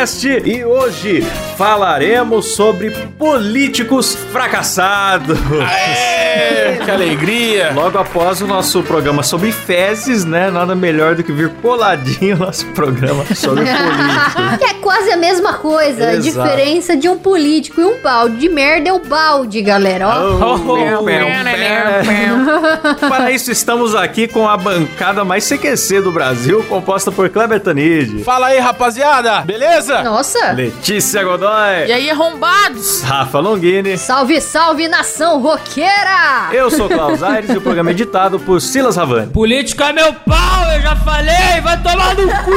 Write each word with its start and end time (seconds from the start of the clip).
muita 0.00 0.06
cast 0.06 0.26
e 0.26 0.64
hoje 0.64 1.20
falaremos 1.56 2.54
sobre 2.54 2.90
políticos 3.18 4.14
fracassados. 4.32 5.38
Aê, 5.60 6.78
que 6.84 6.90
alegria! 6.90 7.72
Logo 7.74 7.98
após 7.98 8.40
o 8.40 8.46
nosso 8.46 8.82
programa 8.82 9.22
sobre 9.22 9.52
fezes, 9.52 10.24
né? 10.24 10.50
Nada 10.50 10.74
melhor 10.74 11.14
do 11.14 11.22
que 11.22 11.30
vir 11.32 11.50
coladinho 11.60 12.36
o 12.36 12.38
nosso 12.38 12.64
programa 12.68 13.24
sobre 13.34 13.64
políticos. 13.68 14.58
Que 14.58 14.64
é 14.64 14.74
quase 14.74 15.10
a 15.10 15.16
mesma 15.18 15.54
coisa. 15.54 16.08
A 16.08 16.14
Exato. 16.14 16.48
diferença 16.48 16.96
de 16.96 17.08
um 17.08 17.18
político 17.18 17.80
e 17.80 17.84
um 17.84 18.00
balde 18.00 18.38
de 18.38 18.48
merda 18.48 18.88
é 18.88 18.92
o 18.92 19.00
balde, 19.00 19.60
galera. 19.60 20.08
Ó. 20.08 20.54
Oh, 20.54 20.60
Para 23.08 23.30
isso, 23.30 23.50
estamos 23.50 23.94
aqui 23.94 24.26
com 24.26 24.48
a 24.48 24.56
bancada 24.56 25.24
mais 25.24 25.46
CQC 25.46 26.00
do 26.00 26.10
Brasil, 26.10 26.64
composta 26.68 27.12
por 27.12 27.28
Kleber 27.28 27.60
Tanid, 27.60 28.22
Fala 28.24 28.48
aí, 28.48 28.58
rapaziada! 28.58 29.42
Beleza? 29.42 29.89
Nossa. 30.02 30.52
Letícia 30.52 31.22
Godoy, 31.22 31.86
E 31.88 31.92
aí, 31.92 32.10
arrombados? 32.10 33.02
Rafa 33.02 33.38
Longini. 33.40 33.96
Salve, 33.98 34.40
salve, 34.40 34.88
nação 34.88 35.40
roqueira! 35.40 36.48
Eu 36.52 36.70
sou 36.70 36.88
Klaus 36.88 37.22
Aires 37.22 37.50
e 37.50 37.56
o 37.56 37.60
programa 37.60 37.90
é 37.90 37.92
editado 37.92 38.38
por 38.40 38.60
Silas 38.60 38.96
Ravani. 38.96 39.32
Político 39.32 39.82
é 39.82 39.92
meu 39.92 40.12
pau, 40.12 40.72
eu 40.74 40.80
já 40.82 40.96
falei, 40.96 41.60
vai 41.62 41.82
tomar 41.82 42.14
no 42.14 42.26
cu! 42.44 42.50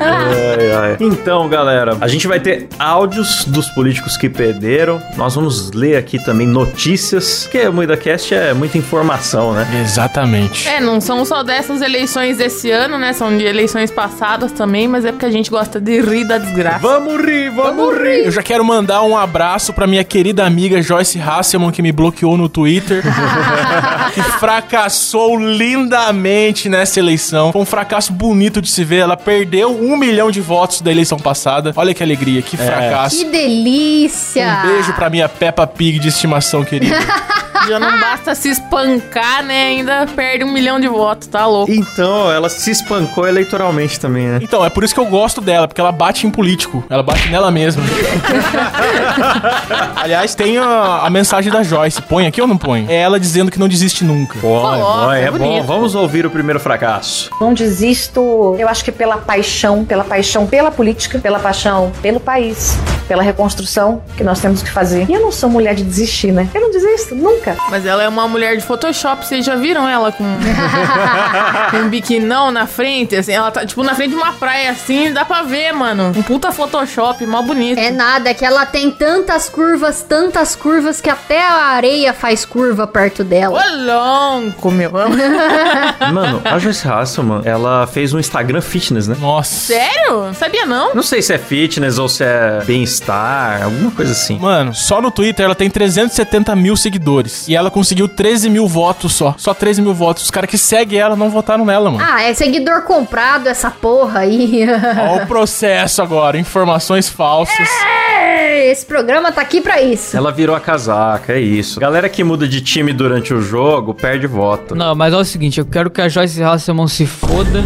Ai, 0.00 0.72
ai. 0.72 0.96
Então, 1.00 1.48
galera, 1.48 1.96
a 2.00 2.08
gente 2.08 2.26
vai 2.26 2.40
ter 2.40 2.68
áudios 2.78 3.44
dos 3.44 3.68
políticos 3.70 4.16
que 4.16 4.28
perderam. 4.28 5.00
Nós 5.16 5.34
vamos 5.34 5.72
ler 5.72 5.96
aqui 5.96 6.22
também 6.22 6.46
notícias, 6.46 7.44
porque 7.44 7.66
o 7.66 7.72
MuidaCast 7.72 8.34
é 8.34 8.54
muita 8.54 8.78
informação, 8.78 9.52
né? 9.52 9.66
Exatamente. 9.82 10.68
É, 10.68 10.80
não 10.80 11.00
são 11.00 11.24
só 11.24 11.42
dessas 11.42 11.82
eleições 11.82 12.38
desse 12.38 12.70
ano, 12.70 12.98
né? 12.98 13.12
São 13.18 13.36
de 13.36 13.44
eleições 13.44 13.90
passadas 13.90 14.52
também, 14.52 14.86
mas 14.86 15.04
é 15.04 15.10
porque 15.10 15.26
a 15.26 15.30
gente 15.30 15.50
gosta 15.50 15.80
de 15.80 16.00
rir 16.00 16.22
da 16.22 16.38
desgraça. 16.38 16.78
Vamos 16.78 17.20
rir, 17.20 17.50
vamos 17.50 17.98
rir. 17.98 18.26
Eu 18.26 18.30
já 18.30 18.44
quero 18.44 18.64
mandar 18.64 19.02
um 19.02 19.16
abraço 19.16 19.72
pra 19.72 19.88
minha 19.88 20.04
querida 20.04 20.46
amiga 20.46 20.80
Joyce 20.80 21.20
Hasselman, 21.20 21.72
que 21.72 21.82
me 21.82 21.90
bloqueou 21.90 22.36
no 22.36 22.48
Twitter. 22.48 23.02
que 24.14 24.22
fracassou 24.38 25.36
lindamente 25.36 26.68
nessa 26.68 27.00
eleição. 27.00 27.50
Foi 27.50 27.60
um 27.60 27.66
fracasso 27.66 28.12
bonito 28.12 28.62
de 28.62 28.70
se 28.70 28.84
ver. 28.84 28.98
Ela 28.98 29.16
perdeu 29.16 29.76
um 29.76 29.96
milhão 29.96 30.30
de 30.30 30.40
votos 30.40 30.80
da 30.80 30.92
eleição 30.92 31.18
passada. 31.18 31.72
Olha 31.74 31.92
que 31.92 32.04
alegria, 32.04 32.40
que 32.40 32.56
fracasso. 32.56 33.16
Que 33.16 33.24
delícia! 33.24 34.60
Um 34.62 34.68
beijo 34.68 34.92
pra 34.92 35.10
minha 35.10 35.28
Peppa 35.28 35.66
Pig 35.66 35.98
de 35.98 36.06
estimação, 36.06 36.64
querida. 36.64 36.96
Já 37.68 37.78
não 37.78 37.90
basta 38.00 38.34
se 38.34 38.48
espancar, 38.48 39.44
né? 39.44 39.68
Ainda 39.68 40.06
perde 40.06 40.44
um 40.44 40.52
milhão 40.52 40.80
de 40.80 40.88
votos, 40.88 41.28
tá 41.28 41.46
louco? 41.46 41.70
Então, 41.70 42.30
ela 42.30 42.48
se 42.48 42.70
espancou 42.70 43.28
eleitoralmente 43.28 44.00
também, 44.00 44.26
né? 44.26 44.38
Então, 44.42 44.64
é 44.64 44.70
por 44.70 44.82
isso 44.82 44.94
que 44.94 45.00
eu 45.00 45.06
gosto 45.06 45.40
dela, 45.40 45.68
porque 45.68 45.80
ela 45.80 45.92
bate 45.92 46.26
em 46.26 46.30
político. 46.30 46.84
Ela 46.90 47.02
bate 47.02 47.28
nela 47.28 47.50
mesma. 47.50 47.82
Aliás, 49.96 50.34
tem 50.34 50.58
a, 50.58 51.02
a 51.04 51.10
mensagem 51.10 51.52
da 51.52 51.62
Joyce. 51.62 52.00
Põe 52.02 52.26
aqui 52.26 52.40
ou 52.40 52.46
não 52.46 52.56
põe? 52.56 52.86
É 52.88 52.96
ela 52.96 53.20
dizendo 53.20 53.50
que 53.50 53.58
não 53.58 53.68
desiste 53.68 54.04
nunca. 54.04 54.38
Coloca, 54.38 54.78
bom, 54.78 55.12
é 55.12 55.28
é 55.28 55.30
bom. 55.30 55.62
Vamos 55.62 55.94
ouvir 55.94 56.24
o 56.24 56.30
primeiro 56.30 56.58
fracasso. 56.58 57.30
Não 57.40 57.52
desisto, 57.52 58.56
eu 58.58 58.68
acho 58.68 58.84
que 58.84 58.90
pela 58.90 59.18
paixão, 59.18 59.84
pela 59.84 60.04
paixão 60.04 60.46
pela 60.46 60.70
política, 60.70 61.18
pela 61.18 61.38
paixão 61.38 61.92
pelo 62.00 62.20
país, 62.20 62.76
pela 63.06 63.22
reconstrução 63.22 64.02
que 64.16 64.24
nós 64.24 64.40
temos 64.40 64.62
que 64.62 64.70
fazer. 64.70 65.06
E 65.08 65.12
eu 65.12 65.20
não 65.20 65.30
sou 65.30 65.50
mulher 65.50 65.74
de 65.74 65.84
desistir, 65.84 66.32
né? 66.32 66.48
Eu 66.54 66.62
não 66.62 66.70
desisto, 66.70 67.14
nunca. 67.14 67.56
Mas 67.70 67.84
ela 67.84 68.02
é 68.02 68.08
uma 68.08 68.26
mulher 68.26 68.56
de 68.56 68.62
Photoshop, 68.62 69.26
vocês 69.26 69.44
já 69.44 69.54
viram 69.54 69.88
ela 69.88 70.10
com, 70.10 70.24
com 71.70 71.76
um 71.78 71.88
biquinão 71.88 72.50
na 72.50 72.66
frente? 72.66 73.14
Assim, 73.16 73.32
ela 73.32 73.50
tá, 73.50 73.66
tipo, 73.66 73.82
na 73.82 73.94
frente 73.94 74.10
de 74.10 74.16
uma 74.16 74.32
praia 74.32 74.70
assim, 74.70 75.12
dá 75.12 75.24
pra 75.24 75.42
ver, 75.42 75.72
mano. 75.72 76.12
Um 76.16 76.22
puta 76.22 76.50
Photoshop, 76.52 77.26
mó 77.26 77.42
bonito. 77.42 77.78
É 77.78 77.90
nada, 77.90 78.30
é 78.30 78.34
que 78.34 78.44
ela 78.44 78.64
tem 78.64 78.90
tantas 78.90 79.48
curvas, 79.48 80.02
tantas 80.02 80.56
curvas 80.56 81.00
que 81.00 81.10
até 81.10 81.46
a 81.46 81.66
areia 81.66 82.12
faz 82.12 82.44
curva 82.44 82.86
perto 82.86 83.22
dela. 83.22 83.60
Ô, 83.60 84.42
louco, 84.42 84.70
meu. 84.70 84.90
Mano, 86.12 86.40
a 86.44 86.58
Joyce 86.58 86.88
Hasselman, 86.88 87.42
ela 87.44 87.86
fez 87.86 88.14
um 88.14 88.18
Instagram 88.18 88.60
fitness, 88.60 89.06
né? 89.08 89.16
Nossa. 89.18 89.54
Sério? 89.54 90.26
Não 90.26 90.34
sabia, 90.34 90.64
não? 90.64 90.94
Não 90.94 91.02
sei 91.02 91.20
se 91.20 91.32
é 91.32 91.38
fitness 91.38 91.98
ou 91.98 92.08
se 92.08 92.24
é 92.24 92.62
bem-estar, 92.64 93.62
alguma 93.64 93.90
coisa 93.90 94.12
assim. 94.12 94.38
Mano, 94.38 94.74
só 94.74 95.00
no 95.00 95.10
Twitter 95.10 95.44
ela 95.44 95.54
tem 95.54 95.68
370 95.68 96.54
mil 96.56 96.76
seguidores. 96.76 97.47
E 97.48 97.56
ela 97.56 97.70
conseguiu 97.70 98.06
13 98.08 98.50
mil 98.50 98.66
votos 98.68 99.12
só. 99.14 99.34
Só 99.38 99.54
13 99.54 99.82
mil 99.82 99.94
votos. 99.94 100.24
Os 100.24 100.30
caras 100.30 100.50
que 100.50 100.58
seguem 100.58 100.98
ela 100.98 101.16
não 101.16 101.30
votaram 101.30 101.64
nela, 101.64 101.90
mano. 101.90 102.04
Ah, 102.06 102.22
é 102.22 102.34
seguidor 102.34 102.82
comprado 102.82 103.46
essa 103.48 103.70
porra 103.70 104.20
aí. 104.20 104.64
Olha 105.10 105.24
o 105.24 105.26
processo 105.28 106.02
agora. 106.02 106.38
Informações 106.38 107.08
falsas. 107.08 107.68
É, 107.86 108.70
Esse 108.70 108.84
programa 108.84 109.32
tá 109.32 109.40
aqui 109.40 109.60
pra 109.60 109.80
isso. 109.80 110.16
Ela 110.16 110.30
virou 110.30 110.54
a 110.54 110.60
casaca, 110.60 111.32
é 111.32 111.40
isso. 111.40 111.80
Galera 111.80 112.08
que 112.08 112.22
muda 112.22 112.46
de 112.46 112.60
time 112.60 112.92
durante 112.92 113.32
o 113.32 113.40
jogo 113.40 113.94
perde 113.94 114.26
voto. 114.26 114.74
Não, 114.74 114.94
mas 114.94 115.12
é 115.14 115.16
o 115.16 115.24
seguinte, 115.24 115.58
eu 115.58 115.64
quero 115.66 115.90
que 115.90 116.00
a 116.00 116.08
Joyce 116.08 116.42
Hasselman 116.42 116.88
se 116.88 117.06
foda, 117.06 117.64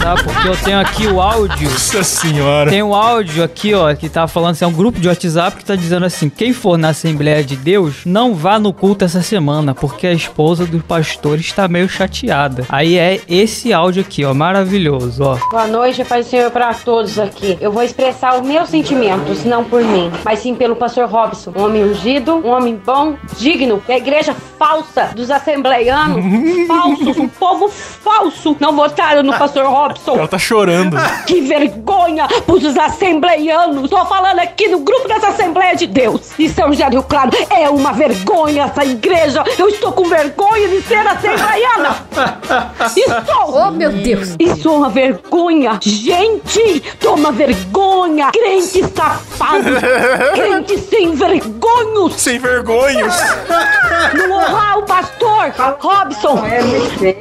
tá? 0.00 0.14
Porque 0.16 0.48
eu 0.48 0.56
tenho 0.56 0.80
aqui 0.80 1.06
o 1.06 1.20
áudio. 1.20 1.70
Nossa 1.70 2.02
senhora. 2.02 2.70
Tem 2.70 2.82
um 2.82 2.94
áudio 2.94 3.44
aqui, 3.44 3.74
ó, 3.74 3.94
que 3.94 4.08
tá 4.08 4.26
falando 4.26 4.52
assim, 4.52 4.64
é 4.64 4.68
um 4.68 4.72
grupo 4.72 4.98
de 5.00 5.08
WhatsApp 5.08 5.56
que 5.58 5.64
tá 5.64 5.76
dizendo 5.76 6.04
assim: 6.06 6.28
quem 6.28 6.52
for 6.52 6.76
na 6.76 6.88
Assembleia 6.90 7.44
de 7.44 7.56
Deus, 7.56 7.96
não 8.04 8.34
vá 8.34 8.58
no 8.58 8.72
culto 8.72 9.04
essa 9.04 9.19
semana, 9.22 9.74
porque 9.74 10.06
a 10.06 10.12
esposa 10.12 10.66
do 10.66 10.80
pastor 10.80 11.38
está 11.38 11.68
meio 11.68 11.88
chateada. 11.88 12.64
Aí 12.68 12.98
é 12.98 13.20
esse 13.28 13.72
áudio 13.72 14.02
aqui, 14.02 14.24
ó, 14.24 14.32
maravilhoso, 14.34 15.22
ó. 15.24 15.36
Boa 15.50 15.66
noite, 15.66 16.04
Pai 16.04 16.22
do 16.22 16.28
Senhor, 16.28 16.50
para 16.50 16.72
todos 16.74 17.18
aqui. 17.18 17.56
Eu 17.60 17.72
vou 17.72 17.82
expressar 17.82 18.40
os 18.40 18.46
meus 18.46 18.68
sentimentos, 18.68 19.44
não 19.44 19.64
por 19.64 19.82
mim, 19.82 20.10
mas 20.24 20.40
sim 20.40 20.54
pelo 20.54 20.76
pastor 20.76 21.08
Robson. 21.08 21.52
Um 21.56 21.64
homem 21.64 21.84
ungido, 21.84 22.36
um 22.36 22.50
homem 22.50 22.80
bom, 22.84 23.14
digno. 23.38 23.82
E 23.88 23.92
a 23.92 23.98
igreja 23.98 24.34
falsa 24.58 25.10
dos 25.14 25.30
assembleianos, 25.30 26.24
falsos, 26.66 27.16
um 27.16 27.28
povo 27.28 27.68
falso, 27.68 28.56
não 28.60 28.74
votaram 28.74 29.22
no 29.22 29.32
pastor 29.36 29.66
Robson. 29.66 30.16
Ela 30.16 30.28
tá 30.28 30.38
chorando. 30.38 30.96
Que 31.26 31.40
vergonha 31.42 32.26
pros 32.44 32.76
assembleianos. 32.76 33.88
Tô 33.88 34.04
falando 34.06 34.38
aqui 34.40 34.68
no 34.68 34.80
grupo 34.80 35.06
dessa 35.06 35.28
Assembleia 35.28 35.76
de 35.76 35.86
Deus. 35.86 36.32
E 36.38 36.48
São 36.48 36.68
José 36.68 36.86
do 36.86 36.92
Rio 36.92 37.02
Claro, 37.02 37.30
é 37.50 37.68
uma 37.68 37.92
vergonha 37.92 38.64
essa 38.64 38.84
igreja. 38.84 38.99
Eu 39.58 39.68
estou 39.68 39.92
com 39.92 40.04
vergonha 40.08 40.68
de 40.68 40.82
ser 40.82 41.06
assembleiana. 41.06 41.96
Estou. 42.96 43.54
Oh, 43.54 43.70
meu 43.70 43.90
Deus. 43.92 44.36
Isso 44.38 44.68
é 44.68 44.72
uma 44.72 44.88
vergonha! 44.88 45.78
Gente, 45.82 46.80
toma 47.00 47.32
vergonha! 47.32 48.30
Crente 48.32 48.84
safado! 48.94 49.64
Crente 50.34 50.78
sem 50.78 51.14
vergonhos! 51.14 52.14
Sem 52.20 52.38
vergonhos. 52.38 53.14
Não 54.14 54.32
honrar 54.32 54.78
o 54.78 54.82
pastor 54.82 55.52
Robson! 55.80 56.34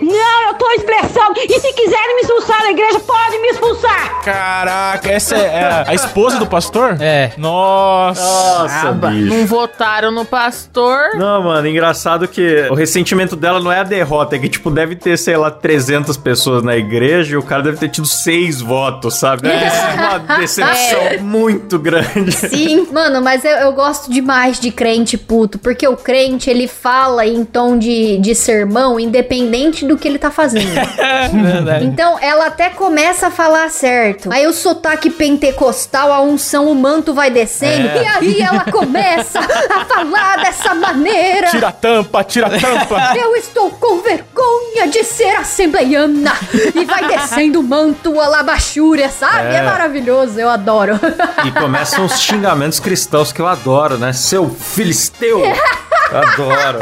Não, 0.01 0.47
eu 0.47 0.53
tô 0.55 0.71
expressando! 0.71 1.33
E 1.37 1.59
se 1.59 1.73
quiserem 1.73 2.15
me 2.15 2.21
expulsar 2.21 2.61
da 2.61 2.71
igreja, 2.71 2.99
podem 2.99 3.41
me 3.41 3.47
expulsar! 3.49 4.21
Caraca, 4.23 5.09
essa 5.11 5.35
é 5.35 5.85
a 5.87 5.93
esposa 5.93 6.37
do 6.37 6.45
pastor? 6.45 6.97
É. 6.99 7.31
Nossa. 7.37 8.21
Nossa, 8.21 8.91
bicho. 8.91 9.33
Não 9.33 9.45
votaram 9.45 10.11
no 10.11 10.25
pastor. 10.25 11.15
Não, 11.15 11.43
mano, 11.43 11.67
engraçado 11.69 12.27
que 12.27 12.67
o 12.69 12.73
ressentimento 12.73 13.35
dela 13.35 13.59
não 13.59 13.71
é 13.71 13.79
a 13.79 13.83
derrota, 13.83 14.35
é 14.35 14.39
que, 14.39 14.49
tipo, 14.49 14.69
deve 14.69 14.95
ter, 14.95 15.17
sei 15.17 15.37
lá, 15.37 15.51
300 15.51 16.17
pessoas 16.17 16.63
na 16.63 16.75
igreja 16.75 17.33
e 17.33 17.37
o 17.37 17.43
cara 17.43 17.63
deve 17.63 17.77
ter 17.77 17.89
tido 17.89 18.07
seis 18.07 18.61
votos, 18.61 19.15
sabe? 19.17 19.43
Deve 19.43 19.59
ter 19.59 19.71
sido 19.71 19.93
uma 19.93 20.19
decepção 20.39 20.99
muito 21.21 21.79
grande. 21.79 22.31
Sim, 22.31 22.87
mano, 22.91 23.21
mas 23.21 23.43
eu, 23.45 23.51
eu 23.51 23.73
gosto 23.73 24.11
demais 24.11 24.59
de 24.59 24.71
crente 24.71 25.17
puto, 25.17 25.57
porque 25.59 25.87
o 25.87 25.95
crente 25.95 26.49
ele 26.49 26.67
fala 26.67 27.25
em 27.25 27.43
tom 27.45 27.77
de, 27.77 28.17
de 28.17 28.35
sermão, 28.35 28.99
independente 28.99 29.85
do 29.85 29.97
que 29.97 30.07
ele 30.07 30.19
tá 30.19 30.31
fazendo. 30.31 30.69
Verdade. 31.31 31.85
Então 31.85 32.17
ela 32.21 32.47
até 32.47 32.69
começa 32.69 33.27
a 33.27 33.31
falar 33.31 33.69
certo. 33.69 34.31
Aí 34.31 34.47
o 34.47 34.53
sotaque 34.53 35.09
pentecostal, 35.09 36.11
a 36.11 36.21
unção, 36.21 36.69
o 36.71 36.75
manto 36.75 37.13
vai 37.13 37.29
descendo. 37.29 37.87
E 37.87 38.05
aí 38.05 38.41
ela 38.41 38.65
começa 38.65 39.39
a 39.39 39.85
falar 39.85 40.37
dessa 40.37 40.73
maneira. 40.73 41.49
Tira 41.59 41.67
a 41.67 41.71
tampa, 41.73 42.23
tira 42.23 42.47
a 42.47 42.49
tampa. 42.51 43.13
Eu 43.19 43.35
estou 43.35 43.69
com 43.69 44.01
vergonha 44.01 44.87
de 44.87 45.03
ser 45.03 45.35
assembleiana. 45.35 46.33
E 46.73 46.85
vai 46.85 47.05
descendo 47.05 47.59
o 47.59 47.63
manto, 47.63 48.17
a 48.17 48.27
labachúria, 48.29 49.09
sabe? 49.09 49.55
É. 49.55 49.57
É. 49.57 49.61
maravilhoso, 49.61 50.39
eu 50.39 50.49
adoro. 50.49 50.97
E 51.45 51.51
começam 51.51 52.05
os 52.05 52.17
xingamentos 52.21 52.79
cristãos 52.79 53.33
que 53.33 53.41
eu 53.41 53.47
adoro, 53.47 53.97
né? 53.97 54.13
Seu 54.13 54.49
filisteu! 54.49 55.41
Adoro. 56.09 56.79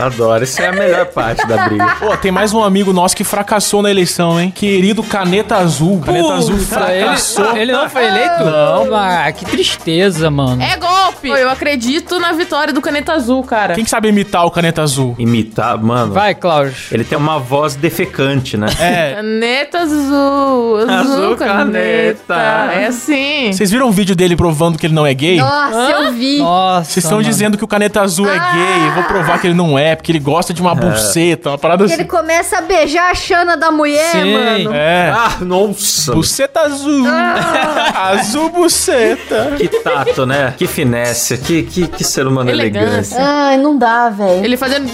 Adoro. 0.00 0.44
Isso 0.44 0.60
é 0.62 0.66
a 0.68 0.72
melhor 0.72 1.06
parte 1.06 1.46
da 1.46 1.68
briga. 1.68 1.96
Pô, 1.98 2.16
tem 2.16 2.30
mais 2.30 2.52
um 2.52 2.62
amigo 2.62 2.92
nosso 2.92 3.16
que 3.16 3.24
fracassou 3.24 3.82
na 3.82 3.90
eleição, 3.90 4.40
hein? 4.40 4.50
Querido 4.54 5.02
Caneta 5.02 5.56
Azul. 5.56 6.00
Caneta 6.04 6.34
Azul 6.34 6.56
Puta, 6.58 6.92
ele, 6.92 7.00
fracassou. 7.04 7.56
ele 7.56 7.72
não 7.72 7.88
foi 7.90 8.04
eleito? 8.06 8.44
Não. 8.44 8.94
Ah, 8.94 9.30
que 9.32 9.44
tristeza, 9.44 10.30
mano. 10.30 10.62
É 10.62 10.76
golpe! 10.76 11.28
Pô, 11.28 11.36
Eu 11.36 11.50
acredito 11.50 12.18
na 12.20 12.32
vitória 12.32 12.72
do 12.72 12.80
Caneta 12.80 13.12
Azul, 13.12 13.42
cara. 13.42 13.74
Quem 13.74 13.84
que 13.84 13.90
sabe 13.90 14.08
imitar 14.08 14.44
o 14.44 14.50
Caneta 14.50 14.82
Azul? 14.82 15.14
Imitar, 15.18 15.76
mano. 15.82 16.12
Vai, 16.12 16.34
Cláudio. 16.34 16.74
Ele 16.92 17.04
tem 17.04 17.16
uma 17.18 17.38
voz 17.38 17.74
defecante, 17.74 18.56
né? 18.56 18.66
É. 18.80 19.14
Caneta 19.16 19.78
azul, 19.80 20.76
azul, 20.78 20.90
Azul 20.90 21.36
caneta. 21.36 22.34
caneta. 22.34 22.72
É 22.72 22.86
assim. 22.86 23.52
Vocês 23.52 23.70
viram 23.70 23.88
o 23.88 23.92
vídeo 23.92 24.14
dele 24.14 24.36
provando 24.36 24.78
que 24.78 24.86
ele 24.86 24.94
não 24.94 25.06
é 25.06 25.12
gay? 25.14 25.36
Nossa, 25.38 25.90
eu 25.90 26.12
vi. 26.12 26.38
Nossa. 26.38 26.90
Vocês 26.90 27.04
estão 27.04 27.22
dizendo 27.22 27.56
que 27.58 27.64
o 27.64 27.68
Caneta 27.68 28.00
Azul 28.02 28.28
é 28.28 28.38
gay. 28.38 28.90
Vou 28.94 29.04
provar 29.04 29.40
que 29.40 29.46
ele 29.46 29.54
não 29.54 29.78
é, 29.78 29.87
porque 29.96 30.12
ele 30.12 30.18
gosta 30.18 30.52
de 30.54 30.60
uma 30.60 30.74
buceta, 30.74 31.50
uma 31.50 31.58
parada 31.58 31.84
Que 31.84 31.92
ele 31.92 32.02
assim. 32.02 32.10
começa 32.10 32.58
a 32.58 32.60
beijar 32.60 33.10
a 33.10 33.14
chana 33.14 33.56
da 33.56 33.70
mulher, 33.70 34.12
Sim. 34.12 34.32
mano. 34.32 34.74
É. 34.74 35.10
Ah, 35.14 35.36
nossa. 35.40 36.12
Buceta 36.14 36.60
azul. 36.60 37.04
azul 37.94 38.50
buceta. 38.50 39.52
Que 39.56 39.68
tato, 39.68 40.26
né? 40.26 40.54
Que 40.56 40.66
finesse. 40.66 41.38
Que, 41.38 41.62
que, 41.62 41.86
que 41.86 42.04
ser 42.04 42.26
humano 42.26 42.50
elegante. 42.50 42.86
Elegância. 42.86 43.18
Ai, 43.20 43.56
não 43.56 43.76
dá, 43.76 44.08
velho. 44.10 44.44
Ele 44.44 44.56
fazendo. 44.56 44.88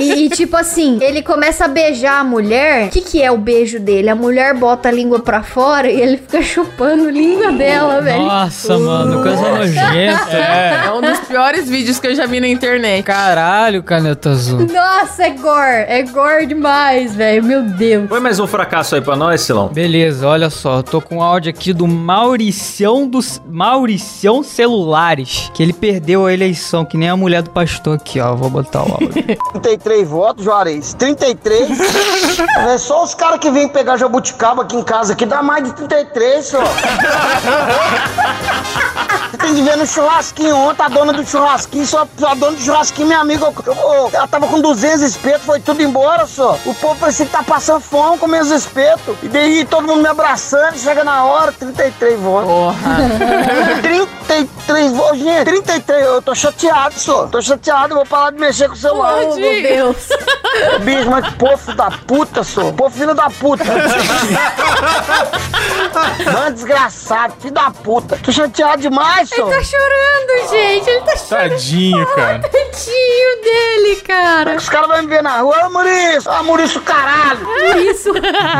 E, 0.00 0.24
e, 0.24 0.30
tipo 0.30 0.56
assim, 0.56 0.98
ele 1.00 1.22
começa 1.22 1.66
a 1.66 1.68
beijar 1.68 2.20
a 2.20 2.24
mulher. 2.24 2.86
O 2.86 2.90
que, 2.90 3.00
que 3.00 3.22
é 3.22 3.30
o 3.30 3.36
beijo 3.38 3.78
dele? 3.78 4.08
A 4.08 4.14
mulher 4.14 4.54
bota 4.54 4.88
a 4.88 4.92
língua 4.92 5.20
pra 5.20 5.42
fora 5.42 5.90
e 5.90 6.00
ele 6.00 6.16
fica 6.16 6.42
chupando 6.42 7.08
a 7.08 7.10
língua 7.10 7.52
dela, 7.52 8.00
velho. 8.00 8.22
Nossa, 8.22 8.78
mano, 8.78 9.22
coisa 9.22 9.42
nojenta. 9.50 10.36
É. 10.36 10.86
É 10.86 10.92
um 10.92 11.00
dos 11.00 11.20
piores 11.20 11.68
vídeos 11.68 11.98
que 12.00 12.06
eu 12.06 12.14
já 12.14 12.26
vi 12.26 12.40
na 12.40 12.48
internet. 12.48 13.04
Caralho, 13.04 13.82
caneta 13.82 14.30
azul. 14.30 14.66
Nossa, 14.66 15.24
é 15.24 15.30
gore. 15.30 15.84
É 15.86 16.02
gore 16.02 16.46
demais, 16.46 17.14
velho. 17.14 17.42
Meu 17.44 17.62
Deus. 17.62 18.08
Foi 18.08 18.20
mais 18.20 18.38
um 18.40 18.46
fracasso 18.46 18.94
aí 18.94 19.00
pra 19.00 19.16
nós, 19.16 19.40
Silão? 19.42 19.68
Beleza, 19.68 20.26
olha 20.26 20.50
só, 20.50 20.78
eu 20.78 20.82
tô 20.82 21.00
com 21.00 21.18
um 21.18 21.22
áudio 21.22 21.50
aqui 21.50 21.72
do 21.72 21.86
Mauricião 21.86 23.06
dos 23.06 23.40
Mauricião 23.48 24.42
Celulares, 24.42 25.50
que 25.54 25.62
ele 25.62 25.72
perdeu 25.72 26.26
a 26.26 26.32
eleição, 26.32 26.84
que 26.84 26.96
nem 26.96 27.08
a 27.08 27.16
mulher 27.16 27.42
do 27.42 27.50
pastor 27.50 27.96
aqui, 27.96 28.20
ó. 28.20 28.34
Vou 28.34 28.50
botar 28.50 28.82
o 28.82 28.92
áudio. 28.92 29.10
33 29.90 30.08
votos, 30.08 30.44
Juarez. 30.44 30.94
33. 30.94 31.68
é 32.68 32.78
só 32.78 33.02
os 33.02 33.12
caras 33.12 33.40
que 33.40 33.50
vêm 33.50 33.68
pegar 33.68 33.96
jabuticaba 33.96 34.62
aqui 34.62 34.76
em 34.76 34.84
casa 34.84 35.14
aqui 35.14 35.26
dá 35.26 35.42
mais 35.42 35.64
de 35.64 35.72
33, 35.72 36.46
só. 36.46 36.62
Você 39.30 39.36
tem 39.38 39.54
que 39.54 39.62
ver 39.62 39.76
no 39.76 39.86
churrasquinho 39.86 40.56
ontem, 40.56 40.82
a 40.82 40.88
dona 40.88 41.12
do 41.12 41.24
churrasquinho, 41.24 41.86
só 41.86 42.00
a 42.02 42.34
dona 42.34 42.56
do 42.56 42.60
churrasquinho, 42.62 43.06
minha 43.06 43.20
amiga, 43.20 43.44
eu- 43.44 43.54
eu- 43.74 44.10
ela 44.12 44.26
tava 44.26 44.46
com 44.48 44.60
200 44.60 45.02
espetos, 45.02 45.42
foi 45.46 45.60
tudo 45.60 45.80
embora, 45.82 46.26
só. 46.26 46.58
O 46.66 46.74
povo 46.74 46.96
parecia 46.98 47.26
que 47.26 47.32
tá 47.32 47.42
passando 47.42 47.80
fome 47.80 48.18
com 48.18 48.26
meus 48.26 48.50
espetos. 48.50 49.16
E 49.22 49.28
daí 49.28 49.64
todo 49.64 49.86
mundo 49.86 50.02
me 50.02 50.08
abraçando, 50.08 50.76
chega 50.76 51.04
na 51.04 51.24
hora, 51.24 51.52
33 51.52 52.18
votos. 52.18 52.50
Porra. 52.50 52.96
33 53.82 54.92
votos, 54.92 55.18
gente, 55.18 55.44
33, 55.44 56.04
eu 56.06 56.22
tô 56.22 56.34
chateado, 56.34 56.94
só. 56.98 57.26
Tô 57.26 57.40
chateado, 57.40 57.92
eu 57.92 57.96
vou 57.98 58.06
parar 58.06 58.30
de 58.32 58.38
mexer 58.40 58.68
com 58.68 58.74
o 58.74 58.78
celular. 58.78 59.14
Oh, 59.24 59.34
meu 59.36 59.62
Deus. 59.62 59.96
Bicho, 60.82 61.08
mas 61.10 61.24
que 61.26 61.32
povo 61.34 61.74
da 61.74 61.90
puta, 61.90 62.42
sou. 62.42 62.72
Pô, 62.72 62.90
filho 62.90 63.14
da 63.14 63.30
puta. 63.30 63.62
Mano, 66.32 66.52
desgraçado, 66.54 67.34
filho 67.40 67.54
da 67.54 67.70
puta. 67.70 68.18
Tô 68.22 68.32
chateado 68.32 68.80
demais, 68.82 69.19
sou. 69.26 69.48
Tá 69.50 69.62
chorando, 69.62 70.50
gente. 70.50 70.90
Ele 70.90 71.00
tá 71.00 71.16
chorando. 71.16 71.50
Tadinho, 71.50 72.06
cara. 72.14 72.38
Tadinho 72.40 73.42
dele, 73.42 73.96
cara. 74.06 74.56
Os 74.56 74.68
caras 74.68 74.88
vão 74.88 75.02
me 75.02 75.08
ver 75.08 75.22
na 75.22 75.40
rua, 75.40 75.66
ô 75.66 75.70
Maurício, 75.70 76.30
ô 76.30 76.42
Maurício, 76.42 76.80
caralho. 76.82 77.40
Isso. 77.90 78.12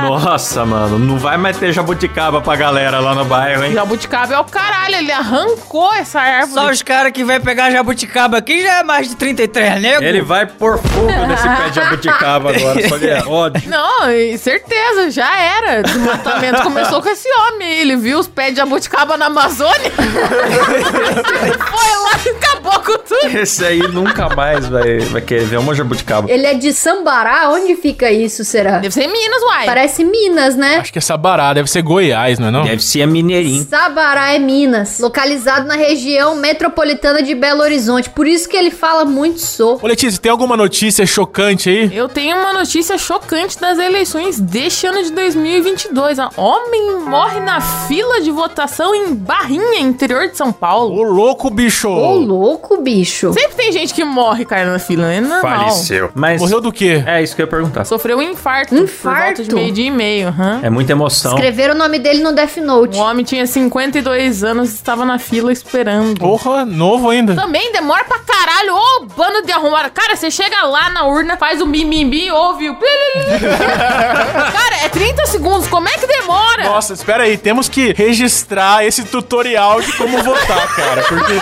Nossa, 0.03 0.65
mano. 0.65 0.99
Não 0.99 1.19
vai 1.19 1.37
mais 1.37 1.57
ter 1.57 1.73
jabuticaba 1.73 2.41
pra 2.41 2.57
galera 2.57 3.01
lá 3.01 3.15
no 3.15 3.25
bairro, 3.25 3.65
hein? 3.65 3.73
Jabuticaba 3.73 4.35
é 4.35 4.39
o 4.39 4.45
caralho, 4.45 4.97
ele 4.97 5.12
arrancou 5.12 5.93
essa 5.95 6.21
árvore. 6.21 6.53
Só 6.53 6.71
os 6.71 6.83
caras 6.83 7.12
que 7.12 7.25
vai 7.25 7.41
pegar 7.41 7.71
jabuticaba 7.71 8.39
aqui 8.39 8.62
já 8.62 8.79
é 8.79 8.83
mais 8.83 9.09
de 9.09 9.17
33 9.17 9.81
nego. 9.81 10.03
Ele 10.03 10.23
vai 10.23 10.47
pôr 10.47 10.79
fogo 10.79 11.27
nesse 11.27 11.49
pé 11.49 11.69
de 11.71 11.77
jabuticaba 11.77 12.51
agora. 12.51 12.89
Só 12.89 12.99
que 12.99 13.09
é 13.09 13.23
ódio. 13.27 13.69
Não, 13.69 14.01
certeza, 14.39 15.11
já 15.11 15.37
era. 15.39 15.81
O 15.81 15.83
desmatamento 15.83 16.62
começou 16.62 17.03
com 17.03 17.09
esse 17.09 17.29
homem. 17.33 17.71
Ele 17.81 17.97
viu 17.97 18.19
os 18.19 18.29
pés 18.29 18.51
de 18.51 18.57
jabuticaba 18.57 19.17
na 19.17 19.27
Amazônia. 19.27 19.91
Foi 20.50 22.02
lá 22.02 22.20
e 22.25 22.29
acabou 22.29 22.81
com 22.81 22.99
tudo. 22.99 23.38
Esse 23.38 23.64
aí 23.64 23.81
nunca 23.88 24.29
mais 24.35 24.69
vai, 24.69 24.99
vai 25.00 25.20
querer 25.20 25.44
ver 25.44 25.58
uma 25.58 25.75
jabuticaba. 25.75 26.31
Ele 26.31 26.47
é 26.47 26.55
de 26.55 26.73
Sambará? 26.73 27.50
Onde 27.50 27.76
fica 27.76 28.11
isso, 28.11 28.44
será? 28.44 28.79
Deve 28.79 28.93
ser 28.93 29.05
em 29.05 29.12
Minas, 29.12 29.43
uai. 29.43 29.67
Parece 29.67 30.05
Minas, 30.05 30.56
né? 30.56 30.76
Acho 30.76 30.93
que 30.93 30.99
é 30.99 31.02
Sabará, 31.02 31.52
deve 31.52 31.70
ser 31.70 31.82
Goiás, 31.82 32.38
não 32.38 32.49
é 32.49 32.50
não? 32.50 32.64
Deve 32.64 32.82
ser 32.82 33.02
a 33.02 33.06
Mineirinho. 33.06 33.67
Sabará 33.69 34.35
é 34.35 34.38
Minas, 34.38 34.99
localizado 34.99 35.67
na 35.67 35.75
região 35.75 36.35
metropolitana 36.37 37.23
de 37.23 37.35
Belo 37.35 37.62
Horizonte. 37.62 38.11
Por 38.11 38.26
isso 38.26 38.49
que 38.49 38.56
ele 38.56 38.70
fala 38.70 39.05
muito 39.05 39.41
sou. 39.41 39.79
Ô 39.82 39.87
Letícia, 39.87 40.20
tem 40.20 40.31
alguma 40.31 40.56
notícia 40.56 41.06
chocante 41.06 41.69
aí? 41.69 41.97
Eu 41.97 42.08
tenho 42.08 42.37
uma 42.37 42.52
notícia 42.52 42.97
chocante 42.99 43.58
das 43.61 43.79
eleições 43.79 44.41
deste 44.41 44.87
ano 44.87 45.02
de 45.02 45.12
2022. 45.12 46.19
A 46.19 46.31
homem 46.37 47.00
morre 47.00 47.41
na 47.41 47.61
fila 47.61 48.20
de 48.20 48.31
votação 48.31 48.94
em 48.94 49.14
Barrinha, 49.14 49.81
interior 49.81 50.29
de 50.29 50.37
São 50.41 50.53
Paulo. 50.53 50.97
Ô 50.97 51.03
louco, 51.03 51.51
bicho! 51.51 51.87
Ô, 51.91 52.15
louco, 52.15 52.81
bicho. 52.81 53.31
Sempre 53.35 53.57
tem 53.57 53.71
gente 53.73 53.93
que 53.93 54.03
morre, 54.03 54.47
cara, 54.47 54.73
na 54.73 54.79
fila, 54.79 55.07
né? 55.07 55.19
É 55.19 55.21
normal. 55.21 55.43
Faleceu. 55.43 56.11
Mas 56.15 56.41
Morreu 56.41 56.63
do 56.63 56.73
quê? 56.73 57.05
é 57.07 57.23
isso 57.23 57.37
que 57.37 57.43
eu 57.43 57.45
ia 57.45 57.51
perguntar. 57.51 57.85
Sofreu 57.85 58.17
um 58.17 58.23
infarto. 58.23 58.75
Infarto? 58.75 59.03
Por 59.03 59.25
volta 59.27 59.45
de 59.45 59.55
meio-dia 59.55 59.89
e 59.89 59.91
meio. 59.91 60.29
aham. 60.29 60.61
É 60.63 60.71
muita 60.71 60.93
emoção. 60.93 61.35
Escreveram 61.35 61.75
o 61.75 61.77
nome 61.77 61.99
dele 61.99 62.23
no 62.23 62.33
Death 62.33 62.57
Note. 62.57 62.97
O 62.97 63.01
homem 63.03 63.23
tinha 63.23 63.47
52 63.47 64.43
anos 64.43 64.71
e 64.71 64.75
estava 64.77 65.05
na 65.05 65.19
fila 65.19 65.53
esperando. 65.53 66.19
Porra, 66.19 66.65
novo 66.65 67.11
ainda. 67.11 67.35
Também 67.35 67.71
demora 67.71 68.05
pra 68.05 68.19
caralho. 68.21 68.75
Ô, 68.75 69.05
bando 69.15 69.43
de 69.45 69.53
arrumar. 69.53 69.91
Cara, 69.91 70.17
você 70.17 70.31
chega 70.31 70.65
lá 70.65 70.89
na 70.89 71.05
urna, 71.05 71.37
faz 71.37 71.61
o 71.61 71.67
bim-bim-bim, 71.67 72.31
ouve 72.31 72.71
o... 72.71 72.77
Cara, 72.81 74.85
é 74.85 74.89
30 74.89 75.27
segundos. 75.27 75.69
Como 75.69 75.87
é 75.87 75.93
que 75.93 76.07
demora? 76.07 76.65
Nossa, 76.65 76.95
espera 76.95 77.25
aí, 77.25 77.37
temos 77.37 77.69
que 77.69 77.93
registrar 77.93 78.87
esse 78.87 79.05
tutorial 79.05 79.83
de 79.83 79.93
como 79.99 80.30
votar, 80.35 80.75
cara. 80.75 81.03
Porque 81.03 81.35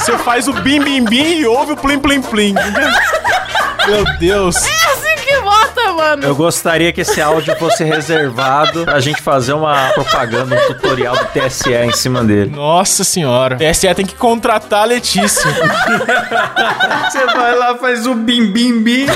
você 0.00 0.18
faz 0.18 0.48
o 0.48 0.52
bim 0.52 0.80
bim 0.80 1.04
bim 1.04 1.38
e 1.38 1.46
ouve 1.46 1.72
o 1.72 1.76
plim 1.76 1.98
plim 1.98 2.22
plim. 2.22 2.54
Meu 3.86 4.04
Deus. 4.18 4.56
Mano. 6.04 6.22
Eu 6.22 6.34
gostaria 6.34 6.92
que 6.92 7.00
esse 7.00 7.20
áudio 7.20 7.56
fosse 7.56 7.84
reservado 7.84 8.84
pra 8.84 9.00
gente 9.00 9.20
fazer 9.22 9.52
uma 9.52 9.90
propaganda, 9.90 10.54
um 10.56 10.74
tutorial 10.74 11.16
do 11.16 11.24
TSE 11.26 11.72
em 11.72 11.92
cima 11.92 12.22
dele. 12.22 12.50
Nossa 12.50 13.04
senhora. 13.04 13.56
TSE 13.56 13.94
tem 13.94 14.06
que 14.06 14.14
contratar 14.14 14.82
a 14.82 14.84
Letícia. 14.84 15.44
Você 17.10 17.26
vai 17.26 17.54
lá, 17.56 17.76
faz 17.76 18.06
o 18.06 18.14
bim 18.14 18.46
bim 18.52 18.82
bim. 18.82 19.06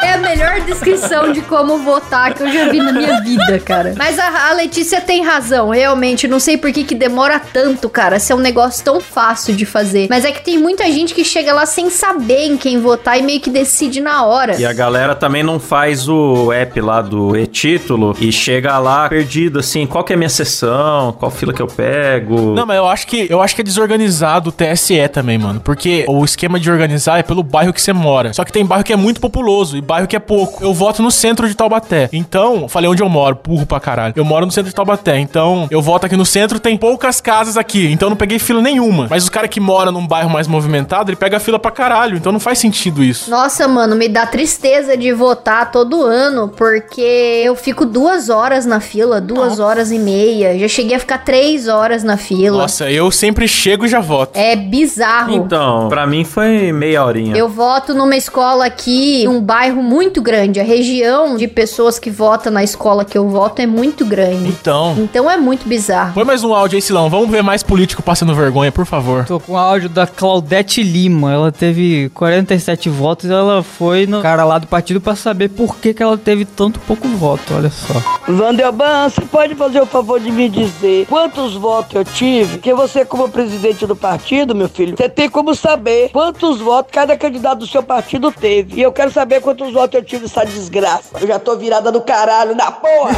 É 0.00 0.14
a 0.14 0.18
melhor 0.18 0.60
descrição 0.60 1.32
de 1.32 1.40
como 1.42 1.78
votar 1.78 2.34
que 2.34 2.42
eu 2.42 2.52
já 2.52 2.68
vi 2.68 2.78
na 2.78 2.92
minha 2.92 3.20
vida, 3.20 3.58
cara. 3.60 3.94
Mas 3.96 4.18
a, 4.18 4.50
a 4.50 4.52
Letícia 4.52 5.00
tem 5.00 5.24
razão, 5.24 5.70
realmente. 5.70 6.28
Não 6.28 6.38
sei 6.38 6.56
por 6.56 6.72
que, 6.72 6.84
que 6.84 6.94
demora 6.94 7.40
tanto, 7.40 7.88
cara. 7.88 8.18
Se 8.18 8.32
é 8.32 8.34
um 8.34 8.40
negócio 8.40 8.84
tão 8.84 9.00
fácil 9.00 9.54
de 9.54 9.64
fazer. 9.64 10.06
Mas 10.10 10.24
é 10.24 10.32
que 10.32 10.42
tem 10.42 10.58
muita 10.58 10.84
gente 10.90 11.14
que 11.14 11.24
chega 11.24 11.52
lá 11.52 11.66
sem 11.66 11.90
saber 11.90 12.46
em 12.46 12.56
quem 12.56 12.80
votar 12.80 13.18
e 13.18 13.22
meio 13.22 13.40
que 13.40 13.50
decide 13.50 14.00
na 14.00 14.24
hora. 14.24 14.56
E 14.60 14.64
a 14.64 14.72
galera 14.72 15.14
também 15.14 15.42
não 15.42 15.53
faz 15.58 16.08
o 16.08 16.52
app 16.52 16.80
lá 16.80 17.00
do 17.00 17.36
e-título 17.36 18.16
e 18.20 18.30
chega 18.32 18.78
lá 18.78 19.08
perdido, 19.08 19.58
assim, 19.58 19.86
qual 19.86 20.04
que 20.04 20.12
é 20.12 20.16
a 20.16 20.16
minha 20.16 20.28
sessão, 20.28 21.12
qual 21.12 21.30
fila 21.30 21.52
que 21.52 21.62
eu 21.62 21.66
pego. 21.66 22.54
Não, 22.54 22.66
mas 22.66 22.76
eu 22.76 22.86
acho 22.86 23.06
que 23.06 23.26
eu 23.28 23.40
acho 23.40 23.54
que 23.54 23.60
é 23.60 23.64
desorganizado 23.64 24.50
o 24.50 24.52
TSE 24.52 25.08
também, 25.08 25.38
mano. 25.38 25.60
Porque 25.60 26.04
o 26.08 26.24
esquema 26.24 26.58
de 26.58 26.70
organizar 26.70 27.18
é 27.18 27.22
pelo 27.22 27.42
bairro 27.42 27.72
que 27.72 27.80
você 27.80 27.92
mora. 27.92 28.32
Só 28.32 28.44
que 28.44 28.52
tem 28.52 28.64
bairro 28.64 28.84
que 28.84 28.92
é 28.92 28.96
muito 28.96 29.20
populoso 29.20 29.76
e 29.76 29.80
bairro 29.80 30.06
que 30.06 30.16
é 30.16 30.20
pouco. 30.20 30.62
Eu 30.64 30.72
voto 30.72 31.02
no 31.02 31.10
centro 31.10 31.48
de 31.48 31.54
Taubaté. 31.54 32.08
Então, 32.12 32.68
falei 32.68 32.88
onde 32.88 33.02
eu 33.02 33.08
moro, 33.08 33.38
burro 33.42 33.66
pra 33.66 33.80
caralho. 33.80 34.14
Eu 34.16 34.24
moro 34.24 34.46
no 34.46 34.52
centro 34.52 34.68
de 34.68 34.74
Taubaté. 34.74 35.18
Então, 35.18 35.66
eu 35.70 35.80
voto 35.82 36.06
aqui 36.06 36.16
no 36.16 36.26
centro, 36.26 36.58
tem 36.58 36.76
poucas 36.76 37.20
casas 37.20 37.56
aqui. 37.56 37.90
Então, 37.90 38.06
eu 38.06 38.10
não 38.10 38.16
peguei 38.16 38.38
fila 38.38 38.60
nenhuma. 38.60 39.06
Mas 39.08 39.24
os 39.24 39.28
cara 39.28 39.48
que 39.48 39.60
mora 39.60 39.90
num 39.90 40.06
bairro 40.06 40.30
mais 40.30 40.46
movimentado, 40.46 41.10
ele 41.10 41.16
pega 41.16 41.38
fila 41.40 41.58
pra 41.58 41.70
caralho. 41.70 42.16
Então, 42.16 42.32
não 42.32 42.40
faz 42.40 42.58
sentido 42.58 43.02
isso. 43.02 43.30
Nossa, 43.30 43.66
mano, 43.68 43.94
me 43.96 44.08
dá 44.08 44.26
tristeza 44.26 44.96
de 44.96 45.12
votar 45.12 45.33
todo 45.36 46.02
ano, 46.02 46.48
porque 46.48 47.00
eu 47.44 47.56
fico 47.56 47.84
duas 47.84 48.28
horas 48.28 48.66
na 48.66 48.80
fila, 48.80 49.20
duas 49.20 49.58
horas 49.58 49.90
e 49.90 49.98
meia. 49.98 50.58
Já 50.58 50.68
cheguei 50.68 50.96
a 50.96 51.00
ficar 51.00 51.18
três 51.18 51.68
horas 51.68 52.02
na 52.02 52.16
fila. 52.16 52.58
Nossa, 52.58 52.90
eu 52.90 53.10
sempre 53.10 53.48
chego 53.48 53.86
e 53.86 53.88
já 53.88 54.00
voto. 54.00 54.38
É 54.38 54.54
bizarro. 54.56 55.32
Então, 55.32 55.88
pra 55.88 56.06
mim 56.06 56.24
foi 56.24 56.72
meia 56.72 57.04
horinha. 57.04 57.36
Eu 57.36 57.48
voto 57.48 57.94
numa 57.94 58.16
escola 58.16 58.66
aqui, 58.66 59.26
um 59.28 59.40
bairro 59.40 59.82
muito 59.82 60.20
grande. 60.20 60.34
grande. 60.34 60.60
A 60.60 60.64
região 60.64 61.36
de 61.36 61.46
pessoas 61.48 61.98
que 61.98 62.10
votam 62.10 62.52
na 62.52 62.62
escola 62.62 63.04
que 63.04 63.16
eu 63.16 63.28
voto 63.28 63.60
é 63.60 63.66
muito 63.66 64.04
grande. 64.04 64.48
Então. 64.48 64.96
Então 64.98 65.30
é 65.30 65.36
muito 65.36 65.68
bizarro. 65.68 66.14
Põe 66.14 66.24
mais 66.24 66.42
um 66.42 66.52
áudio 66.52 66.76
aí, 66.76 66.82
Silão. 66.82 67.08
Vamos 67.08 67.30
ver 67.30 67.42
mais 67.42 67.62
político 67.62 68.02
passando 68.02 68.34
vergonha, 68.34 68.72
por 68.72 68.84
favor. 68.84 69.24
Tô 69.24 69.38
com 69.38 69.56
áudio 69.56 69.88
da 69.88 70.06
Claudete 70.06 70.82
Lima. 70.82 71.32
Ela 71.32 71.52
teve 71.52 72.10
47 72.14 72.88
votos. 72.88 73.30
Ela 73.30 73.62
foi 73.62 74.06
no 74.06 74.20
cara 74.20 74.44
lá 74.44 74.58
do 74.58 74.66
partido 74.66 75.00
pra 75.00 75.14
saber 75.24 75.48
por 75.48 75.76
que, 75.76 75.94
que 75.94 76.02
ela 76.02 76.18
teve 76.18 76.44
tanto 76.44 76.78
pouco 76.80 77.08
voto. 77.08 77.54
Olha 77.54 77.70
só. 77.70 77.94
Vandelban, 78.30 79.08
você 79.08 79.22
pode 79.22 79.54
fazer 79.54 79.80
o 79.80 79.86
favor 79.86 80.20
de 80.20 80.30
me 80.30 80.50
dizer 80.50 81.06
quantos 81.06 81.54
votos 81.54 81.94
eu 81.94 82.04
tive? 82.04 82.58
Porque 82.58 82.74
você, 82.74 83.04
como 83.04 83.28
presidente 83.28 83.86
do 83.86 83.96
partido, 83.96 84.54
meu 84.54 84.68
filho, 84.68 84.94
você 84.96 85.08
tem 85.08 85.28
como 85.30 85.54
saber 85.54 86.10
quantos 86.10 86.60
votos 86.60 86.92
cada 86.92 87.16
candidato 87.16 87.60
do 87.60 87.66
seu 87.66 87.82
partido 87.82 88.30
teve. 88.30 88.76
E 88.76 88.82
eu 88.82 88.92
quero 88.92 89.10
saber 89.10 89.40
quantos 89.40 89.72
votos 89.72 89.94
eu 89.94 90.04
tive 90.04 90.24
nessa 90.24 90.44
desgraça. 90.44 91.18
Eu 91.18 91.26
já 91.26 91.38
tô 91.38 91.56
virada 91.56 91.90
do 91.90 92.02
caralho 92.02 92.54
na 92.54 92.70
porra. 92.70 93.12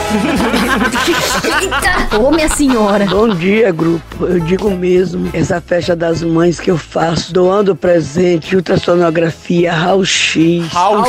Eita! 1.45 2.19
Ô, 2.23 2.31
minha 2.31 2.49
senhora. 2.49 3.07
Bom 3.07 3.29
dia, 3.29 3.73
grupo. 3.73 4.27
Eu 4.27 4.39
digo 4.41 4.71
mesmo, 4.71 5.29
essa 5.33 5.61
festa 5.61 5.97
das 5.97 6.23
mães 6.23 6.61
que 6.61 6.71
eu 6.71 6.79
faço, 6.79 7.33
doando 7.33 7.75
presente, 7.75 8.55
ultrassonografia, 8.55 9.73
raio-x, 9.73 10.69
Raul 10.69 11.05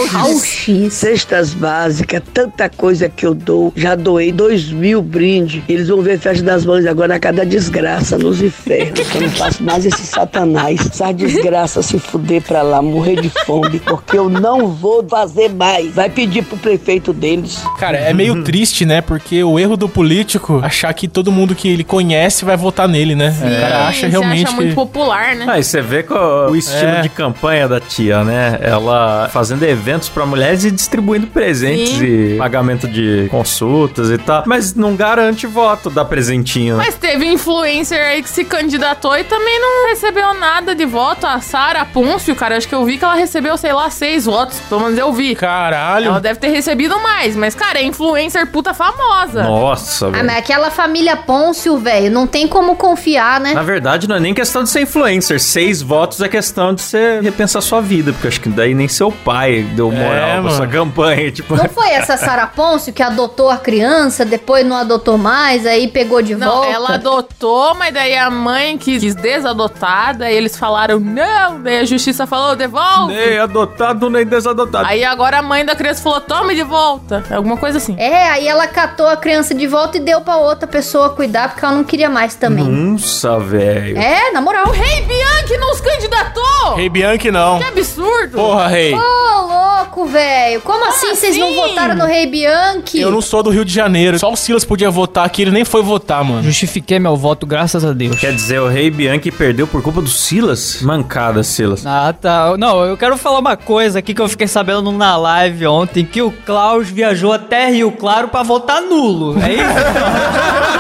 Cestas 0.90 1.54
básicas, 1.54 2.22
tanta 2.34 2.70
coisa 2.70 3.08
que 3.10 3.26
eu 3.26 3.34
dou. 3.34 3.72
Já 3.76 3.96
doei 3.96 4.32
dois 4.32 4.70
mil 4.72 5.02
brindes. 5.02 5.62
Eles 5.68 5.88
vão 5.90 6.02
ver 6.02 6.20
festa 6.20 6.44
das 6.44 6.66
mães 6.66 6.86
agora 6.86 7.16
a 7.16 7.20
cada 7.20 7.46
desgraça 7.46 8.18
nos 8.18 8.42
infernos. 8.42 9.00
Eu 9.16 9.22
não 9.22 9.30
faço 9.30 9.64
mais 9.64 9.86
esse 9.86 10.06
satanás. 10.06 10.80
Essa 10.88 11.12
desgraça 11.12 11.82
se 11.82 12.00
fuder 12.00 12.42
pra 12.42 12.62
lá, 12.62 12.82
morrer 12.82 13.22
de 13.22 13.30
fome, 13.46 13.80
porque 13.80 14.18
eu 14.18 14.30
não 14.30 14.68
vou 14.70 15.06
fazer 15.08 15.50
mais. 15.50 15.94
Vai 15.94 16.10
pedir 16.10 16.44
pro 16.44 16.58
prefeito 16.58 17.14
deles. 17.14 17.62
Cara, 17.80 17.98
é 17.98 18.14
meio 18.14 18.44
triste, 18.44 18.86
né? 18.86 19.02
Porque 19.02 19.44
o 19.44 19.60
erro 19.60 19.78
do 19.78 19.88
político 19.90 20.60
achar 20.64 20.94
que 20.94 21.08
todo 21.08 21.32
mundo 21.32 21.54
que 21.56 21.68
ele 21.68 21.84
conhece 21.84 22.44
vai 22.46 22.58
votar 22.58 22.88
nele, 22.88 23.16
né? 23.16 23.36
O 23.40 23.62
cara 23.62 23.88
acha 23.88 24.08
realmente 24.08 24.46
acha 24.48 24.56
muito 24.56 24.70
que... 24.70 24.76
popular, 24.76 25.36
né? 25.36 25.46
Ah, 25.48 25.60
e 25.60 25.64
você 25.64 25.82
vê 25.82 26.04
co- 26.04 26.16
o 26.50 26.56
estilo 26.56 26.92
É. 26.92 27.02
de 27.02 27.10
campanha 27.10 27.68
da 27.68 27.80
tia, 27.80 28.24
né? 28.24 28.58
Ela 28.62 29.30
fazendo 29.32 29.64
eventos 29.64 30.10
pra 30.10 30.26
mulheres 30.26 30.64
e 30.64 30.72
distribuindo 30.78 31.28
presentes 31.28 31.90
Sim. 31.98 32.06
e 32.34 32.38
pagamento 32.38 32.88
de 32.88 33.28
consultas 33.30 34.10
e 34.10 34.18
tal. 34.18 34.44
Mas 34.46 34.74
não 34.74 34.96
garante 34.96 35.46
voto 35.46 35.90
dar 35.90 36.06
presentinho. 36.06 36.78
né? 36.78 36.84
Mas 36.86 36.96
teve 36.96 37.26
influencer 37.26 38.00
aí 38.00 38.24
que 38.24 38.30
se 38.30 38.44
candidatou 38.46 39.18
e 39.18 39.24
também 39.24 39.60
não 39.60 39.90
recebeu 39.90 40.34
nada 40.34 40.74
de 40.74 40.86
voto. 40.86 41.26
A 41.28 41.40
Sara 41.42 41.84
Pôncio, 41.86 42.36
cara, 42.36 42.56
acho 42.58 42.68
que 42.68 42.76
eu 42.76 42.86
vi 42.86 42.98
que 42.98 43.04
ela 43.04 43.16
recebeu, 43.16 43.58
sei 43.58 43.74
lá, 43.74 43.90
seis 43.90 44.26
votos. 44.26 44.60
Pelo 44.70 44.82
menos 44.82 44.98
eu 44.98 45.12
vi. 45.12 45.36
Caralho. 45.36 46.08
Ela 46.08 46.20
deve 46.22 46.40
ter 46.40 46.50
recebido 46.50 47.00
mais, 47.02 47.36
mas, 47.36 47.54
cara, 47.56 47.80
é 47.80 47.84
influencer 47.84 48.48
puta 48.48 48.74
famosa. 48.74 49.44
Nossa, 49.44 50.08
Ah, 50.08 50.10
velho. 50.12 50.26
mas 50.26 50.38
aquela 50.38 50.70
família 50.72 51.16
Pôncio, 51.18 51.78
velho, 51.78 52.12
não 52.12 52.28
tem 52.28 52.48
como 52.48 52.76
confiar, 52.76 53.40
né? 53.40 53.54
Na 53.54 53.64
verdade, 53.64 54.08
não 54.08 54.16
é 54.16 54.20
nem 54.20 54.34
questão 54.34 54.64
de 54.64 54.70
ser 54.70 54.82
influencer. 54.82 55.40
Seis 55.40 55.82
votos 55.82 56.22
é 56.22 56.28
questão 56.30 56.74
de 56.74 56.82
você 56.82 57.20
repensar 57.22 57.62
sua 57.62 57.82
vida. 57.82 58.12
Porque 58.14 58.28
acho 58.28 58.40
que 58.42 58.50
daí 58.50 58.74
nem 58.74 58.88
seu 58.88 59.12
pai 59.12 59.64
deu 59.76 59.92
moral 59.92 60.42
pra 60.42 60.42
mano. 60.42 60.67
Campanha. 60.68 61.32
Tipo, 61.32 61.56
Não 61.56 61.70
foi 61.70 61.90
essa 61.92 62.18
Sara 62.18 62.48
Pôncio 62.48 62.94
que 62.94 63.02
adotou 63.02 63.50
a 63.50 63.58
criança, 63.58 64.24
depois 64.26 64.66
não 64.66 64.76
adotou 64.76 65.18
mais, 65.18 65.66
aí 65.66 65.88
pegou 65.88 66.22
de 66.22 66.36
Não, 66.36 66.48
volta? 66.52 66.68
ela 66.72 66.94
adotou, 66.96 67.74
mas 67.76 67.94
daí 67.94 68.16
a 68.18 68.30
mãe 68.30 68.78
quis, 68.78 69.02
quis 69.02 69.16
desadotar, 69.16 70.18
daí 70.18 70.36
eles 70.36 70.58
falaram 70.58 71.00
não, 71.00 71.62
daí 71.62 71.80
a 71.80 71.86
justiça 71.86 72.26
falou, 72.28 72.56
devolve. 72.56 73.14
nem 73.14 73.38
adotado 73.38 74.10
nem 74.10 74.26
desadotado. 74.26 74.88
Aí 74.88 75.04
agora 75.04 75.40
a 75.40 75.42
mãe 75.42 75.66
da 75.66 75.76
criança 75.76 76.02
falou, 76.02 76.22
tome 76.22 76.56
de 76.56 76.64
volta. 76.64 77.24
Alguma 77.32 77.58
coisa 77.58 77.78
assim. 77.78 77.96
É, 77.98 78.30
aí 78.30 78.48
ela 78.48 78.68
catou 78.68 79.08
a 79.08 79.16
criança 79.18 79.54
de 79.54 79.68
volta 79.68 79.98
e 79.98 80.00
deu 80.00 80.22
pra 80.22 80.38
outra 80.38 80.68
pessoa 80.68 81.10
cuidar, 81.12 81.50
porque 81.50 81.64
ela 81.66 81.76
não 81.76 81.84
queria 81.84 82.10
mais 82.10 82.36
também. 82.36 82.66
Nossa, 82.66 83.40
velho. 83.40 83.98
É, 83.98 84.32
na 84.32 84.42
moral. 84.42 84.72
Rei 84.72 85.02
Bianchi 85.04 85.58
não 85.58 85.74
se 85.74 85.82
candidatou! 85.84 86.76
Rei 86.76 86.90
Bianchi 86.90 87.32
não. 87.32 87.60
Que 87.60 87.66
absurdo! 87.66 88.38
Porra, 88.38 88.68
rei. 88.68 88.94
Ô, 88.94 89.42
louco, 89.42 90.06
velho. 90.06 90.57
Como, 90.62 90.86
assim 90.88 91.08
vocês 91.16 91.38
não 91.38 91.48
assim? 91.48 91.56
votaram 91.56 91.96
no 91.96 92.06
Rei 92.06 92.26
Bianchi? 92.26 93.00
Eu 93.00 93.12
não 93.12 93.22
sou 93.22 93.44
do 93.44 93.50
Rio 93.50 93.64
de 93.66 93.74
Janeiro. 93.74 94.20
Só 94.20 94.32
o 94.32 94.36
Silas 94.36 94.66
podia 94.66 94.90
votar 94.90 95.26
aqui, 95.26 95.42
ele 95.44 95.52
nem 95.52 95.66
foi 95.66 95.82
votar, 95.82 96.24
mano. 96.24 96.44
Justifiquei 96.44 97.00
meu 97.00 97.16
voto, 97.16 97.46
graças 97.46 97.84
a 97.84 97.94
Deus. 97.94 98.20
Quer 98.20 98.34
dizer, 98.34 98.60
o 98.60 98.68
Rei 98.68 98.90
Bianchi 98.90 99.32
perdeu 99.32 99.68
por 99.68 99.82
culpa 99.82 100.02
do 100.02 100.10
Silas? 100.10 100.82
Mancada, 100.82 101.44
Silas. 101.44 101.86
Ah, 101.86 102.14
tá. 102.14 102.56
Não, 102.58 102.84
eu 102.86 102.98
quero 102.98 103.18
falar 103.18 103.40
uma 103.40 103.58
coisa 103.58 104.00
aqui 104.00 104.14
que 104.14 104.22
eu 104.22 104.30
fiquei 104.30 104.48
sabendo 104.48 104.92
na 104.92 105.18
live 105.18 105.68
ontem, 105.68 106.06
que 106.06 106.22
o 106.22 106.32
Klaus 106.32 106.88
viajou 106.90 107.32
até 107.34 107.70
Rio 107.70 107.92
Claro 107.92 108.28
pra 108.28 108.44
votar 108.44 108.82
nulo. 108.82 109.36
É 109.42 109.54
isso? 109.54 109.64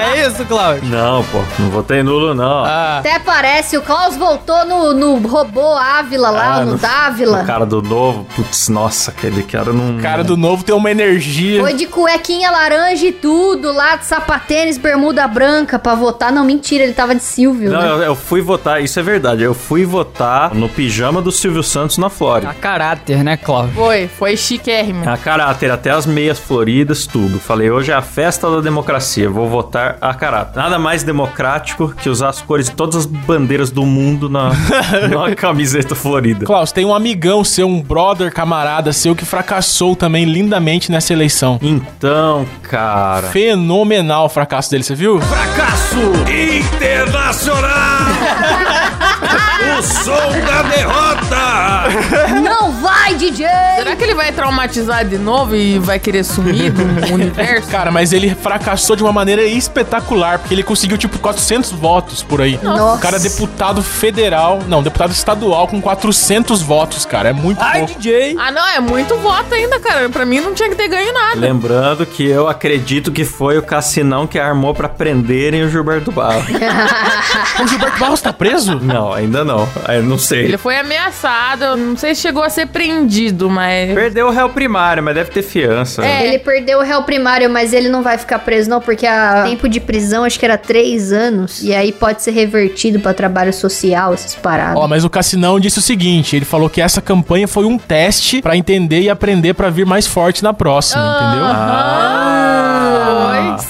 é 0.00 0.26
isso, 0.26 0.44
Klaus? 0.44 0.82
Não, 0.82 1.24
pô, 1.24 1.38
não 1.58 1.70
votei 1.70 2.02
nulo, 2.02 2.34
não. 2.34 2.64
Ah, 2.64 2.98
Até 2.98 3.18
parece, 3.18 3.76
o 3.76 3.82
Klaus 3.82 4.16
voltou 4.16 4.64
no, 4.66 4.92
no 4.94 5.16
robô 5.26 5.74
Ávila 5.74 6.30
lá, 6.30 6.54
Ah, 6.56 6.64
no, 6.64 6.72
no- 6.72 6.78
Dávila. 6.78 7.42
O 7.42 7.46
cara 7.46 7.64
do 7.66 7.80
novo, 7.82 8.26
putz, 8.36 8.68
nossa, 8.68 9.10
aquele 9.10 9.42
cara 9.42 9.72
não. 9.72 9.96
O 9.98 10.02
cara 10.02 10.22
do 10.24 10.36
novo 10.36 10.62
tem 10.64 10.74
uma 10.74 10.90
energia. 10.90 11.60
Foi 11.60 11.74
de 11.74 11.86
cuequinha 11.86 12.50
laranja 12.50 13.06
e 13.06 13.12
tudo, 13.12 13.72
lá 13.72 13.96
de 13.96 14.06
sapatênis, 14.06 14.76
bermuda 14.78 15.26
branca 15.28 15.78
pra 15.78 15.94
votar. 15.94 16.32
Não, 16.32 16.44
mentira, 16.44 16.84
ele 16.84 16.92
tava 16.92 17.14
de 17.14 17.22
Silvio, 17.22 17.70
Não, 17.70 17.80
né? 17.80 17.88
eu, 17.88 18.02
eu 18.02 18.14
fui 18.16 18.40
votar, 18.40 18.82
isso 18.82 18.98
é 18.98 19.02
verdade. 19.02 19.42
Eu 19.42 19.54
fui 19.54 19.84
votar 19.84 20.54
no 20.54 20.68
pijama 20.68 21.20
do 21.22 21.30
Silvio 21.32 21.62
Santos 21.62 21.98
na 21.98 22.08
Flórida. 22.10 22.50
a 22.50 22.54
caráter, 22.54 23.22
né, 23.24 23.36
Klaus? 23.36 23.70
Foi, 23.74 24.08
foi 24.08 24.36
chiquérrimo. 24.36 25.08
A 25.08 25.16
caráter, 25.16 25.70
até 25.70 25.90
as 25.90 26.06
meias 26.06 26.38
floridas, 26.38 27.06
tudo. 27.06 27.38
Falei, 27.38 27.70
hoje 27.70 27.90
é 27.92 27.94
a 27.94 28.02
festa 28.02 28.50
da 28.50 28.60
democracia, 28.60 29.28
vou 29.30 29.48
votar 29.48 29.69
a 30.00 30.14
caráter. 30.14 30.58
Nada 30.58 30.78
mais 30.78 31.02
democrático 31.02 31.88
que 31.88 32.08
usar 32.08 32.28
as 32.30 32.40
cores 32.40 32.68
de 32.68 32.72
todas 32.76 32.96
as 32.96 33.06
bandeiras 33.06 33.70
do 33.70 33.84
mundo 33.84 34.28
na, 34.28 34.50
na 35.08 35.34
camiseta 35.34 35.94
florida. 35.94 36.46
Klaus, 36.46 36.72
tem 36.72 36.84
um 36.84 36.94
amigão 36.94 37.44
seu, 37.44 37.68
um 37.68 37.80
brother, 37.80 38.32
camarada 38.32 38.92
seu, 38.92 39.14
que 39.14 39.24
fracassou 39.24 39.94
também 39.94 40.24
lindamente 40.24 40.90
nessa 40.90 41.12
eleição. 41.12 41.58
Então, 41.62 42.46
cara. 42.62 43.28
Fenomenal 43.28 44.26
o 44.26 44.28
fracasso 44.28 44.70
dele, 44.70 44.84
você 44.84 44.94
viu? 44.94 45.20
Fracasso 45.20 46.12
internacional! 46.28 47.70
o 49.78 49.82
som 49.82 50.30
da 50.46 50.62
derrota! 50.62 52.40
Não 52.42 52.79
vai, 53.10 53.14
DJ! 53.14 53.46
Será 53.76 53.96
que 53.96 54.04
ele 54.04 54.14
vai 54.14 54.32
traumatizar 54.32 55.04
de 55.04 55.18
novo 55.18 55.54
e 55.54 55.78
vai 55.78 55.98
querer 55.98 56.24
sumir 56.24 56.70
do 56.72 56.82
universo? 57.12 57.68
Cara, 57.68 57.90
mas 57.90 58.12
ele 58.12 58.34
fracassou 58.34 58.96
de 58.96 59.02
uma 59.02 59.12
maneira 59.12 59.42
espetacular, 59.42 60.38
porque 60.38 60.54
ele 60.54 60.62
conseguiu, 60.62 60.96
tipo, 60.98 61.18
400 61.18 61.72
votos 61.72 62.22
por 62.22 62.40
aí. 62.40 62.58
Nossa. 62.62 62.96
O 62.96 63.00
cara 63.00 63.16
é 63.16 63.20
deputado 63.20 63.82
federal, 63.82 64.60
não, 64.68 64.82
deputado 64.82 65.12
estadual 65.12 65.66
com 65.66 65.80
400 65.80 66.62
votos, 66.62 67.04
cara. 67.04 67.30
É 67.30 67.32
muito 67.32 67.60
Ai, 67.62 67.80
pouco. 67.80 67.94
DJ! 68.00 68.36
Ah, 68.38 68.50
não, 68.50 68.66
é 68.68 68.80
muito 68.80 69.16
voto 69.16 69.54
ainda, 69.54 69.78
cara. 69.80 70.08
Pra 70.08 70.24
mim 70.24 70.40
não 70.40 70.54
tinha 70.54 70.68
que 70.68 70.74
ter 70.76 70.88
ganho 70.88 71.12
nada. 71.12 71.38
Lembrando 71.38 72.06
que 72.06 72.26
eu 72.26 72.48
acredito 72.48 73.10
que 73.12 73.24
foi 73.24 73.58
o 73.58 73.62
Cassinão 73.62 74.26
que 74.26 74.38
armou 74.38 74.74
pra 74.74 74.88
prenderem 74.88 75.62
o 75.64 75.68
Gilberto 75.70 76.10
Barros. 76.12 76.44
O 77.60 77.66
Gilberto 77.66 77.98
Barros 77.98 78.20
tá 78.20 78.32
preso? 78.32 78.78
não, 78.80 79.12
ainda 79.12 79.44
não. 79.44 79.68
Eu 79.88 80.02
não 80.02 80.18
sei. 80.18 80.44
Ele 80.44 80.56
foi 80.56 80.78
ameaçado, 80.78 81.64
eu 81.64 81.76
não 81.76 81.96
sei 81.96 82.14
se 82.14 82.22
chegou 82.22 82.42
a 82.42 82.48
ser 82.48 82.66
prendido, 82.66 82.99
mas. 83.48 83.94
Perdeu 83.94 84.28
o 84.28 84.30
réu 84.30 84.48
primário, 84.50 85.02
mas 85.02 85.14
deve 85.14 85.30
ter 85.30 85.42
fiança. 85.42 86.02
né? 86.02 86.22
É. 86.22 86.26
Ele 86.28 86.38
perdeu 86.38 86.78
o 86.78 86.82
réu 86.82 87.02
primário, 87.02 87.48
mas 87.50 87.72
ele 87.72 87.88
não 87.88 88.02
vai 88.02 88.18
ficar 88.18 88.38
preso, 88.40 88.68
não, 88.70 88.80
porque 88.80 89.06
o 89.06 89.44
tempo 89.48 89.68
de 89.68 89.80
prisão 89.80 90.24
acho 90.24 90.38
que 90.38 90.44
era 90.44 90.58
três 90.58 91.12
anos. 91.12 91.62
E 91.62 91.74
aí 91.74 91.92
pode 91.92 92.22
ser 92.22 92.30
revertido 92.32 93.00
pra 93.00 93.12
trabalho 93.14 93.52
social, 93.52 94.12
essas 94.14 94.34
paradas. 94.34 94.76
Ó, 94.76 94.86
mas 94.88 95.04
o 95.04 95.10
Cassinão 95.10 95.58
disse 95.60 95.78
o 95.78 95.82
seguinte, 95.82 96.36
ele 96.36 96.44
falou 96.44 96.68
que 96.68 96.80
essa 96.80 97.00
campanha 97.00 97.46
foi 97.48 97.64
um 97.64 97.78
teste 97.78 98.42
pra 98.42 98.56
entender 98.56 99.00
e 99.00 99.10
aprender 99.10 99.54
pra 99.54 99.70
vir 99.70 99.86
mais 99.86 100.06
forte 100.06 100.42
na 100.42 100.52
próxima, 100.52 101.00
entendeu? 101.02 101.44
Ah, 101.44 103.56
foi. 103.58 103.68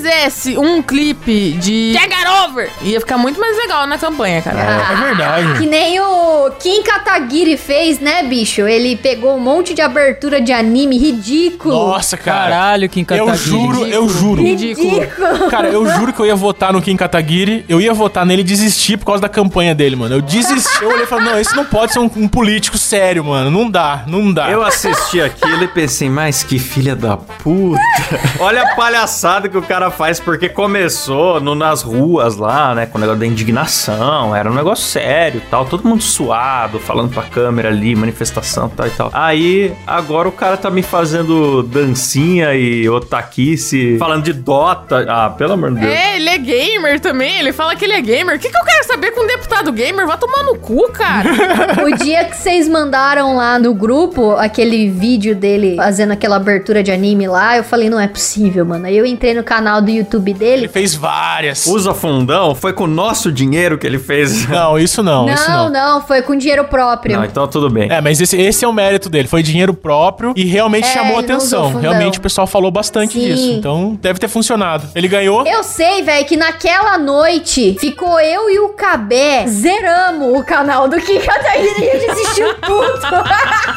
Fizesse 0.00 0.56
um 0.56 0.80
clipe 0.82 1.52
de 1.60 1.92
Get 1.92 2.10
Over, 2.44 2.70
ia 2.80 2.98
ficar 3.00 3.18
muito 3.18 3.38
mais 3.38 3.54
legal 3.54 3.86
na 3.86 3.98
campanha, 3.98 4.40
cara. 4.40 4.58
É 4.58 4.96
verdade. 4.96 5.58
Que 5.58 5.66
nem 5.66 6.00
o 6.00 6.50
Kim 6.58 6.82
Kataguiri 6.82 7.58
fez, 7.58 8.00
né, 8.00 8.22
bicho? 8.22 8.62
Ele 8.62 8.96
pegou 8.96 9.36
um 9.36 9.38
monte 9.40 9.74
de 9.74 9.82
abertura 9.82 10.40
de 10.40 10.52
anime 10.52 10.96
ridículo. 10.96 11.74
Nossa, 11.74 12.16
cara. 12.16 12.50
Caralho, 12.50 12.88
Kim 12.88 13.00
Eu 13.10 13.26
Kataguiri. 13.26 13.38
juro, 13.38 13.86
eu 13.86 14.08
juro. 14.08 14.42
Ridículo. 14.42 15.06
Cara, 15.50 15.68
eu 15.68 15.86
juro 15.86 16.14
que 16.14 16.20
eu 16.20 16.24
ia 16.26 16.34
votar 16.36 16.72
no 16.72 16.80
Kim 16.80 16.96
Kataguiri, 16.96 17.66
eu 17.68 17.78
ia 17.78 17.92
votar 17.92 18.24
nele 18.24 18.40
e 18.40 18.44
desistir 18.44 18.96
por 18.96 19.04
causa 19.04 19.20
da 19.20 19.28
campanha 19.28 19.74
dele, 19.74 19.96
mano. 19.96 20.14
Eu 20.14 20.22
desisti, 20.22 20.82
eu 20.82 20.88
olhei 20.88 21.02
e 21.04 21.06
falei, 21.06 21.26
não, 21.26 21.38
esse 21.38 21.54
não 21.54 21.66
pode 21.66 21.92
ser 21.92 21.98
um, 21.98 22.10
um 22.16 22.26
político 22.26 22.78
sério, 22.78 23.22
mano. 23.22 23.50
Não 23.50 23.70
dá, 23.70 24.04
não 24.06 24.32
dá. 24.32 24.50
Eu 24.50 24.62
assisti 24.64 25.20
aquilo 25.20 25.62
e 25.62 25.68
pensei, 25.68 26.08
mas 26.08 26.42
que 26.42 26.58
filha 26.58 26.96
da 26.96 27.18
puta. 27.18 27.78
Olha 28.40 28.62
a 28.62 28.74
palhaçada 28.74 29.46
que 29.46 29.58
o 29.58 29.62
cara 29.62 29.89
faz, 29.90 30.18
porque 30.20 30.48
começou 30.48 31.40
no- 31.40 31.54
nas 31.54 31.82
ruas 31.82 32.36
lá, 32.36 32.74
né, 32.74 32.86
com 32.86 32.98
o 32.98 33.00
negócio 33.00 33.20
da 33.20 33.26
indignação, 33.26 34.34
era 34.34 34.50
um 34.50 34.54
negócio 34.54 34.84
sério 34.84 35.38
e 35.44 35.50
tal, 35.50 35.64
todo 35.64 35.86
mundo 35.86 36.02
suado, 36.02 36.78
falando 36.78 37.12
pra 37.12 37.22
câmera 37.24 37.68
ali, 37.68 37.94
manifestação 37.94 38.70
e 38.72 38.76
tal 38.76 38.86
e 38.86 38.90
tal. 38.90 39.10
Aí, 39.12 39.72
agora 39.86 40.28
o 40.28 40.32
cara 40.32 40.56
tá 40.56 40.70
me 40.70 40.82
fazendo 40.82 41.62
dancinha 41.62 42.54
e 42.54 42.88
otaquice, 42.88 43.96
falando 43.98 44.24
de 44.24 44.32
Dota. 44.32 45.04
Ah, 45.08 45.30
pelo 45.30 45.52
amor 45.54 45.72
de 45.74 45.80
Deus. 45.80 45.92
É, 45.92 46.16
ele 46.16 46.28
é 46.28 46.38
gamer 46.38 47.00
também. 47.00 47.38
Ele 47.38 47.52
fala 47.52 47.74
que 47.76 47.84
ele 47.84 47.92
é 47.94 48.00
gamer. 48.00 48.36
O 48.36 48.38
que, 48.38 48.48
que 48.48 48.56
eu 48.56 48.64
quero 48.64 48.86
saber 48.86 49.10
com 49.12 49.22
um 49.24 49.26
deputado 49.26 49.70
gamer? 49.72 50.06
Vai 50.06 50.16
tomar 50.18 50.42
no 50.44 50.56
cu, 50.56 50.90
cara. 50.92 51.30
O 51.84 51.96
dia 51.96 52.24
que 52.24 52.36
vocês 52.36 52.68
mandaram 52.68 53.36
lá 53.36 53.58
no 53.58 53.72
grupo 53.74 54.32
aquele 54.32 54.88
vídeo 54.90 55.34
dele 55.34 55.76
fazendo 55.76 56.12
aquela 56.12 56.36
abertura 56.36 56.82
de 56.82 56.90
anime 56.92 57.26
lá, 57.26 57.56
eu 57.56 57.64
falei, 57.64 57.88
não 57.88 57.98
é 57.98 58.06
possível, 58.06 58.64
mano. 58.64 58.86
Aí 58.86 58.96
eu 58.96 59.04
entrei 59.06 59.34
no 59.34 59.42
canal 59.42 59.79
do 59.80 59.90
YouTube 59.90 60.30
Ele 60.30 60.38
dele. 60.38 60.68
fez 60.68 60.94
várias. 60.94 61.66
Usa 61.66 61.94
fundão, 61.94 62.54
foi 62.54 62.72
com 62.72 62.84
o 62.84 62.86
nosso 62.86 63.30
dinheiro 63.32 63.78
que 63.78 63.86
ele 63.86 63.98
fez. 63.98 64.46
Não, 64.50 64.78
isso 64.78 65.02
não, 65.02 65.28
isso 65.28 65.48
Não, 65.50 65.68
não. 65.70 65.94
não, 65.94 66.06
foi 66.06 66.22
com 66.22 66.36
dinheiro 66.36 66.64
próprio. 66.64 67.16
Não, 67.16 67.24
então 67.24 67.46
tudo 67.46 67.68
bem. 67.70 67.90
É, 67.90 68.00
mas 68.00 68.20
esse, 68.20 68.36
esse 68.40 68.64
é 68.64 68.68
o 68.68 68.72
mérito 68.72 69.08
dele. 69.08 69.28
Foi 69.28 69.42
dinheiro 69.42 69.72
próprio 69.74 70.32
e 70.36 70.44
realmente 70.44 70.86
É, 70.88 70.92
chamou 70.92 71.18
ele 71.18 71.26
não 71.28 71.36
atenção. 71.36 71.76
Realmente 71.80 72.18
o 72.18 72.20
pessoal 72.20 72.46
falou 72.46 72.70
bastante 72.70 73.14
Sim. 73.14 73.20
disso. 73.20 73.50
Então 73.52 73.98
deve 74.00 74.18
ter 74.18 74.28
funcionado. 74.28 74.88
Ele 74.94 75.08
ganhou. 75.08 75.46
Eu 75.46 75.62
sei, 75.62 76.02
velho, 76.02 76.24
que 76.26 76.36
naquela 76.36 76.98
noite 76.98 77.76
ficou 77.78 78.18
eu 78.20 78.50
e 78.50 78.58
o 78.60 78.70
Cabé 78.70 79.46
zeramos 79.46 80.38
o 80.38 80.44
canal 80.44 80.88
do 80.88 80.96
Kim 81.00 81.20
Kataguiri 81.20 81.84
e 81.84 81.90
a 81.90 81.98
gente 81.98 82.10
assistiu 82.10 82.54
tudo. 82.60 83.00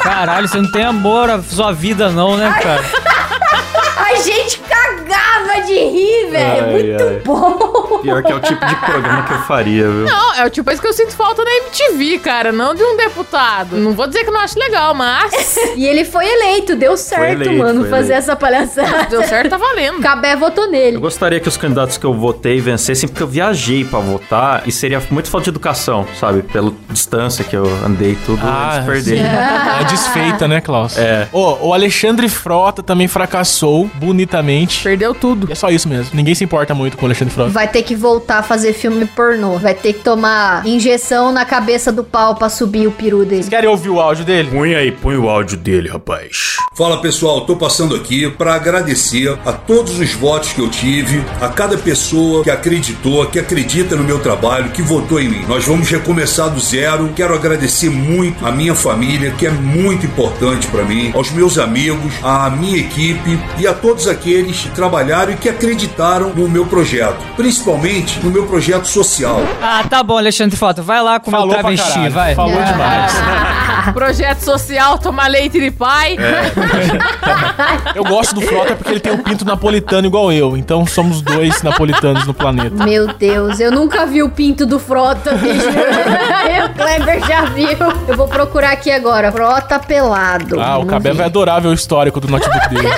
Caralho, 0.02 0.48
você 0.48 0.60
não 0.60 0.70
tem 0.70 0.84
amor 0.84 1.30
à 1.30 1.42
sua 1.42 1.72
vida, 1.72 2.08
não, 2.10 2.36
né, 2.36 2.52
cara? 2.62 2.82
A 3.96 4.16
gente 4.16 4.58
cagava 4.60 5.62
de 5.66 5.72
rir, 5.94 6.30
velho. 6.30 6.64
Ai, 6.66 6.72
Muito 6.72 7.02
ai. 7.02 7.20
bom. 7.24 7.98
Pior 8.02 8.22
que 8.22 8.32
é 8.32 8.34
o 8.34 8.40
tipo 8.40 8.66
de 8.66 8.76
programa 8.76 9.22
que 9.24 9.32
eu 9.32 9.38
faria, 9.42 9.82
viu? 9.84 10.04
Não, 10.04 10.34
é 10.34 10.44
o 10.46 10.50
tipo 10.50 10.64
coisa 10.64 10.80
que 10.80 10.88
eu 10.88 10.92
sinto 10.92 11.12
falta 11.14 11.42
na 11.44 11.50
MTV, 11.56 12.18
cara. 12.18 12.52
Não 12.52 12.74
de 12.74 12.82
um 12.82 12.96
deputado. 12.96 13.76
Não 13.76 13.92
vou 13.92 14.06
dizer 14.06 14.24
que 14.24 14.28
eu 14.30 14.32
não 14.32 14.40
acho 14.40 14.58
legal, 14.58 14.94
mas... 14.94 15.56
E 15.76 15.86
ele 15.86 16.04
foi 16.04 16.24
eleito, 16.26 16.76
deu 16.76 16.96
certo, 16.96 17.42
eleito, 17.42 17.58
mano, 17.58 17.82
fazer 17.86 18.12
eleito. 18.12 18.12
essa 18.12 18.36
palhaçada. 18.36 19.06
Deu 19.10 19.22
certo, 19.24 19.50
tá 19.50 19.56
valendo. 19.56 20.00
Cabé 20.00 20.36
votou 20.36 20.64
Eu 20.64 20.70
nele. 20.70 20.98
gostaria 20.98 21.40
que 21.40 21.48
os 21.48 21.56
candidatos 21.56 21.96
que 21.98 22.04
eu 22.06 22.14
votei 22.14 22.60
vencessem, 22.60 23.08
porque 23.08 23.22
eu 23.22 23.26
viajei 23.26 23.84
pra 23.84 23.98
votar 23.98 24.62
e 24.66 24.72
seria 24.72 25.02
muito 25.10 25.28
falta 25.30 25.44
de 25.44 25.50
educação, 25.50 26.06
sabe? 26.18 26.42
Pela 26.42 26.72
distância 26.90 27.44
que 27.44 27.56
eu 27.56 27.64
andei 27.84 28.12
e 28.12 28.16
tudo, 28.16 28.40
Ah, 28.44 28.74
eles 28.76 28.86
perderem. 28.86 29.24
É 29.24 29.84
desfeita, 29.84 30.46
né, 30.48 30.60
Klaus? 30.60 30.96
É. 30.96 31.28
Ô, 31.32 31.68
o 31.68 31.74
Alexandre 31.74 32.28
Frota 32.28 32.82
também 32.82 33.08
fracassou 33.08 33.90
bonitamente. 33.94 34.82
Perdeu 34.82 35.14
tudo. 35.14 35.48
E 35.48 35.52
é 35.52 35.54
só 35.54 35.70
isso 35.70 35.83
mesmo. 35.88 36.10
Ninguém 36.14 36.34
se 36.34 36.44
importa 36.44 36.74
muito 36.74 36.96
com 36.96 37.04
o 37.04 37.06
Alexandre 37.06 37.34
Frota. 37.34 37.50
Vai 37.50 37.68
ter 37.68 37.82
que 37.82 37.94
voltar 37.94 38.38
a 38.38 38.42
fazer 38.42 38.72
filme 38.72 39.06
pornô. 39.06 39.58
Vai 39.58 39.74
ter 39.74 39.92
que 39.92 40.00
tomar 40.00 40.66
injeção 40.66 41.32
na 41.32 41.44
cabeça 41.44 41.92
do 41.92 42.04
pau 42.04 42.34
pra 42.34 42.48
subir 42.48 42.86
o 42.86 42.92
peru 42.92 43.24
dele. 43.24 43.42
Vocês 43.42 43.48
querem 43.48 43.68
ouvir 43.68 43.90
o 43.90 44.00
áudio 44.00 44.24
dele? 44.24 44.50
Põe 44.50 44.74
aí, 44.74 44.90
põe 44.92 45.16
o 45.16 45.28
áudio 45.28 45.56
dele, 45.56 45.88
rapaz. 45.88 46.56
Fala 46.74 47.00
pessoal, 47.00 47.42
tô 47.42 47.56
passando 47.56 47.94
aqui 47.94 48.28
para 48.30 48.54
agradecer 48.54 49.38
a 49.44 49.52
todos 49.52 49.98
os 49.98 50.12
votos 50.14 50.52
que 50.52 50.60
eu 50.60 50.68
tive, 50.68 51.24
a 51.40 51.48
cada 51.48 51.78
pessoa 51.78 52.42
que 52.42 52.50
acreditou, 52.50 53.24
que 53.26 53.38
acredita 53.38 53.94
no 53.94 54.02
meu 54.02 54.18
trabalho, 54.18 54.70
que 54.70 54.82
votou 54.82 55.20
em 55.20 55.28
mim. 55.28 55.44
Nós 55.46 55.64
vamos 55.64 55.88
recomeçar 55.88 56.50
do 56.50 56.60
zero. 56.60 57.10
Quero 57.14 57.34
agradecer 57.34 57.90
muito 57.90 58.44
a 58.44 58.50
minha 58.50 58.74
família, 58.74 59.30
que 59.32 59.46
é 59.46 59.50
muito 59.50 60.06
importante 60.06 60.66
para 60.66 60.84
mim, 60.84 61.12
aos 61.14 61.30
meus 61.30 61.58
amigos, 61.58 62.12
à 62.22 62.50
minha 62.50 62.78
equipe 62.78 63.38
e 63.58 63.66
a 63.66 63.72
todos 63.72 64.08
aqueles 64.08 64.62
que 64.62 64.70
trabalharam 64.70 65.32
e 65.32 65.36
que 65.36 65.48
acreditaram 65.74 66.32
no 66.32 66.48
meu 66.48 66.64
projeto, 66.66 67.18
principalmente 67.36 68.20
no 68.20 68.30
meu 68.30 68.46
projeto 68.46 68.86
social. 68.86 69.40
Ah, 69.60 69.84
tá 69.88 70.02
bom, 70.02 70.16
Alexandre 70.16 70.56
Frota. 70.56 70.82
Vai 70.82 71.02
lá 71.02 71.18
com 71.18 71.30
o 71.30 71.32
meu 71.32 71.40
Falou 71.40 71.54
pra 71.54 71.62
travesti, 71.62 72.08
vai. 72.10 72.34
Falou 72.34 72.62
demais. 72.62 73.12
Projeto 73.92 74.40
social, 74.40 74.98
tomar 74.98 75.28
leite 75.28 75.60
de 75.60 75.70
pai. 75.70 76.16
Eu 77.94 78.04
gosto 78.04 78.34
do 78.34 78.40
Frota 78.40 78.74
porque 78.76 78.92
ele 78.92 79.00
tem 79.00 79.12
um 79.12 79.18
pinto 79.18 79.44
napolitano 79.44 80.06
igual 80.06 80.32
eu. 80.32 80.56
Então 80.56 80.86
somos 80.86 81.20
dois 81.20 81.60
napolitanos 81.62 82.26
no 82.26 82.32
planeta. 82.32 82.82
Meu 82.84 83.08
Deus, 83.14 83.60
eu 83.60 83.70
nunca 83.70 84.06
vi 84.06 84.22
o 84.22 84.30
pinto 84.30 84.64
do 84.64 84.78
Frota, 84.78 85.32
bicho. 85.34 85.68
o 86.64 86.74
Kleber 86.74 87.26
já 87.26 87.44
viu. 87.46 87.78
Eu 88.08 88.16
vou 88.16 88.26
procurar 88.26 88.72
aqui 88.72 88.90
agora. 88.90 89.30
Frota 89.30 89.78
pelado. 89.78 90.58
Ah, 90.60 90.78
o 90.78 90.86
Cabé 90.86 91.12
vai 91.12 91.26
adorar 91.26 91.60
ver 91.60 91.68
o 91.68 91.74
histórico 91.74 92.20
do 92.20 92.28
notebook 92.28 92.68
dele. 92.68 92.88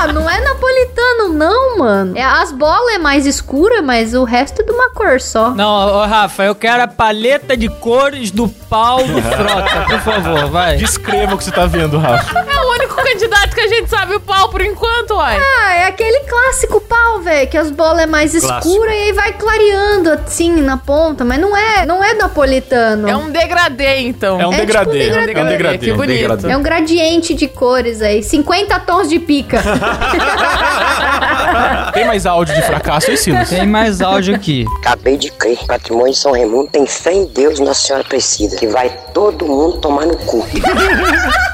Ah, 0.00 0.12
não 0.12 0.30
é 0.30 0.40
napolitano, 0.40 1.28
não, 1.34 1.76
mano. 1.78 2.16
É, 2.16 2.22
as 2.22 2.52
bolas 2.52 2.94
é 2.94 2.98
mais 2.98 3.26
escura, 3.26 3.82
mas 3.82 4.14
o 4.14 4.22
resto 4.22 4.62
é 4.62 4.64
de 4.64 4.70
uma 4.70 4.90
cor 4.90 5.20
só. 5.20 5.50
Não, 5.50 5.66
ô, 5.96 6.06
Rafa, 6.06 6.44
eu 6.44 6.54
quero 6.54 6.82
a 6.84 6.86
paleta 6.86 7.56
de 7.56 7.68
cores 7.68 8.30
do 8.30 8.48
pau 8.48 8.98
do 8.98 9.20
Frota, 9.22 9.84
por 9.88 10.00
favor, 10.00 10.46
vai. 10.50 10.76
Descreva 10.76 11.34
o 11.34 11.38
que 11.38 11.42
você 11.44 11.50
tá 11.50 11.66
vendo, 11.66 11.98
Rafa. 11.98 12.38
É 12.38 12.60
o 12.60 12.70
único 12.74 12.94
candidato 12.94 13.54
que 13.54 13.60
a 13.60 13.66
gente 13.68 13.90
sabe 13.90 14.14
o 14.14 14.20
pau 14.20 14.48
por 14.50 14.60
enquanto, 14.60 15.14
uai. 15.14 15.36
Ah, 15.36 15.74
é 15.74 15.86
aquele 15.86 16.20
clássico 16.20 16.80
pau, 16.80 17.20
velho, 17.20 17.48
que 17.48 17.56
as 17.56 17.70
bolas 17.70 18.02
é 18.02 18.06
mais 18.06 18.38
Clássico. 18.38 18.68
escura 18.68 18.94
e 18.94 18.98
aí 19.04 19.12
vai 19.12 19.32
clareando 19.32 20.10
assim 20.12 20.52
na 20.62 20.76
ponta, 20.76 21.24
mas 21.24 21.40
não 21.40 21.56
é, 21.56 21.84
não 21.84 22.04
é 22.04 22.14
napolitano. 22.14 23.08
É 23.08 23.16
um 23.16 23.30
degradê, 23.30 23.98
então. 24.00 24.40
É 24.40 24.46
um 24.46 24.52
É 24.52 24.60
tipo 24.60 24.62
um 24.62 24.66
degradê. 24.66 25.08
É 25.08 25.22
um 25.22 25.26
degradê. 25.26 25.78
Que 25.78 25.92
bonito. 25.92 26.46
É 26.46 26.56
um 26.56 26.62
gradiente 26.62 27.34
de 27.34 27.48
cores 27.48 28.00
aí, 28.00 28.22
50 28.22 28.78
tons 28.80 29.08
de 29.08 29.18
pica. 29.18 29.58
Tem 31.92 32.06
mais 32.06 32.26
áudio 32.26 32.54
de 32.54 32.62
fracasso 32.62 33.10
aí, 33.10 33.16
Silas? 33.16 33.48
Tem 33.48 33.66
mais 33.66 34.00
áudio 34.00 34.34
aqui. 34.34 34.64
Acabei 34.78 35.16
de 35.16 35.30
crer. 35.30 35.58
Patrimônio 35.66 36.12
de 36.12 36.18
São 36.18 36.32
Raimundo 36.32 36.68
tem 36.70 36.86
fé 36.86 37.12
em 37.12 37.26
Deus, 37.26 37.58
Nossa 37.58 37.86
Senhora 37.86 38.04
Aparecida. 38.04 38.56
Que 38.56 38.66
vai 38.66 38.90
todo 39.12 39.46
mundo 39.46 39.78
tomar 39.78 40.06
no 40.06 40.16
cu. 40.16 40.46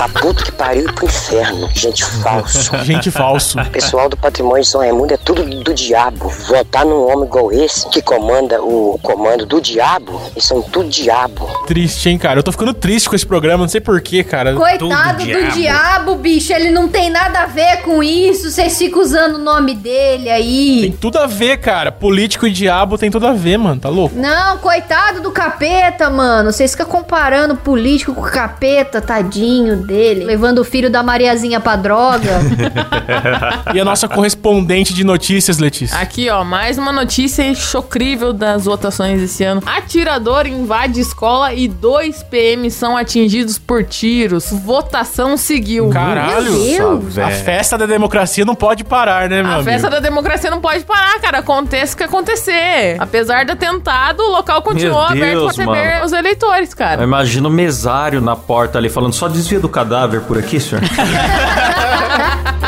Tá 0.00 0.08
puto 0.08 0.42
que 0.46 0.52
pariu 0.52 0.88
e 0.88 0.92
pro 0.94 1.04
inferno. 1.04 1.68
Gente 1.74 2.02
falso. 2.06 2.74
Gente 2.82 3.10
falso. 3.10 3.58
Pessoal 3.70 4.08
do 4.08 4.16
patrimônio 4.16 4.62
de 4.62 4.68
São 4.70 4.80
Raimundo 4.80 5.12
é 5.12 5.18
tudo 5.18 5.44
do 5.44 5.74
diabo. 5.74 6.26
Votar 6.48 6.86
num 6.86 7.06
homem 7.06 7.26
igual 7.26 7.52
esse, 7.52 7.86
que 7.90 8.00
comanda 8.00 8.62
o 8.62 8.98
comando 9.02 9.44
do 9.44 9.60
diabo, 9.60 10.18
eles 10.32 10.44
são 10.44 10.62
tudo 10.62 10.88
diabo. 10.88 11.46
Triste, 11.66 12.08
hein, 12.08 12.16
cara? 12.16 12.38
Eu 12.38 12.42
tô 12.42 12.50
ficando 12.50 12.72
triste 12.72 13.10
com 13.10 13.14
esse 13.14 13.26
programa, 13.26 13.64
não 13.64 13.68
sei 13.68 13.82
porquê, 13.82 14.24
cara. 14.24 14.54
Coitado 14.54 14.78
Tudo 14.78 15.18
do 15.18 15.26
diabo. 15.26 15.52
diabo, 15.52 16.14
bicho, 16.14 16.50
ele 16.54 16.70
não 16.70 16.88
tem 16.88 17.10
nada 17.10 17.40
a 17.40 17.46
ver 17.46 17.82
com 17.82 18.02
isso. 18.02 18.50
Vocês 18.50 18.78
ficam 18.78 19.02
usando 19.02 19.34
o 19.34 19.38
nome 19.38 19.74
dele 19.74 20.24
Tem 20.24 20.32
aí. 20.32 20.96
tudo 20.98 21.18
a 21.18 21.26
ver, 21.26 21.58
cara. 21.58 21.92
Político 21.92 22.46
e 22.46 22.50
diabo 22.50 22.96
tem 22.96 23.10
tudo 23.10 23.26
a 23.26 23.34
ver, 23.34 23.58
mano. 23.58 23.78
Tá 23.78 23.90
louco? 23.90 24.18
Não, 24.18 24.56
coitado 24.56 25.20
do 25.20 25.30
capeta, 25.30 26.08
mano. 26.08 26.50
Vocês 26.50 26.70
ficam 26.70 26.86
comparando 26.86 27.54
político 27.54 28.14
com 28.14 28.22
capeta, 28.22 29.02
tadinho 29.02 29.89
dele. 29.90 30.24
Levando 30.24 30.60
o 30.60 30.64
filho 30.64 30.88
da 30.88 31.02
Mariazinha 31.02 31.58
pra 31.60 31.74
droga. 31.76 32.30
E 33.74 33.80
a 33.80 33.84
nossa 33.84 34.08
correspondente 34.08 34.92
de 34.94 35.02
notícias, 35.04 35.58
Letícia. 35.58 35.98
Aqui, 35.98 36.28
ó, 36.30 36.44
mais 36.44 36.78
uma 36.78 36.92
notícia 36.92 37.52
chocrível 37.54 38.32
das 38.32 38.64
votações 38.64 39.20
esse 39.22 39.44
ano. 39.44 39.62
Atirador 39.66 40.46
invade 40.46 41.00
escola 41.00 41.52
e 41.52 41.66
dois 41.68 42.22
PM 42.22 42.70
são 42.70 42.96
atingidos 42.96 43.58
por 43.58 43.84
tiros. 43.84 44.50
Votação 44.50 45.36
seguiu. 45.36 45.90
Caralho. 45.90 46.52
Meu 46.52 46.96
Deus. 46.98 47.18
A 47.18 47.30
festa 47.30 47.76
da 47.76 47.86
democracia 47.86 48.44
não 48.44 48.54
pode 48.54 48.84
parar, 48.84 49.28
né, 49.28 49.42
meu 49.42 49.50
A 49.50 49.54
amigo? 49.56 49.70
festa 49.70 49.90
da 49.90 50.00
democracia 50.00 50.50
não 50.50 50.60
pode 50.60 50.84
parar, 50.84 51.18
cara. 51.20 51.38
Aconteça 51.38 51.94
o 51.94 51.96
que 51.96 52.04
acontecer. 52.04 52.96
Apesar 52.98 53.44
do 53.44 53.52
atentado, 53.52 54.20
o 54.22 54.30
local 54.30 54.62
continuou 54.62 55.00
Meu 55.00 55.08
aberto 55.08 55.38
Deus, 55.40 55.56
pra 55.56 55.64
receber 55.64 55.92
mano. 55.94 56.04
os 56.06 56.12
eleitores, 56.12 56.74
cara. 56.74 57.02
Imagina 57.02 57.48
o 57.48 57.50
mesário 57.50 58.20
na 58.20 58.36
porta 58.36 58.78
ali 58.78 58.88
falando, 58.88 59.12
só 59.14 59.28
desvia 59.28 59.58
do 59.60 59.68
cadáver 59.80 60.20
por 60.20 60.36
aqui, 60.38 60.60
senhor. 60.60 60.82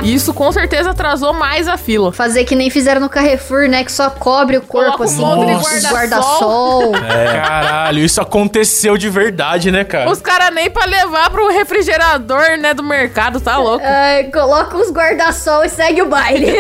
E 0.03 0.13
isso 0.15 0.35
com 0.35 0.51
certeza 0.51 0.91
atrasou 0.91 1.33
mais 1.33 1.69
a 1.69 1.77
fila. 1.77 2.11
Fazer 2.13 2.45
que 2.45 2.57
nem 2.57 2.69
fizeram 2.71 3.01
no 3.01 3.09
Carrefour, 3.09 3.69
né? 3.69 3.85
Que 3.85 3.93
só 3.93 4.11
cobre 4.11 4.57
o 4.57 4.61
corpo, 4.63 4.99
Coloca 4.99 5.05
um 5.05 5.07
assim. 5.07 5.21
monte 5.21 5.47
de 5.47 5.55
os 5.55 5.63
guarda-sol. 5.93 6.91
guarda-sol. 6.91 6.93
Caralho, 7.47 7.99
isso 8.01 8.21
aconteceu 8.21 8.97
de 8.99 9.09
verdade, 9.09 9.71
né, 9.71 9.85
cara? 9.85 10.11
Os 10.11 10.21
caras 10.21 10.53
nem 10.53 10.69
pra 10.69 10.87
levar 10.87 11.31
pro 11.31 11.49
refrigerador, 11.53 12.59
né, 12.59 12.75
do 12.75 12.83
mercado, 12.83 13.41
tá 13.41 13.57
louco. 13.59 13.85
Ai, 13.87 14.25
coloca 14.25 14.77
os 14.77 14.91
guarda-sol 14.91 15.65
e 15.65 15.69
segue 15.69 16.03
o 16.03 16.07
baile. 16.07 16.53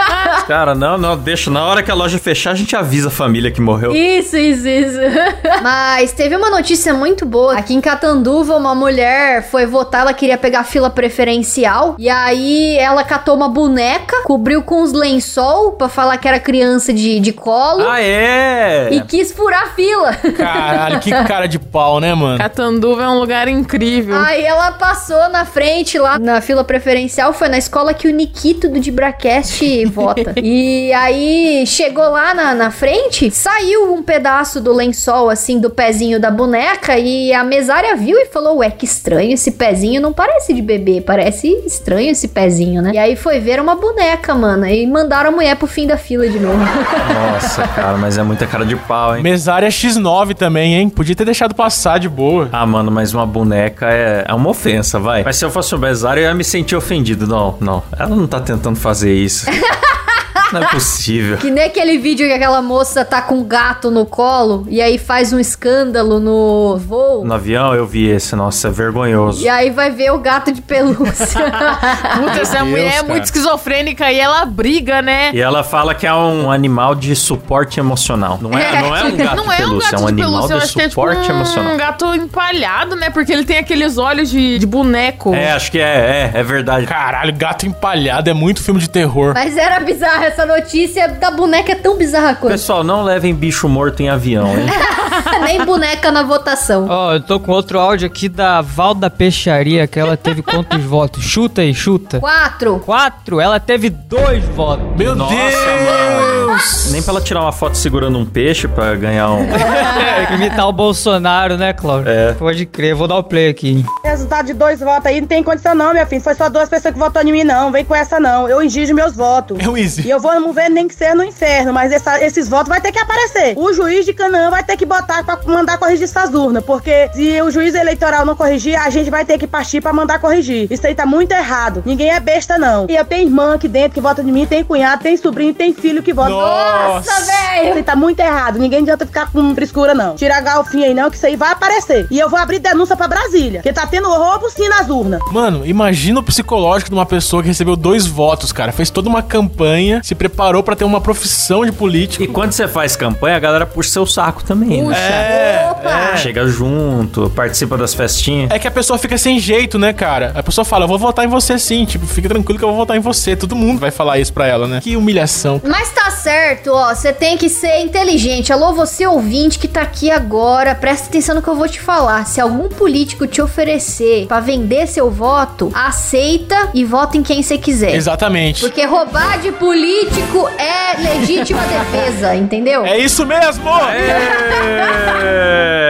Cara, 0.46 0.74
não, 0.74 0.98
não, 0.98 1.16
deixa. 1.16 1.50
Na 1.50 1.64
hora 1.64 1.82
que 1.82 1.90
a 1.90 1.94
loja 1.94 2.18
fechar, 2.18 2.50
a 2.50 2.54
gente 2.54 2.76
avisa 2.76 3.08
a 3.08 3.10
família 3.10 3.50
que 3.50 3.60
morreu. 3.60 3.94
Isso, 3.94 4.36
isso, 4.36 4.68
isso. 4.68 4.98
Mas 5.62 6.12
teve 6.12 6.36
uma 6.36 6.50
notícia 6.50 6.92
muito 6.92 7.24
boa. 7.24 7.56
Aqui 7.56 7.72
em 7.72 7.80
Catanduva, 7.80 8.56
uma 8.56 8.74
mulher 8.74 9.48
foi 9.48 9.64
votar, 9.64 10.02
ela 10.02 10.12
queria 10.12 10.36
pegar 10.36 10.64
fila 10.64 10.90
preferencial. 10.90 11.94
E 11.98 12.08
aí 12.10 12.76
ela 12.78 12.89
catou 13.04 13.34
uma 13.34 13.48
boneca, 13.48 14.22
cobriu 14.24 14.62
com 14.62 14.82
uns 14.82 14.92
lençol 14.92 15.72
pra 15.72 15.88
falar 15.88 16.16
que 16.18 16.28
era 16.28 16.38
criança 16.38 16.92
de, 16.92 17.20
de 17.20 17.32
colo. 17.32 17.88
Ah, 17.88 18.00
é? 18.00 18.88
E 18.92 19.00
quis 19.02 19.32
furar 19.32 19.64
a 19.64 19.66
fila. 19.68 20.14
Caralho, 20.36 21.00
que 21.00 21.10
cara 21.24 21.46
de 21.46 21.58
pau, 21.58 22.00
né, 22.00 22.14
mano? 22.14 22.38
Catanduva 22.38 23.04
é 23.04 23.08
um 23.08 23.18
lugar 23.18 23.48
incrível. 23.48 24.16
Aí 24.16 24.44
ela 24.44 24.72
passou 24.72 25.28
na 25.28 25.44
frente 25.44 25.98
lá 25.98 26.18
na 26.18 26.40
fila 26.40 26.64
preferencial, 26.64 27.32
foi 27.32 27.48
na 27.48 27.58
escola 27.58 27.94
que 27.94 28.08
o 28.08 28.10
Nikito 28.12 28.68
do 28.68 28.80
Dibracast 28.80 29.84
vota. 29.86 30.34
E 30.42 30.92
aí 30.92 31.64
chegou 31.66 32.08
lá 32.10 32.34
na, 32.34 32.54
na 32.54 32.70
frente, 32.70 33.30
saiu 33.30 33.92
um 33.94 34.02
pedaço 34.02 34.60
do 34.60 34.72
lençol 34.72 35.30
assim 35.30 35.58
do 35.58 35.70
pezinho 35.70 36.20
da 36.20 36.30
boneca 36.30 36.98
e 36.98 37.32
a 37.32 37.44
mesária 37.44 37.96
viu 37.96 38.18
e 38.18 38.26
falou: 38.26 38.58
Ué, 38.58 38.70
que 38.70 38.84
estranho 38.84 39.32
esse 39.32 39.52
pezinho, 39.52 40.00
não 40.00 40.12
parece 40.12 40.52
de 40.52 40.62
bebê, 40.62 41.00
parece 41.00 41.48
estranho 41.66 42.10
esse 42.10 42.28
pezinho, 42.28 42.79
né? 42.80 42.92
E 42.94 42.98
aí 42.98 43.16
foi 43.16 43.40
ver 43.40 43.60
uma 43.60 43.74
boneca, 43.74 44.34
mano, 44.34 44.66
e 44.66 44.86
mandaram 44.86 45.30
a 45.30 45.32
mulher 45.32 45.56
pro 45.56 45.66
fim 45.66 45.86
da 45.86 45.96
fila 45.96 46.28
de 46.28 46.38
novo. 46.38 46.58
Nossa, 46.58 47.66
cara, 47.68 47.96
mas 47.96 48.18
é 48.18 48.22
muita 48.22 48.46
cara 48.46 48.64
de 48.64 48.76
pau, 48.76 49.16
hein? 49.16 49.22
Mesária 49.22 49.68
X9 49.68 50.34
também, 50.34 50.74
hein? 50.74 50.88
Podia 50.88 51.14
ter 51.14 51.24
deixado 51.24 51.54
passar 51.54 51.98
de 51.98 52.08
boa. 52.08 52.48
Ah, 52.52 52.66
mano, 52.66 52.90
mas 52.90 53.14
uma 53.14 53.26
boneca 53.26 53.86
é, 53.90 54.24
é 54.28 54.34
uma 54.34 54.50
ofensa, 54.50 54.98
vai. 54.98 55.22
Mas 55.24 55.36
se 55.36 55.44
eu 55.44 55.50
fosse 55.50 55.74
o 55.74 55.78
mesário, 55.78 56.20
eu 56.22 56.28
ia 56.28 56.34
me 56.34 56.44
sentir 56.44 56.76
ofendido. 56.76 57.26
Não, 57.26 57.56
não. 57.60 57.82
Ela 57.98 58.14
não 58.14 58.26
tá 58.26 58.40
tentando 58.40 58.76
fazer 58.76 59.14
isso. 59.14 59.46
Não 60.52 60.62
é 60.62 60.66
possível. 60.66 61.36
Que 61.38 61.50
nem 61.50 61.64
aquele 61.64 61.98
vídeo 61.98 62.26
que 62.26 62.32
aquela 62.32 62.60
moça 62.62 63.04
tá 63.04 63.22
com 63.22 63.36
um 63.36 63.44
gato 63.44 63.90
no 63.90 64.04
colo 64.04 64.66
e 64.68 64.80
aí 64.82 64.98
faz 64.98 65.32
um 65.32 65.38
escândalo 65.38 66.18
no 66.18 66.76
voo. 66.78 67.24
No 67.24 67.34
avião 67.34 67.74
eu 67.74 67.86
vi 67.86 68.08
esse, 68.08 68.34
nossa, 68.34 68.68
é 68.68 68.70
vergonhoso. 68.70 69.42
E 69.42 69.48
aí 69.48 69.70
vai 69.70 69.90
ver 69.90 70.12
o 70.12 70.18
gato 70.18 70.52
de 70.52 70.60
pelúcia. 70.62 71.40
Puta, 72.16 72.40
essa 72.40 72.58
Deus, 72.58 72.68
mulher 72.68 72.86
é 72.86 72.90
cara. 72.96 73.08
muito 73.08 73.24
esquizofrênica 73.24 74.10
e 74.12 74.18
ela 74.18 74.44
briga, 74.44 75.00
né? 75.02 75.30
E 75.32 75.40
ela 75.40 75.62
fala 75.62 75.94
que 75.94 76.06
é 76.06 76.14
um 76.14 76.50
animal 76.50 76.94
de 76.94 77.14
suporte 77.14 77.78
emocional. 77.78 78.38
Não 78.40 78.50
é, 78.56 78.80
não 78.80 78.96
é 78.96 79.04
um 79.04 79.16
gato 79.16 79.36
não 79.36 79.44
de 79.44 79.50
é 79.50 79.54
um 79.54 79.56
pelúcia, 79.56 79.90
gato 79.92 80.02
é 80.02 80.04
um 80.04 80.06
de 80.06 80.22
animal 80.22 80.30
pelúcia, 80.32 80.54
eu 80.54 80.58
de 80.58 80.64
acho 80.64 80.72
que 80.74 80.80
é 80.80 80.88
tipo 80.88 81.00
suporte 81.00 81.30
um 81.30 81.34
emocional. 81.34 81.76
gato 81.76 82.14
empalhado, 82.14 82.96
né? 82.96 83.10
Porque 83.10 83.32
ele 83.32 83.44
tem 83.44 83.58
aqueles 83.58 83.98
olhos 83.98 84.30
de, 84.30 84.58
de 84.58 84.66
boneco. 84.66 85.34
É, 85.34 85.52
acho 85.52 85.70
que 85.70 85.78
é, 85.78 86.30
é, 86.34 86.38
é 86.40 86.42
verdade. 86.42 86.86
Caralho, 86.86 87.32
gato 87.34 87.66
empalhado 87.66 88.28
é 88.28 88.34
muito 88.34 88.62
filme 88.62 88.80
de 88.80 88.88
terror. 88.88 89.32
Mas 89.34 89.56
era 89.56 89.80
bizarra 89.80 90.26
essa 90.26 90.39
notícia 90.46 91.08
da 91.08 91.30
boneca 91.30 91.72
é 91.72 91.74
tão 91.74 91.96
bizarra 91.96 92.34
quanto. 92.34 92.52
Pessoal, 92.52 92.82
não 92.84 93.02
levem 93.02 93.34
bicho 93.34 93.68
morto 93.68 94.00
em 94.00 94.08
avião, 94.08 94.46
hein? 94.46 94.66
Nem 95.44 95.64
boneca 95.64 96.10
na 96.10 96.22
votação. 96.22 96.86
Ó, 96.88 97.14
eu 97.14 97.20
tô 97.20 97.38
com 97.40 97.52
outro 97.52 97.78
áudio 97.78 98.06
aqui 98.06 98.28
da 98.28 98.60
Valda 98.60 99.10
Peixaria, 99.10 99.86
que 99.86 99.98
ela 99.98 100.16
teve 100.16 100.42
quantos 100.42 100.80
votos? 100.84 101.22
Chuta 101.22 101.60
aí, 101.62 101.74
chuta. 101.74 102.20
Quatro. 102.20 102.78
Quatro? 102.80 103.40
Ela 103.40 103.58
teve 103.60 103.90
dois 103.90 104.44
votos. 104.44 104.86
Meu 104.96 105.14
Nossa, 105.14 105.34
Deus! 105.34 106.90
Nem 106.92 107.02
pra 107.02 107.12
ela 107.12 107.20
tirar 107.20 107.40
uma 107.42 107.52
foto 107.52 107.76
segurando 107.76 108.18
um 108.18 108.24
peixe 108.24 108.66
pra 108.68 108.94
ganhar 108.94 109.30
um. 109.30 109.46
É, 110.30 110.34
imitar 110.36 110.68
o 110.68 110.72
Bolsonaro, 110.72 111.56
né, 111.56 111.72
Cláudio? 111.72 112.10
É. 112.10 112.32
Pode 112.34 112.66
crer, 112.66 112.94
vou 112.94 113.06
dar 113.08 113.16
o 113.16 113.22
play 113.24 113.48
aqui. 113.48 113.84
Resultado 114.04 114.46
de 114.46 114.52
dois 114.54 114.80
votos 114.80 115.06
aí 115.06 115.20
não 115.20 115.28
tem 115.28 115.42
condição 115.42 115.74
não, 115.74 115.92
minha 115.92 116.06
filha. 116.06 116.20
Foi 116.20 116.34
só 116.34 116.48
duas 116.48 116.68
pessoas 116.68 116.92
que 116.94 117.00
votaram 117.00 117.28
em 117.28 117.32
mim, 117.32 117.44
não. 117.44 117.70
Vem 117.72 117.84
com 117.84 117.94
essa, 117.94 118.18
não. 118.20 118.48
Eu 118.48 118.60
exijo 118.62 118.94
meus 118.94 119.14
votos. 119.16 119.58
É 119.60 119.68
o 119.68 119.76
Easy. 119.76 120.06
E 120.06 120.10
eu 120.10 120.20
vou 120.20 120.38
não 120.40 120.52
ver 120.52 120.68
nem 120.68 120.86
que 120.88 120.94
ser 120.94 121.14
no 121.14 121.24
inferno, 121.24 121.72
mas 121.72 121.92
essa- 121.92 122.22
esses 122.24 122.48
votos 122.48 122.68
vai 122.68 122.80
ter 122.80 122.92
que 122.92 122.98
aparecer. 122.98 123.54
O 123.56 123.72
juiz 123.72 124.04
de 124.04 124.12
Canaã 124.12 124.50
vai 124.50 124.62
ter 124.62 124.76
que 124.76 124.86
botar 124.86 125.22
pra 125.24 125.38
mandar 125.46 125.78
corrigir 125.78 126.04
essas 126.04 126.32
urnas, 126.34 126.64
porque 126.64 127.10
se 127.12 127.40
o 127.42 127.50
juiz 127.50 127.74
eleitoral 127.74 128.24
não 128.26 128.34
corrigir, 128.36 128.76
a 128.78 128.90
gente 128.90 129.10
vai 129.10 129.24
ter 129.24 129.38
que 129.38 129.46
partir 129.46 129.80
pra 129.80 129.92
mandar 129.92 130.18
corrigir. 130.18 130.66
Isso 130.70 130.86
aí 130.86 130.94
tá 130.94 131.06
muito 131.06 131.32
errado. 131.32 131.82
Ninguém 131.86 132.10
é 132.10 132.20
besta, 132.20 132.58
não. 132.58 132.86
E 132.88 132.96
eu 132.96 133.04
tenho 133.04 133.26
irmã 133.26 133.54
aqui 133.54 133.68
dentro 133.68 133.92
que 133.92 134.00
vota 134.00 134.22
de 134.22 134.30
mim, 134.30 134.46
tem 134.46 134.62
cunhado, 134.64 135.02
tem 135.02 135.16
sobrinho, 135.16 135.54
tem 135.54 135.72
filho 135.74 136.02
que 136.02 136.12
vota. 136.12 136.30
Nossa, 136.30 137.12
velho! 137.24 137.68
Isso 137.68 137.76
aí 137.78 137.82
tá 137.82 137.96
muito 137.96 138.20
errado. 138.20 138.58
Ninguém 138.58 138.80
adianta 138.80 139.06
ficar 139.06 139.30
com 139.30 139.54
frescura, 139.54 139.94
não. 139.94 140.16
Tira 140.20 140.36
a 140.36 140.40
galfinha 140.42 140.86
aí, 140.86 140.92
não, 140.92 141.10
que 141.10 141.16
isso 141.16 141.24
aí 141.24 141.34
vai 141.34 141.50
aparecer. 141.50 142.06
E 142.10 142.18
eu 142.18 142.28
vou 142.28 142.38
abrir 142.38 142.58
denúncia 142.58 142.94
pra 142.94 143.08
Brasília, 143.08 143.62
que 143.62 143.72
tá 143.72 143.86
tendo 143.86 144.06
roubo 144.06 144.50
sim 144.50 144.68
nas 144.68 144.86
urnas. 144.86 145.18
Mano, 145.32 145.66
imagina 145.66 146.20
o 146.20 146.22
psicológico 146.22 146.90
de 146.90 146.94
uma 146.94 147.06
pessoa 147.06 147.40
que 147.40 147.48
recebeu 147.48 147.74
dois 147.74 148.06
votos, 148.06 148.52
cara. 148.52 148.70
Fez 148.70 148.90
toda 148.90 149.08
uma 149.08 149.22
campanha, 149.22 150.02
se 150.04 150.14
preparou 150.14 150.62
pra 150.62 150.76
ter 150.76 150.84
uma 150.84 151.00
profissão 151.00 151.64
de 151.64 151.72
político. 151.72 152.22
E 152.22 152.26
quando 152.26 152.52
você 152.52 152.68
faz 152.68 152.96
campanha, 152.96 153.34
a 153.34 153.38
galera 153.38 153.64
puxa 153.64 153.88
seu 153.88 154.04
saco 154.04 154.44
também, 154.44 154.82
né? 154.82 154.94
É, 154.94 155.70
Opa! 155.70 156.18
Chega 156.18 156.46
junto, 156.46 157.30
participa 157.30 157.78
das 157.78 157.94
festinhas. 157.94 158.50
é 158.50 158.58
que 158.58 158.68
a 158.68 158.70
pessoa 158.70 158.98
fica 158.98 159.16
sem 159.16 159.38
jeito, 159.38 159.78
né, 159.78 159.94
cara? 159.94 160.32
A 160.34 160.42
pessoa 160.42 160.66
fala, 160.66 160.84
eu 160.84 160.88
vou 160.88 160.98
votar 160.98 161.24
em 161.24 161.28
você 161.28 161.58
sim. 161.58 161.86
Tipo, 161.86 162.04
fica 162.06 162.28
tranquilo 162.28 162.58
que 162.58 162.64
eu 162.66 162.68
vou 162.68 162.76
votar 162.76 162.94
em 162.94 163.00
você. 163.00 163.34
Todo 163.34 163.56
mundo 163.56 163.80
vai 163.80 163.90
falar 163.90 164.18
isso 164.18 164.34
pra 164.34 164.46
ela, 164.46 164.68
né? 164.68 164.80
Que 164.82 164.96
humilhação. 164.96 165.62
Mas 165.64 165.88
tá 165.92 166.10
certo, 166.10 166.72
ó. 166.74 166.94
Você 166.94 167.10
tem 167.10 167.38
que 167.38 167.48
ser 167.48 167.80
inteligente. 167.80 168.52
Alô, 168.52 168.74
você 168.74 169.06
ouvinte 169.06 169.58
que 169.58 169.66
tá 169.66 169.80
aqui 169.80 170.09
agora, 170.10 170.74
presta 170.74 171.08
atenção 171.08 171.34
no 171.34 171.42
que 171.42 171.48
eu 171.48 171.54
vou 171.54 171.68
te 171.68 171.80
falar. 171.80 172.26
Se 172.26 172.40
algum 172.40 172.68
político 172.68 173.26
te 173.26 173.40
oferecer 173.42 174.26
pra 174.26 174.40
vender 174.40 174.86
seu 174.86 175.10
voto, 175.10 175.70
aceita 175.74 176.70
e 176.74 176.84
vota 176.84 177.16
em 177.16 177.22
quem 177.22 177.42
você 177.42 177.56
quiser. 177.58 177.94
Exatamente. 177.94 178.60
Porque 178.60 178.84
roubar 178.84 179.38
de 179.40 179.52
político 179.52 180.48
é 180.58 180.96
legítima 181.00 181.60
defesa, 181.66 182.34
entendeu? 182.34 182.84
É 182.84 182.98
isso 182.98 183.24
mesmo! 183.26 183.70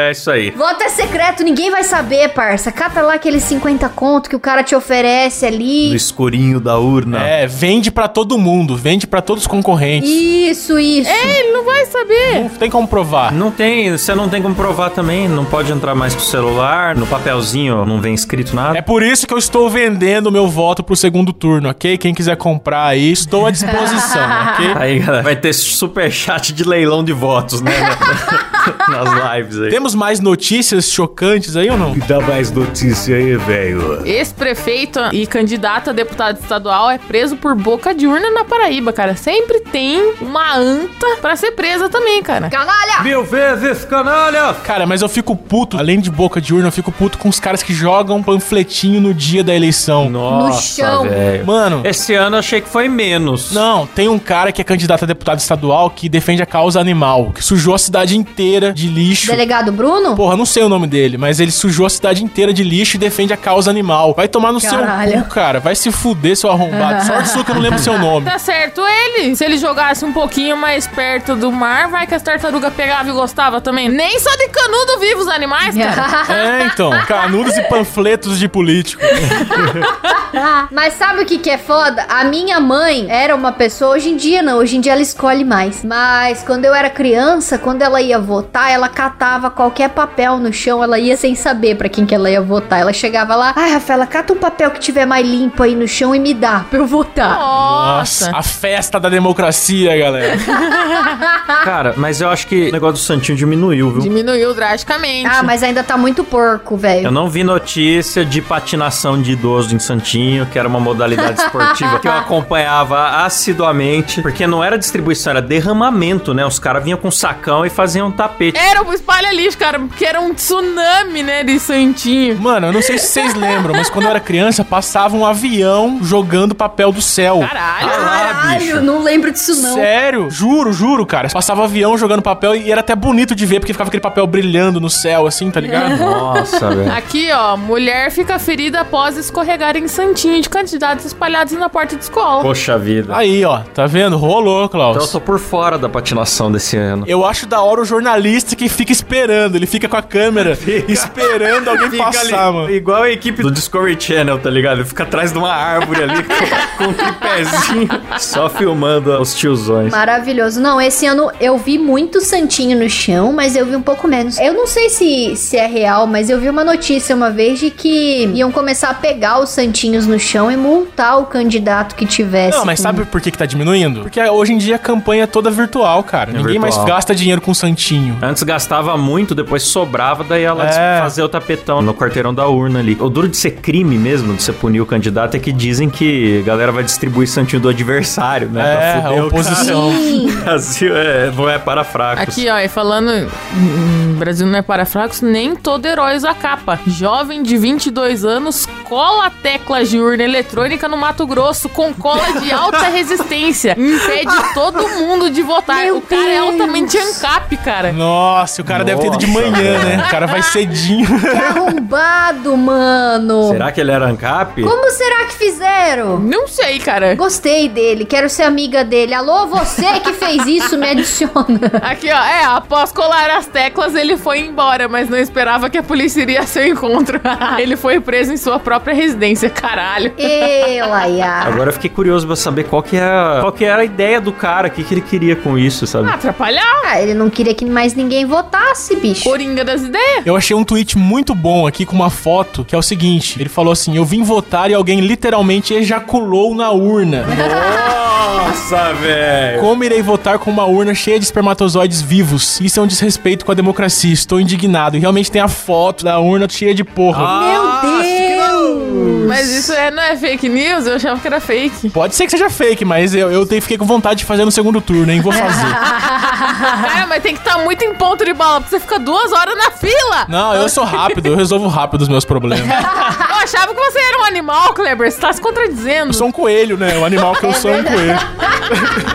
É 0.02 0.10
isso 0.12 0.30
aí. 0.30 0.50
Voto 0.50 0.82
é 0.82 0.88
secreto, 0.88 1.42
ninguém 1.44 1.70
vai 1.70 1.84
saber, 1.84 2.28
parça. 2.30 2.72
Cata 2.72 3.00
lá 3.02 3.14
aqueles 3.14 3.42
50 3.44 3.88
conto 3.90 4.28
que 4.28 4.34
o 4.36 4.40
cara 4.40 4.62
te 4.62 4.74
oferece 4.74 5.46
No 5.48 5.52
ali. 5.54 5.94
escurinho 5.94 6.58
da 6.60 6.78
urna. 6.78 7.22
É, 7.22 7.46
vende 7.46 7.90
pra 7.90 8.08
todo 8.08 8.36
mundo, 8.38 8.76
vende 8.76 9.06
pra 9.06 9.20
todos 9.22 9.44
os 9.44 9.46
concorrentes. 9.46 10.08
Isso, 10.10 10.78
isso. 10.78 11.08
É, 11.08 11.40
ele 11.40 11.52
não 11.52 11.64
vai 11.64 11.86
saber. 11.86 12.40
Não 12.42 12.48
tem 12.48 12.70
como 12.70 12.88
provar. 12.88 13.32
Não 13.32 13.50
tem, 13.50 13.96
você 14.00 14.14
não 14.14 14.28
tem 14.28 14.40
como 14.40 14.54
provar 14.54 14.90
também, 14.90 15.28
não 15.28 15.44
pode 15.44 15.70
entrar 15.70 15.94
mais 15.94 16.14
com 16.14 16.20
o 16.20 16.24
celular, 16.24 16.96
no 16.96 17.06
papelzinho 17.06 17.84
não 17.84 18.00
vem 18.00 18.14
escrito 18.14 18.56
nada. 18.56 18.78
É 18.78 18.82
por 18.82 19.02
isso 19.02 19.26
que 19.26 19.34
eu 19.34 19.38
estou 19.38 19.68
vendendo 19.68 20.28
o 20.28 20.32
meu 20.32 20.48
voto 20.48 20.82
pro 20.82 20.96
segundo 20.96 21.32
turno, 21.32 21.68
ok? 21.68 21.98
Quem 21.98 22.14
quiser 22.14 22.36
comprar 22.36 22.86
aí, 22.86 23.12
estou 23.12 23.46
à 23.46 23.50
disposição, 23.50 24.22
ok? 24.54 24.72
Aí, 24.76 24.98
galera, 25.00 25.22
vai 25.22 25.36
ter 25.36 25.52
super 25.52 26.10
chat 26.10 26.52
de 26.52 26.64
leilão 26.64 27.04
de 27.04 27.12
votos, 27.12 27.60
né? 27.60 27.72
Nas 28.88 29.36
lives 29.36 29.60
aí. 29.60 29.70
Temos 29.70 29.94
mais 29.94 30.20
notícias 30.20 30.90
chocantes 30.90 31.56
aí 31.56 31.70
ou 31.70 31.76
não? 31.76 31.96
Dá 32.06 32.20
mais 32.20 32.50
notícia 32.50 33.16
aí, 33.16 33.36
velho. 33.36 34.06
Ex-prefeito 34.06 35.00
e 35.12 35.26
candidato 35.26 35.90
a 35.90 35.92
deputado 35.92 36.38
estadual 36.40 36.90
é 36.90 36.98
preso 36.98 37.36
por 37.36 37.54
boca 37.54 37.94
de 37.94 38.06
urna 38.06 38.30
na 38.30 38.44
Paraíba, 38.44 38.92
cara. 38.92 39.14
Sempre 39.14 39.60
tem 39.60 40.14
uma 40.20 40.56
anta 40.56 41.06
pra 41.20 41.36
ser 41.36 41.52
presa 41.52 41.88
também, 41.88 42.22
cara. 42.22 42.50
Canalha! 42.50 43.02
Mil 43.02 43.24
vezes, 43.24 43.84
canalha! 43.90 44.54
Cara, 44.62 44.86
mas 44.86 45.02
eu 45.02 45.08
fico 45.08 45.34
puto, 45.34 45.76
além 45.76 45.98
de 46.00 46.10
boca 46.10 46.40
de 46.40 46.54
urna, 46.54 46.68
eu 46.68 46.72
fico 46.72 46.92
puto 46.92 47.18
com 47.18 47.28
os 47.28 47.40
caras 47.40 47.62
que 47.62 47.74
jogam 47.74 48.22
panfletinho 48.22 49.00
no 49.00 49.12
dia 49.12 49.42
da 49.42 49.54
eleição. 49.54 50.08
Nossa, 50.08 50.82
chão. 50.82 51.02
velho. 51.08 51.44
Mano, 51.44 51.80
Esse 51.84 52.14
ano 52.14 52.36
eu 52.36 52.38
achei 52.40 52.60
que 52.60 52.68
foi 52.68 52.88
menos. 52.88 53.52
não, 53.52 53.86
tem 53.86 54.08
um 54.08 54.18
cara 54.18 54.52
que 54.52 54.60
é 54.60 54.64
candidato 54.64 55.02
a 55.02 55.06
deputado 55.06 55.38
estadual 55.40 55.90
que 55.90 56.08
defende 56.08 56.42
a 56.42 56.46
causa 56.46 56.80
animal, 56.80 57.32
que 57.34 57.42
sujou 57.44 57.74
a 57.74 57.78
cidade 57.78 58.16
inteira 58.16 58.72
de 58.72 58.86
lixo. 58.88 59.26
Delegado 59.30 59.72
Bruno? 59.72 60.14
Porra, 60.14 60.36
não 60.36 60.46
sei 60.46 60.62
o 60.62 60.68
nome 60.68 60.86
dele, 60.86 61.18
mas 61.18 61.40
ele 61.40 61.50
sujou 61.50 61.84
a 61.86 61.90
cidade 61.90 62.22
inteira 62.22 62.52
de 62.52 62.62
lixo 62.62 62.96
e 62.96 62.98
defende 62.98 63.32
a 63.32 63.36
causa 63.36 63.70
animal. 63.70 64.14
Vai 64.14 64.28
tomar 64.28 64.52
no 64.52 64.60
Caralho. 64.60 65.10
seu 65.12 65.22
cu, 65.22 65.28
cara. 65.30 65.58
Vai 65.60 65.74
se 65.74 65.90
fuder, 65.90 66.36
seu 66.36 66.50
arrombado. 66.50 67.04
Sorte 67.06 67.28
sua 67.28 67.42
que 67.44 67.50
eu 67.50 67.54
não 67.56 67.62
lembro 67.62 67.78
seu 67.78 67.98
nome. 67.98 68.26
Tá 68.26 68.38
certo 68.38 68.80
ele. 68.80 69.34
Se 69.34 69.44
ele 69.44 69.58
jogasse 69.58 70.04
um 70.04 70.12
pouquinho 70.12 70.56
mais 70.56 70.86
perto 70.86 71.34
do 71.34 71.50
mar, 71.50 71.88
vai 71.88 72.06
que 72.06 72.14
as 72.14 72.22
tartarugas 72.22 72.72
pegavam 72.74 73.12
e 73.12 73.14
gostava 73.16 73.60
também. 73.60 73.79
Nem 73.88 74.18
só 74.18 74.30
de 74.36 74.48
canudo 74.48 74.98
vive 74.98 75.16
os 75.16 75.28
animais, 75.28 75.76
cara. 75.76 76.10
É, 76.30 76.64
então. 76.64 76.90
Canudos 77.06 77.56
e 77.56 77.62
panfletos 77.62 78.38
de 78.38 78.48
político. 78.48 79.02
Mas 80.70 80.94
sabe 80.94 81.22
o 81.22 81.26
que, 81.26 81.38
que 81.38 81.50
é 81.50 81.58
foda? 81.58 82.04
A 82.08 82.24
minha 82.24 82.60
mãe 82.60 83.06
era 83.10 83.34
uma 83.34 83.52
pessoa, 83.52 83.96
hoje 83.96 84.10
em 84.10 84.16
dia 84.16 84.42
não, 84.42 84.58
hoje 84.58 84.76
em 84.76 84.80
dia 84.80 84.92
ela 84.92 85.02
escolhe 85.02 85.44
mais. 85.44 85.84
Mas 85.84 86.42
quando 86.42 86.64
eu 86.64 86.74
era 86.74 86.88
criança, 86.88 87.58
quando 87.58 87.82
ela 87.82 88.00
ia 88.00 88.18
votar, 88.18 88.70
ela 88.70 88.88
catava 88.88 89.50
qualquer 89.50 89.90
papel 89.90 90.38
no 90.38 90.52
chão, 90.52 90.82
ela 90.82 90.98
ia 90.98 91.16
sem 91.16 91.34
saber 91.34 91.76
pra 91.76 91.88
quem 91.88 92.06
que 92.06 92.14
ela 92.14 92.30
ia 92.30 92.40
votar. 92.40 92.80
Ela 92.80 92.92
chegava 92.92 93.34
lá, 93.34 93.52
ai 93.56 93.72
Rafaela, 93.72 94.06
cata 94.06 94.32
um 94.32 94.36
papel 94.36 94.70
que 94.70 94.80
tiver 94.80 95.04
mais 95.06 95.26
limpo 95.26 95.62
aí 95.62 95.74
no 95.74 95.88
chão 95.88 96.14
e 96.14 96.18
me 96.18 96.32
dá 96.34 96.64
pra 96.70 96.78
eu 96.78 96.86
votar. 96.86 97.36
Nossa. 97.38 98.30
A 98.34 98.42
festa 98.42 99.00
da 99.00 99.08
democracia, 99.08 99.96
galera. 99.96 100.36
Cara, 101.64 101.94
mas 101.96 102.20
eu 102.20 102.28
acho 102.28 102.46
que 102.46 102.68
o 102.68 102.72
negócio 102.72 102.94
do 102.94 102.98
Santinho 102.98 103.36
diminuiu, 103.36 103.69
viu? 103.70 103.98
Diminuiu 104.00 104.54
drasticamente. 104.54 105.26
Ah, 105.26 105.42
mas 105.42 105.62
ainda 105.62 105.82
tá 105.82 105.96
muito 105.96 106.24
porco, 106.24 106.74
Eu 106.74 106.78
velho. 106.78 107.10
não 107.10 107.28
vi 107.28 107.42
notícia 107.44 108.24
de 108.24 108.40
patinação 108.42 109.20
de 109.20 109.32
idoso 109.32 109.74
em 109.74 109.78
Santinho, 109.78 110.46
que 110.46 110.58
era 110.58 110.68
uma 110.68 110.80
modalidade 110.80 111.40
esportiva 111.42 111.98
que 111.98 112.08
eu 112.08 112.12
acompanhava 112.18 113.24
assiduamente, 113.24 114.22
porque 114.22 114.46
não 114.46 114.62
era 114.62 114.78
distribuição, 114.78 115.30
era 115.32 115.42
derramamento, 115.42 116.34
né? 116.34 116.44
Os 116.44 116.58
caras 116.58 116.82
vinham 116.84 116.98
com 116.98 117.10
sacão 117.10 117.64
e 117.64 117.70
faziam 117.70 118.08
um 118.08 118.10
tapete. 118.12 118.58
Era 118.58 118.82
o 118.82 118.92
espalha 118.92 119.32
lixo, 119.32 119.56
cara, 119.58 119.78
porque 119.78 120.04
era 120.04 120.20
um 120.20 120.34
tsunami, 120.34 121.22
né, 121.22 121.42
de 121.44 121.58
santinho. 121.58 122.38
Mano, 122.40 122.68
eu 122.68 122.72
não 122.72 122.82
sei 122.82 122.98
se 122.98 123.06
vocês 123.08 123.34
lembram, 123.34 123.74
mas 123.74 123.88
quando 123.88 124.04
eu 124.04 124.10
era 124.10 124.20
criança, 124.20 124.64
passava 124.64 125.16
um 125.16 125.24
avião 125.24 125.98
jogando 126.02 126.54
papel 126.54 126.92
do 126.92 127.00
céu. 127.02 127.40
Caralho. 127.40 127.88
Caralho, 127.88 128.82
não 128.82 129.02
lembro 129.02 129.30
disso 129.30 129.60
não. 129.60 129.74
Sério? 129.74 130.30
Juro, 130.30 130.72
juro, 130.72 131.06
cara. 131.06 131.28
Passava 131.28 131.64
avião 131.64 131.96
jogando 131.96 132.22
papel 132.22 132.54
e 132.54 132.70
era 132.70 132.80
até 132.80 132.94
bonito 132.94 133.34
de 133.34 133.46
ver, 133.46 133.59
porque 133.60 133.72
ficava 133.72 133.88
aquele 133.88 134.00
papel 134.00 134.26
brilhando 134.26 134.80
no 134.80 134.90
céu, 134.90 135.26
assim, 135.26 135.50
tá 135.50 135.60
ligado? 135.60 135.96
Nossa, 136.00 136.70
velho. 136.70 136.92
Aqui, 136.92 137.30
ó, 137.32 137.56
mulher 137.56 138.10
fica 138.10 138.38
ferida 138.38 138.80
após 138.80 139.16
escorregar 139.16 139.76
em 139.76 139.86
santinho 139.86 140.40
de 140.40 140.48
candidatos 140.48 141.04
espalhados 141.04 141.52
na 141.54 141.68
porta 141.68 141.96
de 141.96 142.02
escola. 142.02 142.42
Poxa 142.42 142.78
vida. 142.78 143.14
Aí, 143.16 143.44
ó, 143.44 143.58
tá 143.74 143.86
vendo? 143.86 144.16
Rolou, 144.16 144.64
Então 144.64 144.80
eu 144.80 144.92
Klaus. 144.94 145.10
tô 145.12 145.20
por 145.20 145.38
fora 145.38 145.78
da 145.78 145.88
patinação 145.88 146.50
desse 146.50 146.76
ano. 146.76 147.04
Eu 147.06 147.24
acho 147.24 147.46
da 147.46 147.60
hora 147.62 147.80
o 147.80 147.84
jornalista 147.84 148.56
que 148.56 148.68
fica 148.68 148.92
esperando. 148.92 149.54
Ele 149.56 149.66
fica 149.66 149.88
com 149.88 149.96
a 149.96 150.02
câmera 150.02 150.56
esperando 150.88 151.68
alguém 151.68 151.90
Fica 151.90 152.04
passar, 152.04 152.46
ali, 152.48 152.54
mano. 152.56 152.70
igual 152.70 153.02
a 153.02 153.10
equipe 153.10 153.42
do 153.42 153.50
Discovery 153.50 153.96
Channel, 154.00 154.38
tá 154.38 154.50
ligado? 154.50 154.78
Ele 154.78 154.88
fica 154.88 155.02
atrás 155.02 155.32
de 155.32 155.38
uma 155.38 155.52
árvore 155.52 156.02
ali 156.02 156.22
com, 156.24 156.84
com 156.84 156.90
um 156.90 156.92
tripézinho, 156.94 157.88
só 158.18 158.48
filmando 158.48 159.12
os 159.20 159.34
tiozões. 159.34 159.90
Maravilhoso. 159.92 160.60
Não, 160.60 160.80
esse 160.80 161.06
ano 161.06 161.30
eu 161.40 161.58
vi 161.58 161.78
muito 161.78 162.20
santinho 162.20 162.78
no 162.78 162.88
chão, 162.88 163.32
mas 163.32 163.49
eu 163.56 163.66
vi 163.66 163.76
um 163.76 163.82
pouco 163.82 164.06
menos. 164.08 164.38
Eu 164.38 164.52
não 164.54 164.66
sei 164.66 164.88
se, 164.88 165.34
se 165.36 165.56
é 165.56 165.66
real, 165.66 166.06
mas 166.06 166.28
eu 166.30 166.40
vi 166.40 166.48
uma 166.48 166.64
notícia 166.64 167.14
uma 167.14 167.30
vez 167.30 167.58
de 167.58 167.70
que 167.70 168.30
iam 168.34 168.50
começar 168.50 168.90
a 168.90 168.94
pegar 168.94 169.38
os 169.40 169.50
santinhos 169.50 170.06
no 170.06 170.18
chão 170.18 170.50
e 170.50 170.56
multar 170.56 171.18
o 171.18 171.24
candidato 171.26 171.94
que 171.94 172.06
tivesse. 172.06 172.56
Não, 172.58 172.64
mas 172.64 172.78
com- 172.78 172.82
sabe 172.84 173.04
por 173.04 173.20
que, 173.20 173.30
que 173.30 173.38
tá 173.38 173.46
diminuindo? 173.46 174.02
Porque 174.02 174.20
hoje 174.20 174.52
em 174.52 174.58
dia 174.58 174.76
a 174.76 174.78
campanha 174.78 175.24
é 175.24 175.26
toda 175.26 175.50
virtual, 175.50 176.02
cara. 176.02 176.32
Ninguém 176.32 176.58
mais 176.58 176.74
virtual. 176.74 176.96
gasta 176.96 177.14
dinheiro 177.14 177.40
com 177.40 177.52
santinho. 177.54 178.16
Antes 178.22 178.42
gastava 178.42 178.96
muito, 178.96 179.34
depois 179.34 179.62
sobrava, 179.62 180.24
daí 180.24 180.42
ela 180.42 180.64
É. 180.68 181.00
fazer 181.00 181.22
o 181.22 181.28
tapetão 181.28 181.80
no 181.82 181.94
quarteirão 181.94 182.32
da 182.34 182.46
urna 182.46 182.78
ali. 182.80 182.96
O 183.00 183.08
duro 183.08 183.28
de 183.28 183.36
ser 183.36 183.52
crime 183.52 183.96
mesmo, 183.96 184.34
de 184.34 184.42
você 184.42 184.52
punir 184.52 184.80
o 184.80 184.86
candidato, 184.86 185.36
é 185.36 185.40
que 185.40 185.52
dizem 185.52 185.88
que 185.90 186.40
a 186.40 186.46
galera 186.46 186.72
vai 186.72 186.82
distribuir 186.84 187.28
santinho 187.28 187.60
do 187.60 187.68
adversário, 187.68 188.48
né? 188.48 188.60
É, 188.62 189.00
fuder 189.02 189.18
a 189.18 189.22
o 189.22 189.26
oposição. 189.26 189.92
Brasil 190.44 190.96
é, 190.96 191.30
não 191.36 191.48
é 191.48 191.58
para 191.58 191.84
fracos. 191.84 192.22
Aqui, 192.22 192.48
ó, 192.48 192.58
e 192.58 192.68
falando. 192.68 193.30
Hum, 193.54 194.16
Brasil 194.18 194.46
não 194.46 194.58
é 194.58 194.62
para 194.62 194.84
fracos, 194.84 195.20
nem 195.20 195.54
todo 195.56 195.86
herói 195.86 196.16
usa 196.16 196.34
capa. 196.34 196.78
Jovem 196.86 197.42
de 197.42 197.56
22 197.56 198.24
anos 198.24 198.66
cola 198.84 199.30
teclas 199.42 199.88
de 199.88 199.98
urna 200.00 200.24
eletrônica 200.24 200.88
no 200.88 200.96
Mato 200.96 201.24
Grosso 201.26 201.68
com 201.68 201.94
cola 201.94 202.40
de 202.40 202.52
alta 202.52 202.86
resistência. 202.90 203.76
Impede 203.78 204.34
todo 204.52 204.82
mundo 204.88 205.30
de 205.30 205.42
votar. 205.42 205.84
Meu 205.84 205.98
o 205.98 206.02
cara 206.02 206.28
é 206.28 206.40
Deus. 206.40 206.48
altamente 206.50 206.98
ANCAP, 206.98 207.56
cara. 207.58 207.92
Nossa, 207.92 208.62
o 208.62 208.64
cara 208.64 208.82
deve 208.84 209.00
ter 209.00 209.06
ido 209.06 209.16
de 209.18 209.26
Nossa, 209.28 209.40
manhã, 209.40 209.78
né? 209.84 210.04
O 210.06 210.10
cara 210.10 210.26
vai 210.26 210.42
cedinho. 210.42 211.08
Que 211.20 211.36
arrombado, 211.36 212.56
mano. 212.56 213.50
Será 213.52 213.70
que 213.70 213.80
ele 213.80 213.90
era 213.92 214.06
ANCAP? 214.06 214.62
Como 214.62 214.90
será 214.90 215.24
que 215.26 215.34
fizeram? 215.34 216.18
Não 216.18 216.48
sei, 216.48 216.78
cara. 216.78 217.14
Gostei 217.14 217.68
dele, 217.68 218.04
quero 218.04 218.28
ser 218.28 218.42
amiga 218.42 218.84
dele. 218.84 219.14
Alô, 219.14 219.46
você 219.46 220.00
que 220.00 220.12
fez 220.12 220.44
isso, 220.46 220.76
me 220.76 220.88
adiciona. 220.90 221.60
Aqui, 221.82 222.08
ó, 222.10 222.22
é, 222.22 222.44
após 222.44 222.90
colar 222.92 223.29
as 223.30 223.46
teclas, 223.46 223.94
ele 223.94 224.16
foi 224.16 224.40
embora, 224.40 224.88
mas 224.88 225.08
não 225.08 225.18
esperava 225.18 225.70
que 225.70 225.78
a 225.78 225.82
polícia 225.82 226.22
iria 226.22 226.40
a 226.40 226.46
seu 226.46 226.66
encontro. 226.66 227.20
ele 227.58 227.76
foi 227.76 228.00
preso 228.00 228.32
em 228.32 228.36
sua 228.36 228.58
própria 228.58 228.94
residência, 228.94 229.48
caralho. 229.48 230.12
Ê, 230.18 230.82
Laia. 230.82 231.30
Agora 231.44 231.70
eu 231.70 231.72
fiquei 231.72 231.90
curioso 231.90 232.26
pra 232.26 232.36
saber 232.36 232.64
qual 232.64 232.82
que, 232.82 232.96
é, 232.96 233.40
qual 233.40 233.52
que 233.52 233.64
era 233.64 233.82
a 233.82 233.84
ideia 233.84 234.20
do 234.20 234.32
cara, 234.32 234.68
o 234.68 234.70
que, 234.70 234.82
que 234.82 234.94
ele 234.94 235.00
queria 235.00 235.36
com 235.36 235.58
isso, 235.58 235.86
sabe? 235.86 236.08
Ah, 236.08 236.14
atrapalhar. 236.14 236.80
Ah, 236.84 237.00
ele 237.00 237.14
não 237.14 237.30
queria 237.30 237.54
que 237.54 237.64
mais 237.64 237.94
ninguém 237.94 238.24
votasse, 238.24 238.96
bicho. 238.96 239.24
Coringa 239.24 239.64
das 239.64 239.82
ideias. 239.82 240.26
Eu 240.26 240.36
achei 240.36 240.56
um 240.56 240.64
tweet 240.64 240.98
muito 240.98 241.34
bom 241.34 241.66
aqui 241.66 241.86
com 241.86 241.94
uma 241.94 242.10
foto 242.10 242.64
que 242.64 242.74
é 242.74 242.78
o 242.78 242.82
seguinte: 242.82 243.40
ele 243.40 243.48
falou 243.48 243.72
assim, 243.72 243.96
eu 243.96 244.04
vim 244.04 244.22
votar 244.22 244.70
e 244.70 244.74
alguém 244.74 245.00
literalmente 245.00 245.74
ejaculou 245.74 246.54
na 246.54 246.70
urna. 246.70 247.24
Nossa, 248.30 248.92
velho! 248.94 249.60
Como 249.60 249.84
irei 249.84 250.02
votar 250.02 250.38
com 250.38 250.50
uma 250.50 250.64
urna 250.64 250.94
cheia 250.94 251.18
de 251.18 251.24
espermatozoides 251.24 252.00
vivos? 252.00 252.60
Isso 252.60 252.80
é 252.80 252.82
um 252.82 252.86
desrespeito 252.86 253.09
com 253.44 253.52
a 253.52 253.54
democracia. 253.54 254.12
Estou 254.12 254.40
indignado. 254.40 254.96
E 254.96 255.00
realmente 255.00 255.30
tem 255.30 255.40
a 255.40 255.48
foto 255.48 256.04
da 256.04 256.18
urna 256.18 256.48
cheia 256.48 256.74
de 256.74 256.84
porra. 256.84 257.22
Meu 257.40 258.02
Deus! 258.02 259.26
Mas 259.26 259.48
isso 259.48 259.72
é, 259.72 259.90
não 259.90 260.02
é 260.02 260.16
fake 260.16 260.48
news? 260.48 260.86
Eu 260.86 260.96
achava 260.96 261.20
que 261.20 261.26
era 261.26 261.40
fake. 261.40 261.90
Pode 261.90 262.14
ser 262.16 262.24
que 262.24 262.30
seja 262.32 262.50
fake, 262.50 262.84
mas 262.84 263.14
eu, 263.14 263.30
eu 263.30 263.46
fiquei 263.46 263.78
com 263.78 263.84
vontade 263.84 264.18
de 264.18 264.24
fazer 264.24 264.44
no 264.44 264.50
segundo 264.50 264.80
turno, 264.80 265.12
hein? 265.12 265.20
Vou 265.20 265.32
fazer. 265.32 265.70
Cara, 265.70 267.06
mas 267.06 267.22
tem 267.22 267.34
que 267.34 267.40
estar 267.40 267.58
muito 267.58 267.82
em 267.84 267.94
ponto 267.94 268.24
de 268.24 268.32
bala, 268.32 268.60
porque 268.60 268.76
você 268.76 268.80
fica 268.80 268.98
duas 268.98 269.32
horas 269.32 269.56
na 269.56 269.70
fila. 269.70 270.26
Não, 270.28 270.54
eu 270.54 270.68
sou 270.68 270.84
rápido, 270.84 271.26
eu 271.26 271.36
resolvo 271.36 271.68
rápido 271.68 272.02
os 272.02 272.08
meus 272.08 272.24
problemas. 272.24 272.66
Eu 273.52 273.58
achava 273.58 273.74
que 273.74 273.80
você 273.80 273.98
era 273.98 274.20
um 274.20 274.24
animal, 274.24 274.72
Kleber. 274.74 275.10
Você 275.10 275.20
tá 275.20 275.32
se 275.32 275.40
contradizendo. 275.40 276.10
Eu 276.10 276.14
sou 276.14 276.28
um 276.28 276.32
coelho, 276.32 276.76
né? 276.76 276.96
O 276.98 277.04
animal 277.04 277.32
que 277.34 277.44
eu 277.44 277.52
sou 277.52 277.70
é 277.70 277.80
um 277.80 277.84
coelho. 277.84 278.18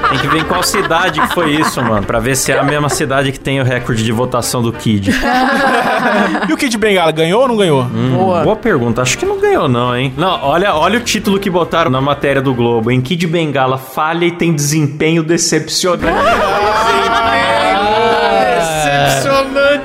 Tem 0.09 0.19
que 0.19 0.27
ver 0.27 0.39
em 0.39 0.43
qual 0.43 0.61
cidade 0.61 1.21
que 1.21 1.33
foi 1.33 1.51
isso, 1.51 1.81
mano. 1.81 2.05
Pra 2.05 2.19
ver 2.19 2.35
se 2.35 2.51
é 2.51 2.59
a 2.59 2.63
mesma 2.63 2.89
cidade 2.89 3.31
que 3.31 3.39
tem 3.39 3.61
o 3.61 3.63
recorde 3.63 4.03
de 4.03 4.11
votação 4.11 4.61
do 4.61 4.73
Kid. 4.73 5.11
E 6.49 6.53
o 6.53 6.57
Kid 6.57 6.77
Bengala 6.77 7.11
ganhou 7.13 7.43
ou 7.43 7.47
não 7.47 7.55
ganhou? 7.55 7.83
Boa. 7.83 8.43
Boa 8.43 8.55
pergunta. 8.57 9.01
Acho 9.01 9.17
que 9.17 9.25
não 9.25 9.39
ganhou, 9.39 9.69
não, 9.69 9.95
hein? 9.95 10.13
Não, 10.17 10.43
olha, 10.43 10.75
olha 10.75 10.99
o 10.99 11.01
título 11.01 11.39
que 11.39 11.49
botaram 11.49 11.89
na 11.89 12.01
matéria 12.01 12.41
do 12.41 12.53
Globo. 12.53 12.91
Em 12.91 12.99
Kid 12.99 13.25
Bengala 13.27 13.77
falha 13.77 14.25
e 14.25 14.31
tem 14.31 14.53
desempenho 14.53 15.23
decepcionante. 15.23 16.05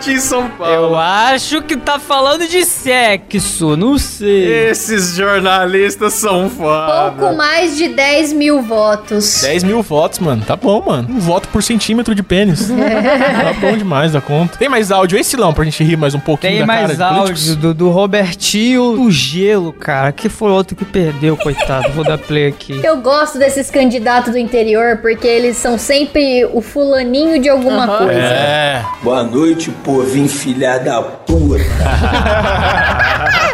Em 0.09 0.19
São 0.19 0.49
Paulo. 0.51 0.73
Eu 0.73 0.97
acho 0.97 1.63
que 1.63 1.77
tá 1.77 1.99
falando 1.99 2.47
de 2.47 2.65
sexo, 2.65 3.77
não 3.77 3.99
sei. 3.99 4.69
Esses 4.71 5.17
jornalistas 5.17 6.15
são 6.15 6.49
foda. 6.49 7.13
Pouco 7.19 7.35
mais 7.37 7.77
de 7.77 7.89
10 7.89 8.33
mil 8.33 8.63
votos. 8.63 9.43
10 9.43 9.65
mil 9.65 9.83
votos, 9.83 10.21
mano. 10.21 10.43
Tá 10.47 10.57
bom, 10.57 10.83
mano. 10.87 11.09
Um 11.11 11.19
voto 11.19 11.49
por 11.49 11.63
centímetro 11.63 12.15
de 12.15 12.23
pênis. 12.23 12.69
tá 12.69 13.53
bom 13.61 13.77
demais 13.77 14.13
da 14.13 14.21
conta. 14.21 14.57
Tem 14.57 14.69
mais 14.69 14.91
áudio 14.91 15.19
aí, 15.19 15.25
Silão, 15.25 15.53
pra 15.53 15.65
gente 15.65 15.83
rir 15.83 15.97
mais 15.97 16.15
um 16.15 16.21
pouquinho 16.21 16.59
Tem 16.59 16.67
da 16.67 16.73
cara 16.73 16.87
mais 16.87 17.01
áudio 17.01 17.57
do, 17.57 17.75
do 17.75 17.91
Robertinho 17.91 18.93
do 18.97 19.11
Gelo, 19.11 19.73
cara, 19.73 20.13
que 20.13 20.29
foi 20.29 20.51
outro 20.51 20.77
que 20.77 20.85
perdeu, 20.85 21.37
coitado. 21.37 21.93
Vou 21.93 22.05
dar 22.05 22.19
play 22.19 22.47
aqui. 22.47 22.81
Eu 22.85 22.99
gosto 22.99 23.39
desses 23.39 23.71
candidatos 23.71 24.33
do 24.33 24.39
interior 24.39 24.99
porque 24.99 25.27
eles 25.27 25.57
são 25.57 25.79
sempre 25.79 26.45
o 26.53 26.61
fulaninho 26.61 27.41
de 27.41 27.49
alguma 27.49 27.87
coisa. 27.99 28.13
É. 28.13 28.85
Boa 29.03 29.23
noite, 29.23 29.71
povinho 29.91 30.29
filha 30.29 30.79
da 30.79 31.03
puta. 31.03 31.61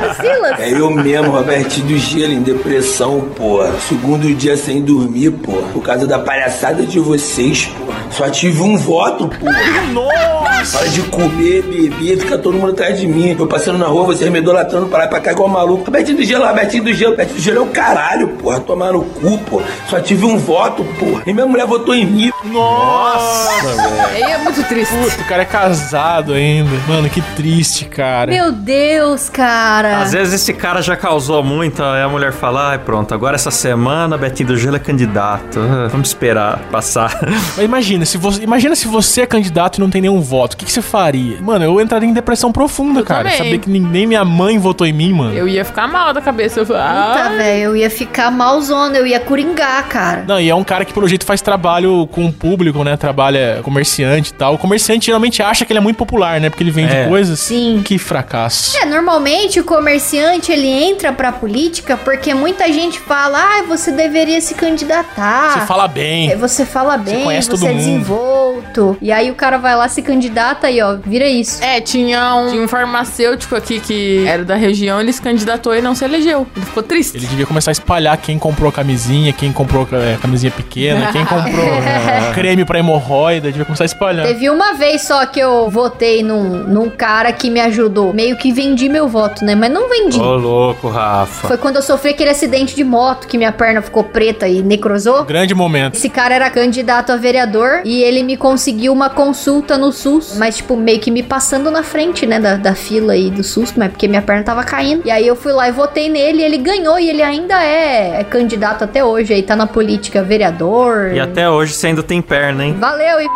É, 0.03 0.14
Silas. 0.14 0.61
É 0.61 0.70
eu 0.70 0.90
mesmo, 0.90 1.31
Robertinho 1.31 1.87
do 1.87 1.96
Gelo, 1.96 2.33
em 2.35 2.42
depressão, 2.42 3.20
porra. 3.35 3.70
Segundo 3.88 4.33
dia 4.35 4.57
sem 4.57 4.83
dormir, 4.83 5.31
porra. 5.31 5.62
Por 5.72 5.83
causa 5.83 6.07
da 6.07 6.18
palhaçada 6.18 6.85
de 6.85 6.99
vocês, 6.99 7.64
porra. 7.66 7.96
Só 8.11 8.29
tive 8.29 8.61
um 8.61 8.77
voto, 8.77 9.29
porra. 9.29 9.83
Nossa! 9.92 10.79
Hora 10.79 10.88
de 10.88 11.03
comer, 11.03 11.62
beber, 11.62 12.18
fica 12.18 12.37
todo 12.37 12.59
mundo 12.59 12.72
atrás 12.72 12.99
de 12.99 13.07
mim. 13.07 13.37
Eu 13.38 13.46
passando 13.46 13.79
na 13.79 13.87
rua, 13.87 14.05
vocês 14.05 14.31
me 14.31 14.38
idolatrando 14.38 14.87
pra 14.87 15.01
lá 15.01 15.05
e 15.07 15.09
pra 15.09 15.20
cá 15.20 15.33
igual 15.33 15.49
maluco. 15.49 15.85
Robertinho 15.85 16.18
do 16.18 16.25
Gelo, 16.25 16.46
Robertinho 16.46 16.85
do 16.85 16.92
Gelo. 16.92 17.12
Robertinho 17.12 17.38
do 17.38 17.42
Gelo 17.42 17.59
é 17.59 17.62
o 17.62 17.66
caralho, 17.66 18.29
porra. 18.29 18.61
Tomar 18.61 18.92
no 18.92 19.03
cu, 19.03 19.38
porra. 19.38 19.64
Só 19.88 20.01
tive 20.01 20.27
um 20.27 20.37
voto, 20.37 20.85
porra. 20.99 21.22
E 21.27 21.33
minha 21.33 21.46
mulher 21.46 21.66
votou 21.66 21.94
em 21.94 22.05
mim. 22.05 22.31
Nossa, 22.44 23.75
velho. 23.75 24.07
Aí 24.09 24.22
é 24.22 24.38
muito 24.38 24.62
triste. 24.64 24.94
Puta, 24.94 25.22
o 25.22 25.25
cara 25.25 25.42
é 25.42 25.46
casado 25.46 26.26
ainda. 26.33 26.71
Mano, 26.89 27.09
que 27.09 27.21
triste, 27.35 27.85
cara. 27.85 28.31
Meu 28.31 28.53
Deus, 28.53 29.29
cara. 29.29 29.99
Às 29.99 30.12
vezes 30.12 30.35
esse 30.35 30.53
cara 30.53 30.83
já 30.83 30.97
causou 30.97 31.43
muito, 31.43 31.83
aí 31.83 32.03
a 32.03 32.09
mulher 32.09 32.33
fala, 32.33 32.71
ai 32.71 32.79
pronto, 32.79 33.12
agora 33.15 33.35
essa 33.35 33.51
semana 33.51 34.17
Betinho 34.17 34.49
do 34.49 34.57
Gelo 34.57 34.77
é 34.77 34.79
candidato. 34.79 35.59
Ah, 35.61 35.89
Vamos 35.97 36.09
esperar 36.09 36.59
passar. 36.71 37.19
Mas 37.57 37.65
imagina, 37.65 38.05
se 38.05 38.19
você, 38.19 38.43
imagina 38.43 38.75
se 38.75 38.87
você 38.87 39.23
é 39.23 39.27
candidato 39.27 39.79
e 39.79 39.81
não 39.81 39.91
tem 39.91 40.01
nenhum 40.01 40.21
voto. 40.21 40.55
O 40.55 40.57
que, 40.57 40.65
que 40.65 40.73
você 40.73 40.83
faria? 40.83 41.41
Mano, 41.41 41.65
eu 41.65 41.81
entraria 41.81 42.09
em 42.09 42.12
depressão 42.12 42.53
profunda, 42.53 43.03
cara. 43.03 43.25
também. 43.25 43.39
Saber 43.39 43.59
que 43.59 43.69
nem, 43.71 44.07
minha 44.07 44.25
mãe 44.25 44.59
votou 44.59 44.87
em 44.87 44.93
mim, 44.93 45.12
mano. 45.12 45.35
Eu 45.35 45.49
ia 45.49 45.65
ficar 45.65 45.87
mal 45.87 46.12
da 46.12 46.21
cabeça. 46.21 46.61
Eu 46.61 46.67
Puta, 46.67 46.79
ah, 46.79 47.29
velho, 47.37 47.62
eu 47.62 47.77
ia 47.77 47.91
ficar 47.91 48.31
malzona, 48.31 48.97
eu 48.97 49.07
ia 49.07 49.21
coringar, 49.21 49.87
cara. 49.89 50.25
Não, 50.27 50.41
e 50.41 50.49
é 50.49 50.55
um 50.55 50.65
cara 50.65 50.85
que, 50.85 50.93
pelo 50.93 51.09
jeito, 51.09 51.25
faz 51.25 51.41
trabalho 51.41 52.07
com 52.09 52.27
o 52.27 52.33
público, 52.33 52.83
né? 52.83 52.97
Trabalha 52.97 53.61
comerciante 53.62 54.31
e 54.31 54.35
tal. 54.35 54.55
O 54.55 54.59
comerciante 54.59 55.07
geralmente 55.07 55.43
acha 55.43 55.65
que 55.65 55.73
ele 55.73 55.79
é 55.79 55.83
muito 55.83 55.97
popular. 55.97 56.15
Popular, 56.16 56.40
né? 56.40 56.48
Porque 56.50 56.62
ele 56.62 56.70
vende 56.70 56.94
É. 56.94 57.07
coisas. 57.07 57.38
Sim. 57.38 57.83
Que 57.85 57.98
fracasso. 57.98 58.76
É, 58.79 58.87
normalmente 58.87 59.61
o 59.61 59.64
comerciante 59.64 60.50
ele 60.50 60.66
entra 60.68 61.12
pra 61.12 61.31
política 61.31 61.96
porque 61.96 62.33
muita 62.35 62.72
gente 62.72 62.98
fala, 62.98 63.38
ah, 63.38 63.62
você 63.68 63.92
deveria 63.92 64.40
se 64.40 64.55
candidatar. 64.55 65.52
Você 65.61 65.66
fala 65.66 65.87
bem. 65.87 66.31
É, 66.33 66.37
Você 66.37 66.64
fala 66.64 66.96
bem, 66.96 67.24
conhece 67.24 67.48
você, 67.50 67.57
todo 67.57 67.66
é 67.66 67.72
mundo. 67.72 67.79
desenvolto. 67.79 68.96
E 69.00 69.12
aí 69.12 69.31
o 69.31 69.35
cara 69.35 69.59
vai 69.59 69.74
lá, 69.76 69.88
se 69.88 70.00
candidata 70.02 70.70
e 70.70 70.81
ó, 70.81 70.96
vira 70.96 71.26
isso. 71.26 71.62
É, 71.62 71.81
tinha 71.81 72.35
um, 72.35 72.50
tinha 72.50 72.62
um 72.62 72.68
farmacêutico 72.68 73.55
aqui 73.55 73.81
que 73.81 74.24
era 74.26 74.44
da 74.44 74.55
região, 74.55 75.00
ele 75.00 75.12
se 75.12 75.20
candidatou 75.20 75.74
e 75.74 75.83
não 75.83 75.94
se 75.94 76.05
elegeu. 76.05 76.46
Ele 76.57 76.64
ficou 76.64 76.83
triste. 76.83 77.16
Ele 77.16 77.26
devia 77.26 77.46
começar 77.46 77.70
a 77.70 77.72
espalhar 77.72 78.16
quem 78.18 78.38
comprou 78.38 78.70
camisinha, 78.72 79.33
quem 79.33 79.52
comprou 79.52 79.87
é, 79.92 80.16
camisinha 80.20 80.50
pequena, 80.52 81.12
quem 81.12 81.24
comprou 81.24 81.64
é, 81.66 82.33
creme 82.35 82.64
pra 82.64 82.79
hemorroida. 82.79 83.48
Devia 83.50 83.64
começar 83.64 83.85
a 83.85 83.87
espalhar. 83.87 84.26
Teve 84.26 84.48
uma 84.50 84.74
vez 84.74 85.02
só 85.02 85.24
que 85.26 85.40
eu 85.40 85.68
votei 85.70 86.06
num, 86.23 86.64
num 86.64 86.90
cara 86.90 87.33
que 87.33 87.51
me 87.51 87.61
ajudou. 87.61 88.12
Meio 88.12 88.37
que 88.37 88.53
vendi 88.53 88.88
meu 88.88 89.09
voto, 89.09 89.45
né? 89.45 89.55
Mas 89.55 89.71
não 89.71 89.88
vendi. 89.88 90.21
Ô, 90.21 90.37
louco, 90.37 90.88
Rafa. 90.88 91.49
Foi 91.49 91.59
quando 91.59 91.77
eu 91.77 91.83
sofri 91.83 92.11
aquele 92.11 92.31
acidente 92.31 92.75
de 92.75 92.85
moto 92.85 93.27
que 93.27 93.37
minha 93.37 93.53
perna 93.53 93.83
ficou 93.83 94.05
preta 94.05 94.49
e 94.49 94.62
necrosou. 94.62 95.25
Grande 95.25 95.55
momento. 95.55 95.95
Esse 95.95 96.09
cara 96.09 96.35
era 96.35 96.51
candidato 96.51 97.12
a 97.12 97.16
vereador 97.16 97.81
e 97.85 98.03
ele 98.03 98.23
me 98.23 98.37
conseguiu 98.37 98.92
uma 98.92 99.11
consulta 99.11 99.77
no 99.77 99.92
SUS, 99.92 100.37
mas, 100.37 100.57
tipo, 100.59 100.77
meio 100.77 101.01
que 101.01 101.11
me 101.11 101.23
passando 101.23 101.71
na 101.71 101.83
frente, 101.83 102.27
né, 102.27 102.38
da, 102.38 102.57
da 102.57 102.75
fila 102.75 103.12
aí 103.12 103.31
do 103.31 103.42
SUS, 103.42 103.73
mas 103.77 103.90
porque 103.90 104.09
minha 104.09 104.23
perna 104.23 104.42
tava 104.42 104.64
caindo. 104.64 105.03
E 105.05 105.11
aí 105.11 105.27
eu 105.27 105.37
fui 105.37 105.53
lá 105.53 105.69
e 105.69 105.73
votei 105.73 106.09
nele 106.09 106.40
e 106.40 106.45
ele 106.45 106.59
ganhou 106.59 106.99
e 106.99 107.09
ele 107.09 107.23
ainda 107.23 107.62
é, 107.62 108.21
é 108.21 108.25
candidato 108.25 108.85
até 108.85 109.05
hoje, 109.05 109.33
aí 109.33 109.42
tá 109.42 109.57
na 109.57 109.66
política 109.66 110.23
vereador. 110.23 111.12
E 111.12 111.21
até 111.21 111.49
hoje 111.49 111.73
você 111.73 111.88
ainda 111.88 112.03
tem 112.03 112.21
perna, 112.23 112.64
hein? 112.64 112.77
Valeu, 112.79 113.21
e 113.21 113.27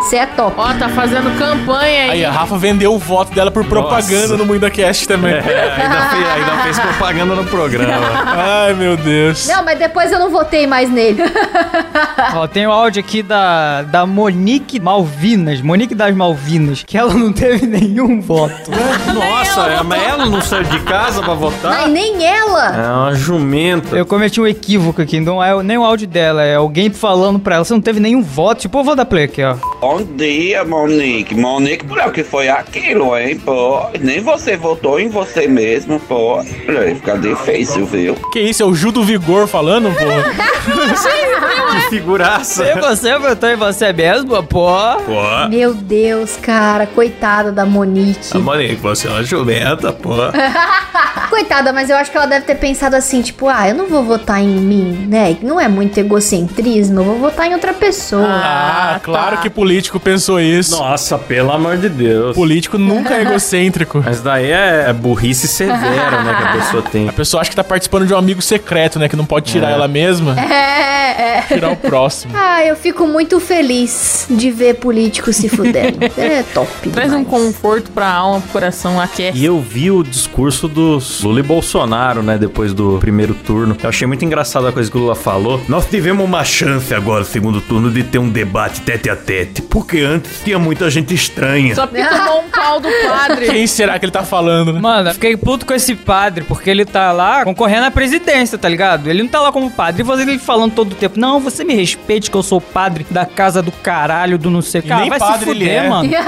você 0.00 0.16
é 0.16 0.26
top. 0.26 0.54
Ó, 0.56 0.72
tá 0.74 0.88
fazendo 0.88 1.36
campanha 1.38 2.04
aí. 2.04 2.10
Aí 2.10 2.24
a 2.24 2.30
Rafa 2.30 2.56
vendeu 2.56 2.94
o 2.94 2.98
voto 2.98 3.34
dela 3.34 3.50
por 3.50 3.64
propaganda 3.64 4.28
Nossa. 4.28 4.36
no 4.36 4.46
MuidaCast 4.46 5.06
também. 5.06 5.34
É, 5.34 5.38
ainda, 5.38 6.00
fez, 6.10 6.28
ainda 6.28 6.62
fez 6.62 6.78
propaganda 6.78 7.34
no 7.34 7.44
programa. 7.44 8.08
Ai, 8.26 8.74
meu 8.74 8.96
Deus. 8.96 9.46
Não, 9.46 9.64
mas 9.64 9.78
depois 9.78 10.10
eu 10.12 10.18
não 10.18 10.30
votei 10.30 10.66
mais 10.66 10.90
nele. 10.90 11.22
Ó, 12.34 12.46
tem 12.46 12.66
o 12.66 12.72
áudio 12.72 13.00
aqui 13.00 13.22
da, 13.22 13.82
da 13.82 14.06
Monique 14.06 14.80
Malvinas, 14.80 15.60
Monique 15.60 15.94
das 15.94 16.14
Malvinas, 16.14 16.82
que 16.86 16.96
ela 16.96 17.12
não 17.14 17.32
teve 17.32 17.66
nenhum 17.66 18.20
voto. 18.20 18.70
Nossa, 19.14 19.60
é, 19.68 19.82
mas 19.82 20.02
ela 20.02 20.26
não 20.26 20.40
saiu 20.40 20.64
de 20.64 20.80
casa 20.80 21.22
pra 21.22 21.34
votar? 21.34 21.72
Mas 21.72 21.90
nem 21.90 22.24
ela. 22.24 22.76
É 22.76 22.92
uma 22.92 23.14
jumenta. 23.14 23.96
Eu 23.96 24.06
cometi 24.06 24.40
um 24.40 24.46
equívoco 24.46 25.02
aqui, 25.02 25.20
não 25.20 25.42
é 25.42 25.62
nem 25.62 25.76
o 25.76 25.84
áudio 25.84 26.06
dela, 26.06 26.42
é 26.42 26.56
alguém 26.56 26.90
falando 26.90 27.38
pra 27.38 27.56
ela, 27.56 27.64
você 27.64 27.72
não 27.72 27.80
teve 27.80 28.00
nenhum 28.00 28.22
voto. 28.22 28.62
Tipo, 28.62 28.78
eu 28.78 28.84
vou 28.84 28.96
dar 28.96 29.04
play 29.04 29.24
aqui, 29.24 29.42
ó. 29.42 29.56
Bom 29.90 30.02
dia, 30.02 30.66
Monique. 30.66 31.34
Monique, 31.34 31.86
por 31.86 32.12
que 32.12 32.22
foi 32.22 32.46
aquilo, 32.50 33.16
hein, 33.16 33.38
pô? 33.38 33.86
Nem 33.98 34.20
você 34.20 34.54
votou 34.54 35.00
em 35.00 35.08
você 35.08 35.48
mesmo, 35.48 35.98
pô. 35.98 36.42
Fica 36.42 37.16
difícil, 37.16 37.86
viu? 37.86 38.14
Que 38.30 38.38
isso, 38.38 38.62
é 38.62 38.66
o 38.66 38.74
Ju 38.74 38.92
do 38.92 39.02
Vigor 39.02 39.46
falando, 39.46 39.88
pô? 39.88 40.04
Que 41.68 41.90
figuraça. 41.90 42.64
E 42.64 42.80
você 42.80 43.18
votou 43.18 43.48
em 43.48 43.56
você 43.56 43.92
mesmo, 43.92 44.42
pô? 44.42 44.68
Pô. 45.06 45.48
Meu 45.48 45.74
Deus, 45.74 46.36
cara, 46.36 46.86
coitada 46.86 47.52
da 47.52 47.64
Monique. 47.64 48.36
A 48.36 48.38
Monique, 48.38 48.76
você 48.76 49.06
é 49.06 49.10
uma 49.10 49.22
jumenta, 49.22 49.92
pô. 49.92 50.10
Coitada, 51.28 51.72
mas 51.72 51.90
eu 51.90 51.96
acho 51.96 52.10
que 52.10 52.16
ela 52.16 52.26
deve 52.26 52.46
ter 52.46 52.54
pensado 52.54 52.96
assim, 52.96 53.20
tipo, 53.20 53.48
ah, 53.48 53.68
eu 53.68 53.74
não 53.74 53.86
vou 53.86 54.02
votar 54.02 54.40
em 54.42 54.48
mim, 54.48 55.06
né? 55.08 55.36
Não 55.42 55.60
é 55.60 55.68
muito 55.68 55.98
egocentrismo, 55.98 57.00
eu 57.00 57.04
vou 57.04 57.18
votar 57.18 57.46
em 57.46 57.52
outra 57.52 57.74
pessoa. 57.74 58.26
Ah, 58.26 59.00
claro 59.02 59.38
que 59.38 59.50
político 59.78 60.00
pensou 60.00 60.40
isso. 60.40 60.76
Nossa, 60.76 61.16
pelo 61.16 61.52
amor 61.52 61.76
de 61.76 61.88
Deus. 61.88 62.34
Político 62.34 62.76
nunca 62.78 63.14
é 63.14 63.22
egocêntrico. 63.22 64.02
Mas 64.04 64.20
daí 64.20 64.50
é, 64.50 64.86
é 64.88 64.92
burrice 64.92 65.46
severa, 65.46 66.22
né, 66.24 66.34
que 66.36 66.42
a 66.42 66.52
pessoa 66.52 66.82
tem. 66.82 67.08
A 67.08 67.12
pessoa 67.12 67.40
acha 67.40 67.50
que 67.50 67.54
tá 67.56 67.62
participando 67.62 68.04
de 68.06 68.12
um 68.12 68.16
amigo 68.18 68.42
secreto, 68.42 68.98
né? 68.98 69.08
Que 69.08 69.14
não 69.14 69.24
pode 69.24 69.46
tirar 69.52 69.70
É. 69.70 69.74
ela 69.74 69.86
mesma, 69.86 70.34
É, 70.40 70.97
é. 71.08 71.42
tirar 71.42 71.70
o 71.70 71.76
próximo. 71.76 72.32
Ah, 72.48 72.64
eu 72.64 72.76
fico 72.76 73.06
muito 73.06 73.40
feliz 73.40 74.26
de 74.30 74.50
ver 74.50 74.74
político 74.74 75.32
se 75.32 75.48
fudendo. 75.48 75.98
É 76.16 76.42
top. 76.42 76.90
Traz 76.90 77.12
um 77.12 77.22
demais. 77.22 77.28
conforto 77.28 77.90
pra 77.90 78.08
alma, 78.08 78.40
pro 78.40 78.50
coração, 78.50 79.00
aquece. 79.00 79.38
E 79.38 79.44
eu 79.44 79.60
vi 79.60 79.90
o 79.90 80.02
discurso 80.02 80.66
dos 80.66 81.22
Lula 81.22 81.40
e 81.40 81.42
Bolsonaro, 81.42 82.22
né, 82.22 82.38
depois 82.38 82.72
do 82.72 82.98
primeiro 82.98 83.34
turno. 83.34 83.76
Eu 83.82 83.88
achei 83.88 84.06
muito 84.06 84.24
engraçado 84.24 84.66
a 84.66 84.72
coisa 84.72 84.90
que 84.90 84.96
o 84.96 85.00
Lula 85.00 85.14
falou. 85.14 85.60
Nós 85.68 85.86
tivemos 85.86 86.24
uma 86.24 86.44
chance 86.44 86.94
agora, 86.94 87.24
segundo 87.24 87.60
turno, 87.60 87.90
de 87.90 88.02
ter 88.02 88.18
um 88.18 88.28
debate 88.28 88.80
tete 88.82 89.10
a 89.10 89.16
tete, 89.16 89.62
porque 89.62 90.00
antes 90.00 90.42
tinha 90.44 90.58
muita 90.58 90.88
gente 90.90 91.14
estranha. 91.14 91.74
Só 91.74 91.86
porque 91.86 92.04
tomou 92.04 92.42
um 92.42 92.50
pau 92.50 92.80
do 92.80 92.88
padre. 93.08 93.46
Quem 93.46 93.66
será 93.66 93.98
que 93.98 94.04
ele 94.04 94.12
tá 94.12 94.22
falando, 94.22 94.72
né? 94.72 94.80
Mano, 94.80 95.10
eu 95.10 95.14
fiquei 95.14 95.36
puto 95.36 95.66
com 95.66 95.74
esse 95.74 95.94
padre, 95.94 96.44
porque 96.44 96.70
ele 96.70 96.84
tá 96.84 97.12
lá 97.12 97.44
concorrendo 97.44 97.86
à 97.86 97.90
presidência, 97.90 98.58
tá 98.58 98.68
ligado? 98.68 99.08
Ele 99.08 99.22
não 99.22 99.30
tá 99.30 99.40
lá 99.40 99.52
como 99.52 99.70
padre. 99.70 100.02
E 100.02 100.04
você 100.04 100.22
ele 100.22 100.38
falando 100.38 100.72
todo 100.72 100.92
o 100.92 100.94
tempo, 100.98 101.18
não, 101.18 101.40
você 101.40 101.64
me 101.64 101.74
respeite 101.74 102.30
que 102.30 102.36
eu 102.36 102.42
sou 102.42 102.60
padre 102.60 103.06
da 103.10 103.24
casa 103.24 103.62
do 103.62 103.70
caralho, 103.72 104.38
do 104.38 104.50
não 104.50 104.62
sei 104.62 104.80
o 104.80 104.84
que. 104.84 104.92
E 104.92 104.94
nem 104.94 105.08
vai 105.08 105.18
padre 105.18 105.38
se 105.38 105.44
fuder, 105.44 105.62
ele 105.62 105.70
é. 105.70 105.88
mano. 105.88 106.08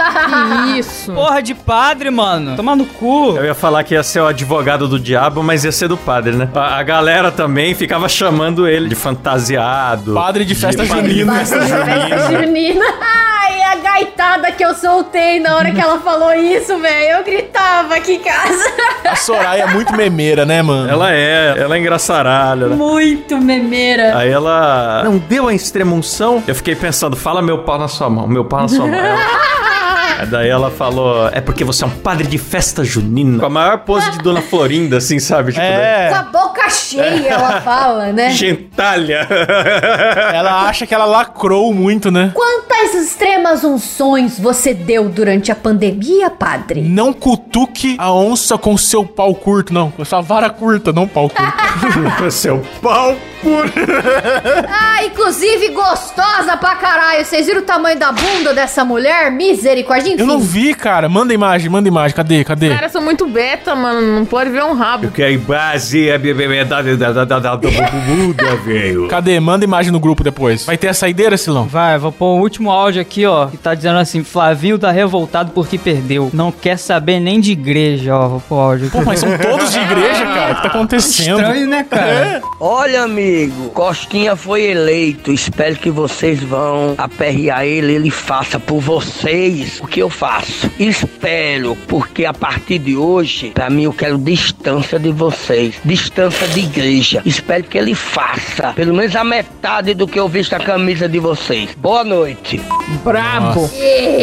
Que 0.70 0.78
isso. 0.78 1.12
Porra 1.12 1.42
de 1.42 1.54
padre, 1.54 2.10
mano. 2.10 2.56
Tomar 2.56 2.76
no 2.76 2.84
cu. 2.84 3.36
Eu 3.36 3.44
ia 3.44 3.54
falar 3.54 3.82
que 3.84 3.94
ia 3.94 4.02
ser 4.02 4.20
o 4.20 4.26
advogado 4.26 4.86
do 4.88 4.98
diabo, 4.98 5.42
mas 5.42 5.64
ia 5.64 5.72
ser 5.72 5.88
do 5.88 5.96
padre, 5.96 6.32
né? 6.36 6.48
A, 6.54 6.78
a 6.78 6.82
galera 6.82 7.30
também 7.30 7.74
ficava 7.74 8.08
chamando 8.08 8.66
ele 8.66 8.88
de 8.88 8.94
fantasiado. 8.94 10.14
Padre 10.14 10.44
de 10.44 10.54
festa 10.54 10.84
junina. 10.84 11.32
de 11.32 11.38
festa 11.38 11.60
Festa 11.66 12.44
junina. 12.44 12.84
Gaitada 13.94 14.52
que 14.52 14.64
eu 14.64 14.74
soltei 14.74 15.40
na 15.40 15.56
hora 15.56 15.70
que 15.72 15.80
ela 15.80 15.98
falou 16.00 16.32
isso, 16.34 16.78
velho. 16.78 17.18
Eu 17.18 17.24
gritava 17.24 17.96
aqui 17.96 18.14
em 18.14 18.20
casa. 18.20 18.72
A 19.04 19.16
Soraya 19.16 19.64
é 19.64 19.66
muito 19.66 19.92
memeira, 19.94 20.46
né, 20.46 20.62
mano? 20.62 20.88
Ela 20.90 21.12
é, 21.12 21.54
ela 21.58 21.76
é 21.76 21.78
engraçaralha, 21.78 22.66
né? 22.68 22.76
Muito 22.76 23.36
memeira. 23.38 24.16
Aí 24.16 24.30
ela 24.30 25.02
não 25.04 25.18
deu 25.18 25.48
a 25.48 25.54
extremunção. 25.54 26.42
Eu 26.46 26.54
fiquei 26.54 26.74
pensando, 26.76 27.16
fala 27.16 27.42
meu 27.42 27.58
pau 27.64 27.78
na 27.78 27.88
sua 27.88 28.08
mão, 28.08 28.26
meu 28.26 28.44
pau 28.44 28.62
na 28.62 28.68
sua 28.68 28.86
mão. 28.86 28.94
Ela- 28.94 29.59
Daí 30.24 30.48
ela 30.48 30.70
falou, 30.70 31.28
é 31.32 31.40
porque 31.40 31.64
você 31.64 31.84
é 31.84 31.86
um 31.86 31.90
padre 31.90 32.26
de 32.26 32.38
festa 32.38 32.82
junina. 32.84 33.38
Com 33.38 33.46
a 33.46 33.50
maior 33.50 33.78
pose 33.78 34.10
de 34.12 34.18
Dona 34.18 34.40
Florinda, 34.42 34.96
assim, 34.98 35.18
sabe? 35.18 35.52
Tipo, 35.52 35.64
Com 35.64 35.72
a 35.72 35.76
É. 35.76 36.24
boca 36.32 36.70
cheia, 36.70 37.28
ela 37.28 37.60
fala, 37.62 38.12
né? 38.12 38.30
gentalha. 38.30 39.26
Ela 40.34 40.62
acha 40.68 40.86
que 40.86 40.94
ela 40.94 41.04
lacrou 41.04 41.72
muito, 41.74 42.10
né? 42.10 42.30
Quantas 42.34 42.94
extremas 42.94 43.64
unções 43.64 44.38
você 44.38 44.72
deu 44.74 45.08
durante 45.08 45.50
a 45.52 45.54
pandemia, 45.54 46.30
padre? 46.30 46.80
Não 46.82 47.12
cutuque 47.50 47.96
a 47.98 48.12
onça 48.12 48.56
com 48.56 48.76
seu 48.76 49.04
pau 49.04 49.34
curto, 49.34 49.74
não. 49.74 49.90
Com 49.90 50.04
sua 50.04 50.20
vara 50.20 50.48
curta, 50.48 50.92
não 50.92 51.06
pau 51.06 51.28
curto. 51.28 52.30
Seu 52.30 52.62
pau 52.80 53.16
Ah, 54.68 55.04
inclusive 55.04 55.68
gostosa 55.70 56.56
pra 56.58 56.74
caralho. 56.76 57.24
Vocês 57.24 57.46
viram 57.46 57.60
o 57.60 57.64
tamanho 57.64 57.98
da 57.98 58.12
bunda 58.12 58.52
dessa 58.52 58.84
mulher? 58.84 59.30
Misericórdia, 59.30 60.10
enfim. 60.12 60.20
Eu 60.20 60.26
não 60.26 60.40
vi, 60.40 60.74
cara. 60.74 61.08
Manda 61.08 61.32
imagem, 61.32 61.70
manda 61.70 61.88
imagem. 61.88 62.14
Cadê? 62.14 62.44
Cadê? 62.44 62.68
Os 62.68 62.74
caras 62.74 62.92
são 62.92 63.02
muito 63.02 63.26
beta, 63.26 63.74
mano. 63.74 64.18
Não 64.18 64.24
pode 64.24 64.50
ver 64.50 64.62
um 64.64 64.74
rabo. 64.74 65.06
Eu 65.06 65.10
quero 65.10 65.38
base 65.40 66.10
a 66.10 66.18
bebê 66.18 66.64
da 66.64 66.82
da 66.82 66.94
da 66.94 67.24
da 67.24 67.38
da 67.38 67.56
Buda, 67.56 68.56
velho. 68.56 69.08
Cadê? 69.08 69.40
Manda 69.40 69.64
imagem 69.64 69.90
no 69.90 70.00
grupo 70.00 70.22
depois. 70.22 70.66
Vai 70.66 70.76
ter 70.76 70.88
a 70.88 70.94
saideira, 70.94 71.36
Silão? 71.36 71.66
Vai, 71.66 71.98
vou 71.98 72.12
pôr 72.12 72.36
o 72.36 72.40
último 72.40 72.70
áudio 72.70 73.00
aqui, 73.00 73.24
ó. 73.24 73.46
Que 73.46 73.56
tá 73.56 73.74
dizendo 73.74 73.98
assim: 73.98 74.22
Flavinho 74.22 74.78
tá 74.78 74.90
revoltado 74.90 75.52
porque 75.52 75.78
perdeu. 75.78 76.30
Não 76.32 76.52
quer 76.52 76.76
saber 76.76 77.20
nem 77.20 77.39
de 77.40 77.52
igreja, 77.52 78.16
ó. 78.16 78.28
Vou 78.28 78.40
pôr 78.40 78.54
o 78.54 78.58
áudio. 78.58 78.90
Pô, 78.90 79.02
mas 79.02 79.20
são 79.20 79.36
todos 79.38 79.72
de 79.72 79.78
igreja, 79.78 80.24
cara. 80.24 80.52
O 80.52 80.56
que 80.56 80.62
tá 80.62 80.68
acontecendo? 80.68 81.40
Estranho, 81.40 81.66
né, 81.66 81.84
cara? 81.88 82.42
Olha, 82.58 83.02
amigo, 83.02 83.70
Costinha 83.70 84.36
foi 84.36 84.62
eleito. 84.64 85.32
Espero 85.32 85.76
que 85.76 85.90
vocês 85.90 86.40
vão 86.42 86.94
aperrear 86.98 87.64
ele, 87.64 87.94
ele 87.94 88.10
faça 88.10 88.58
por 88.58 88.80
vocês 88.80 89.80
o 89.80 89.86
que 89.86 90.00
eu 90.00 90.10
faço. 90.10 90.70
Espero, 90.78 91.76
porque 91.88 92.24
a 92.24 92.34
partir 92.34 92.78
de 92.78 92.96
hoje, 92.96 93.50
pra 93.50 93.70
mim, 93.70 93.84
eu 93.84 93.92
quero 93.92 94.18
distância 94.18 94.98
de 94.98 95.10
vocês, 95.10 95.76
distância 95.84 96.46
de 96.48 96.60
igreja. 96.60 97.22
Espero 97.24 97.64
que 97.64 97.78
ele 97.78 97.94
faça 97.94 98.72
pelo 98.74 98.94
menos 98.94 99.14
a 99.16 99.24
metade 99.24 99.94
do 99.94 100.06
que 100.06 100.18
eu 100.18 100.28
visto 100.28 100.54
a 100.54 100.60
camisa 100.60 101.08
de 101.08 101.18
vocês. 101.18 101.70
Boa 101.76 102.04
noite. 102.04 102.60
Brabo. 103.02 103.70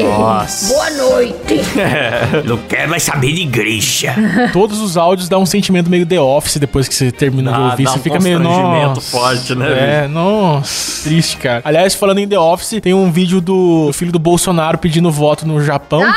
Nossa. 0.04 0.74
Boa 0.74 0.90
noite. 0.92 1.62
Não 2.46 2.58
quer 2.58 2.88
mais 2.88 3.07
saber 3.08 3.32
de 3.34 3.42
igreja. 3.44 4.14
Todos 4.52 4.80
os 4.82 4.98
áudios 4.98 5.30
dão 5.30 5.42
um 5.42 5.46
sentimento 5.46 5.90
meio 5.90 6.06
The 6.06 6.20
Office 6.20 6.58
depois 6.58 6.88
que 6.88 6.94
você 6.96 7.12
termina 7.12 7.52
de 7.52 7.58
Ah, 7.58 7.72
ouvir. 7.72 7.84
dá 7.86 7.92
Você 7.92 8.00
um 8.00 8.02
fica 8.02 8.20
meio. 8.20 8.40
Nossa. 8.40 9.02
forte, 9.02 9.56
né, 9.56 10.04
É, 10.04 10.08
nossa. 10.08 11.04
Triste, 11.04 11.38
cara. 11.38 11.62
Aliás, 11.64 11.96
falando 11.96 12.20
em 12.20 12.28
The 12.28 12.38
Office, 12.38 12.82
tem 12.82 12.94
um 12.94 13.12
vídeo 13.12 13.40
do 13.40 13.92
filho 13.94 14.12
do 14.12 14.20
Bolsonaro 14.20 14.78
pedindo 14.78 15.10
voto 15.12 15.48
no 15.48 15.64
Japão. 15.64 16.04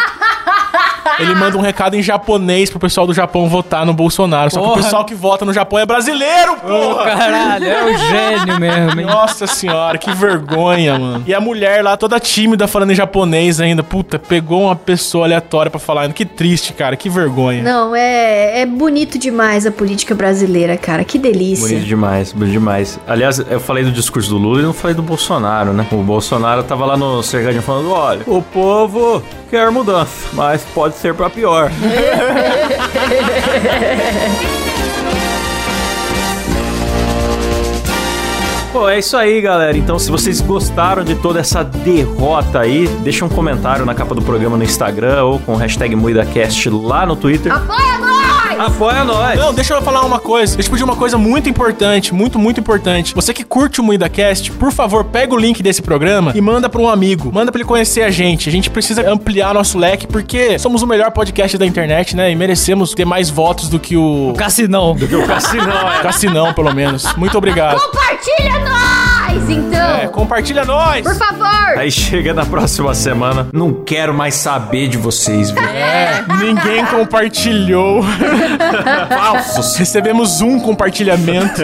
Ele 1.18 1.34
manda 1.34 1.56
um 1.56 1.60
recado 1.60 1.94
em 1.96 2.02
japonês 2.02 2.70
pro 2.70 2.78
pessoal 2.78 3.06
do 3.06 3.12
Japão 3.14 3.48
votar 3.48 3.84
no 3.84 3.92
Bolsonaro. 3.92 4.50
Só 4.50 4.58
que 4.60 4.66
Porra. 4.66 4.80
o 4.80 4.82
pessoal 4.82 5.04
que 5.04 5.14
vota 5.14 5.44
no 5.44 5.52
Japão 5.52 5.78
é 5.78 5.86
brasileiro, 5.86 6.52
Ô, 6.54 6.56
porra! 6.94 7.04
caralho, 7.04 7.66
é 7.66 7.84
um 7.84 7.98
gênio 7.98 8.60
mesmo, 8.60 9.00
hein? 9.00 9.06
Nossa 9.06 9.46
senhora, 9.46 9.98
que 9.98 10.12
vergonha, 10.12 10.98
mano. 10.98 11.24
E 11.26 11.34
a 11.34 11.40
mulher 11.40 11.82
lá, 11.82 11.96
toda 11.96 12.18
tímida, 12.18 12.66
falando 12.66 12.92
em 12.92 12.94
japonês 12.94 13.60
ainda. 13.60 13.82
Puta, 13.82 14.18
pegou 14.18 14.62
uma 14.64 14.76
pessoa 14.76 15.26
aleatória 15.26 15.70
pra 15.70 15.80
falar. 15.80 16.10
Que 16.12 16.24
triste, 16.24 16.72
cara, 16.72 16.96
que 16.96 17.08
vergonha. 17.08 17.62
Não, 17.62 17.94
é, 17.94 18.60
é 18.60 18.66
bonito 18.66 19.18
demais 19.18 19.66
a 19.66 19.70
política 19.70 20.14
brasileira, 20.14 20.76
cara. 20.76 21.04
Que 21.04 21.18
delícia. 21.18 21.68
Bonito 21.68 21.86
demais, 21.86 22.32
bonito 22.32 22.52
demais. 22.52 22.98
Aliás, 23.06 23.38
eu 23.38 23.60
falei 23.60 23.84
do 23.84 23.92
discurso 23.92 24.30
do 24.30 24.38
Lula 24.38 24.60
e 24.60 24.62
não 24.62 24.72
falei 24.72 24.94
do 24.94 25.02
Bolsonaro, 25.02 25.72
né? 25.72 25.86
O 25.92 25.96
Bolsonaro 26.02 26.62
tava 26.62 26.84
lá 26.86 26.96
no 26.96 27.22
cercadinho 27.22 27.62
falando: 27.62 27.90
olha, 27.92 28.22
o 28.26 28.42
povo 28.42 29.22
quer 29.50 29.70
mudança, 29.70 30.28
mas 30.32 30.62
pode 30.74 30.89
ser 30.96 31.14
pra 31.14 31.30
pior. 31.30 31.70
Pô, 38.72 38.88
é 38.88 39.00
isso 39.00 39.16
aí, 39.16 39.40
galera. 39.40 39.76
Então, 39.76 39.98
se 39.98 40.08
vocês 40.10 40.40
gostaram 40.40 41.02
de 41.02 41.16
toda 41.16 41.40
essa 41.40 41.64
derrota 41.64 42.60
aí, 42.60 42.86
deixa 43.02 43.24
um 43.24 43.28
comentário 43.28 43.84
na 43.84 43.94
capa 43.94 44.14
do 44.14 44.22
programa 44.22 44.56
no 44.56 44.62
Instagram 44.62 45.24
ou 45.24 45.40
com 45.40 45.54
o 45.54 45.56
hashtag 45.56 45.96
MuidaCast 45.96 46.70
lá 46.70 47.04
no 47.04 47.16
Twitter. 47.16 47.52
Apoia! 47.52 48.19
Apoia 48.60 49.04
nós! 49.04 49.38
Não, 49.38 49.54
deixa 49.54 49.72
eu 49.72 49.80
falar 49.80 50.04
uma 50.04 50.18
coisa. 50.18 50.54
Deixa 50.54 50.68
eu 50.68 50.72
pedir 50.72 50.84
uma 50.84 50.94
coisa 50.94 51.16
muito 51.16 51.48
importante, 51.48 52.12
muito, 52.12 52.38
muito 52.38 52.60
importante. 52.60 53.14
Você 53.14 53.32
que 53.32 53.42
curte 53.42 53.80
o 53.80 53.84
MuidaCast, 53.84 54.52
por 54.52 54.70
favor, 54.70 55.02
pega 55.02 55.34
o 55.34 55.38
link 55.38 55.62
desse 55.62 55.80
programa 55.80 56.32
e 56.34 56.40
manda 56.42 56.68
pra 56.68 56.78
um 56.78 56.86
amigo. 56.86 57.32
Manda 57.32 57.50
pra 57.50 57.58
ele 57.58 57.66
conhecer 57.66 58.02
a 58.02 58.10
gente. 58.10 58.50
A 58.50 58.52
gente 58.52 58.68
precisa 58.68 59.10
ampliar 59.10 59.54
nosso 59.54 59.78
leque, 59.78 60.06
porque 60.06 60.58
somos 60.58 60.82
o 60.82 60.86
melhor 60.86 61.10
podcast 61.10 61.56
da 61.56 61.64
internet, 61.64 62.14
né? 62.14 62.30
E 62.30 62.36
merecemos 62.36 62.92
ter 62.92 63.06
mais 63.06 63.30
votos 63.30 63.70
do 63.70 63.78
que 63.78 63.96
o... 63.96 64.30
O 64.30 64.34
Cassinão. 64.34 64.94
Do 64.94 65.08
que 65.08 65.16
o 65.16 65.26
Cassinão, 65.26 65.92
é. 65.92 66.02
Cassinão, 66.02 66.52
pelo 66.52 66.74
menos. 66.74 67.14
Muito 67.16 67.38
obrigado. 67.38 67.80
Compartilha 67.80 68.58
nós, 68.58 69.09
então! 69.48 69.96
É, 69.96 70.08
compartilha 70.08 70.64
nós! 70.64 71.02
Por 71.02 71.14
favor! 71.14 71.78
Aí 71.78 71.90
chega 71.90 72.34
na 72.34 72.44
próxima 72.44 72.94
semana, 72.94 73.48
não 73.52 73.72
quero 73.72 74.12
mais 74.12 74.34
saber 74.34 74.88
de 74.88 74.98
vocês, 74.98 75.50
viu? 75.50 75.62
É, 75.62 76.24
ninguém 76.40 76.84
compartilhou. 76.86 78.02
Falsos. 79.08 79.76
Recebemos 79.76 80.40
um 80.40 80.58
compartilhamento. 80.60 81.62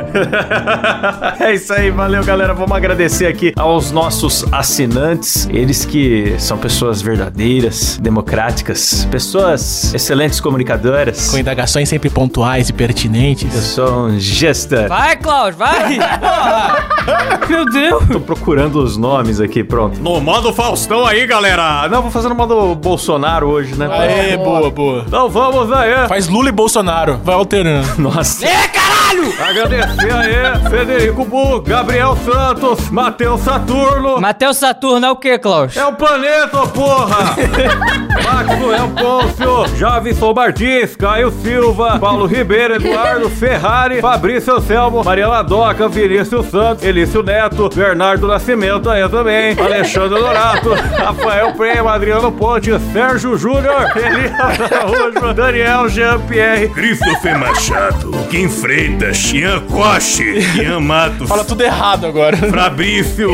É 1.41 1.55
isso 1.55 1.73
aí, 1.73 1.91
valeu 1.91 2.25
galera. 2.25 2.55
Vamos 2.55 2.77
agradecer 2.77 3.27
aqui 3.27 3.53
aos 3.57 3.91
nossos 3.91 4.45
assinantes, 4.53 5.49
eles 5.51 5.85
que 5.85 6.35
são 6.39 6.59
pessoas 6.59 7.03
verdadeiras, 7.03 7.99
democráticas, 8.01 9.07
pessoas 9.11 9.93
excelentes 9.95 10.41
comunicadoras. 10.41 11.31
Com 11.31 11.39
indagações 11.39 11.89
sempre 11.89 12.11
pontuais 12.11 12.69
e 12.69 12.73
Eu 12.73 12.77
pertinentes. 12.77 13.53
sou 13.55 14.07
um 14.07 14.19
gestor. 14.19 14.89
Vai, 14.89 15.17
Klaus, 15.17 15.55
vai! 15.55 15.99
Meu 17.57 17.65
Deus! 17.65 18.05
Tô 18.13 18.21
procurando 18.21 18.83
os 18.83 18.99
nomes 18.99 19.41
aqui, 19.41 19.65
pronto. 19.65 19.99
No 19.99 20.21
modo 20.21 20.53
Faustão 20.53 21.07
aí, 21.07 21.27
galera. 21.27 21.89
Não, 21.89 22.03
vou 22.03 22.11
fazer 22.11 22.29
no 22.29 22.35
modo 22.35 22.75
Bolsonaro 22.75 23.49
hoje, 23.49 23.75
né? 23.75 23.89
Aê, 23.91 24.37
boa, 24.37 24.71
boa. 24.71 25.05
Então 25.07 25.31
vamos 25.31 25.73
aí. 25.73 26.07
Faz 26.07 26.29
Lula 26.29 26.51
e 26.51 26.53
Bolsonaro. 26.53 27.19
Vai 27.25 27.35
alterando. 27.35 27.89
Nossa. 27.97 28.47
É, 28.47 28.69
caralho! 29.07 29.33
Agradecer 29.43 30.13
aí, 30.13 30.71
Federico 30.71 31.25
Bu, 31.25 31.61
Gabriel 31.61 32.17
Santos, 32.25 32.91
Matheus 32.91 33.41
Saturno. 33.41 34.21
Matheus 34.21 34.57
Saturno 34.57 35.07
é 35.07 35.11
o 35.11 35.17
que, 35.17 35.39
Klaus? 35.39 35.77
É 35.77 35.85
o 35.87 35.93
planeta, 35.93 36.67
porra! 36.69 37.37
Maxwell 38.25 38.89
Pôncio, 38.97 39.77
Javison 39.77 40.33
Martins, 40.35 40.97
Caio 40.97 41.31
Silva, 41.31 41.99
Paulo 41.99 42.27
Ribeiro, 42.27 42.75
Eduardo 42.75 43.29
Ferrari, 43.31 44.01
Fabrício 44.01 44.57
Anselmo, 44.57 45.05
Mariela 45.05 45.43
Doca, 45.43 45.89
Vinícius 45.89 46.47
Santos, 46.47 46.85
Elício 46.85 47.23
Neto, 47.23 47.69
Bernardo 47.75 48.27
Nascimento 48.27 48.91
aí 48.91 49.09
também, 49.09 49.57
Alexandre 49.59 50.19
Dorato, 50.19 50.75
Rafael 50.75 51.53
Prema, 51.53 51.93
Adriano 51.93 52.33
Ponte, 52.33 52.71
Sérgio 52.93 53.37
Júnior, 53.37 53.87
Elias 53.97 54.61
Araújo, 54.61 55.35
Daniel 55.35 55.89
Jean-Pierre, 55.89 56.69
Christopher 56.69 57.39
Machado, 57.39 58.11
Kim 58.31 58.49
Freitas, 58.97 59.33
Ian 59.33 59.61
Coche, 59.61 60.39
Ian 60.57 60.81
Matos, 60.81 61.29
Fala 61.29 61.45
tudo 61.45 61.63
errado 61.63 62.07
agora. 62.07 62.37
Fabrício 62.37 63.31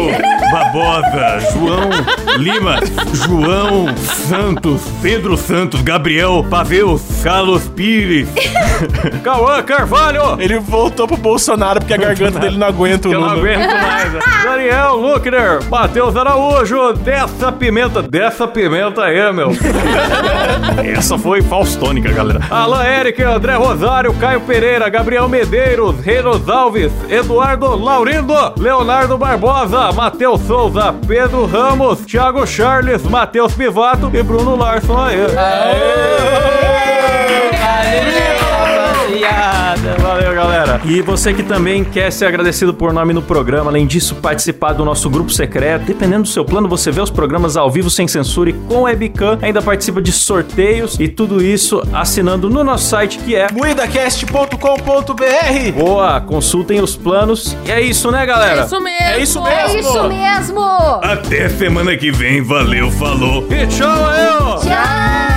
Barbosa, 0.51 1.39
João 1.53 1.91
Lima, 2.39 2.81
João 3.15 3.95
Santos, 3.97 4.83
Pedro 5.01 5.37
Santos, 5.37 5.81
Gabriel 5.81 6.45
Paveus, 6.51 7.03
Carlos 7.23 7.69
Pires, 7.69 8.29
Cauã 9.23 9.63
Carvalho, 9.63 10.41
Ele 10.41 10.59
voltou 10.59 11.07
pro 11.07 11.17
Bolsonaro 11.17 11.81
porque 11.81 11.95
a 11.95 11.99
garganta 11.99 12.39
dele 12.41 12.59
não 12.59 12.67
aguenta 12.67 13.09
o 13.09 13.13
eu 13.13 13.21
não 13.21 13.31
aguento 13.31 13.71
mais. 13.71 14.13
Daniel 14.43 14.97
Luckner, 14.97 15.63
Matheus 15.71 16.17
Araújo, 16.17 16.93
dessa 16.95 17.53
pimenta, 17.53 18.03
dessa 18.03 18.49
pimenta 18.49 19.05
aí, 19.05 19.33
meu. 19.33 19.53
Essa 20.85 21.17
foi 21.17 21.41
faustônica, 21.41 22.11
galera. 22.13 22.41
Alan 22.51 22.85
Eric, 22.85 23.23
André 23.23 23.55
Rosário, 23.55 24.13
Caio 24.15 24.41
Pereira, 24.41 24.89
Gabriel 24.89 25.29
Medeiros, 25.29 25.52
Renos 25.53 26.49
Alves, 26.49 26.91
Eduardo 27.11 27.77
Laurindo, 27.77 28.55
Leonardo 28.57 29.19
Barbosa, 29.19 29.93
Matheus 29.93 30.41
Souza, 30.47 30.95
Pedro 31.07 31.45
Ramos, 31.45 32.01
Thiago 32.07 32.47
Charles, 32.47 33.03
Matheus 33.03 33.53
Pivato 33.53 34.11
e 34.15 34.23
Bruno 34.23 34.57
Larson 34.57 34.99
aí. 34.99 35.21
Rapaziada. 35.21 36.72
Galera. 40.79 40.93
E 40.93 41.01
você 41.03 41.33
que 41.33 41.43
também 41.43 41.85
quer 41.85 42.11
ser 42.11 42.27
agradecido 42.27 42.73
por 42.75 42.93
nome 42.93 43.13
no 43.13 43.23
programa, 43.23 43.71
além 43.71 43.87
disso, 43.87 44.15
participar 44.17 44.73
do 44.73 44.85
nosso 44.85 45.09
grupo 45.11 45.31
secreto. 45.33 45.85
Dependendo 45.87 46.23
do 46.23 46.29
seu 46.29 46.45
plano, 46.45 46.69
você 46.69 46.91
vê 46.91 47.01
os 47.01 47.11
programas 47.11 47.57
ao 47.57 47.71
vivo 47.71 47.91
sem 47.91 48.07
censura 48.09 48.51
e 48.51 48.53
com 48.53 48.83
webcam. 48.83 49.39
Ainda 49.43 49.61
participa 49.63 50.01
de 50.01 50.13
sorteios 50.13 50.99
e 50.99 51.09
tudo 51.09 51.43
isso 51.43 51.83
assinando 51.93 52.49
no 52.49 52.63
nosso 52.65 52.87
site 52.89 53.19
que 53.19 53.35
é. 53.35 53.49
Muidacast.com.br 53.53 55.73
Boa, 55.77 56.21
consultem 56.21 56.81
os 56.81 56.97
planos. 56.97 57.57
E 57.67 57.71
é 57.71 57.81
isso, 57.81 58.11
né, 58.11 58.25
galera? 58.27 58.63
É 58.63 58.65
isso 58.65 58.81
mesmo. 58.81 59.03
É 59.03 59.19
isso 59.23 59.47
É 59.47 59.67
mesmo. 59.75 59.81
isso 59.81 60.09
mesmo! 60.09 60.61
Até 61.03 61.49
semana 61.49 61.97
que 61.97 62.11
vem, 62.11 62.43
valeu, 62.43 62.91
falou. 62.91 63.47
E 63.51 63.67
tchau, 63.67 63.89
eu! 63.89 64.59
Tchau! 64.61 65.32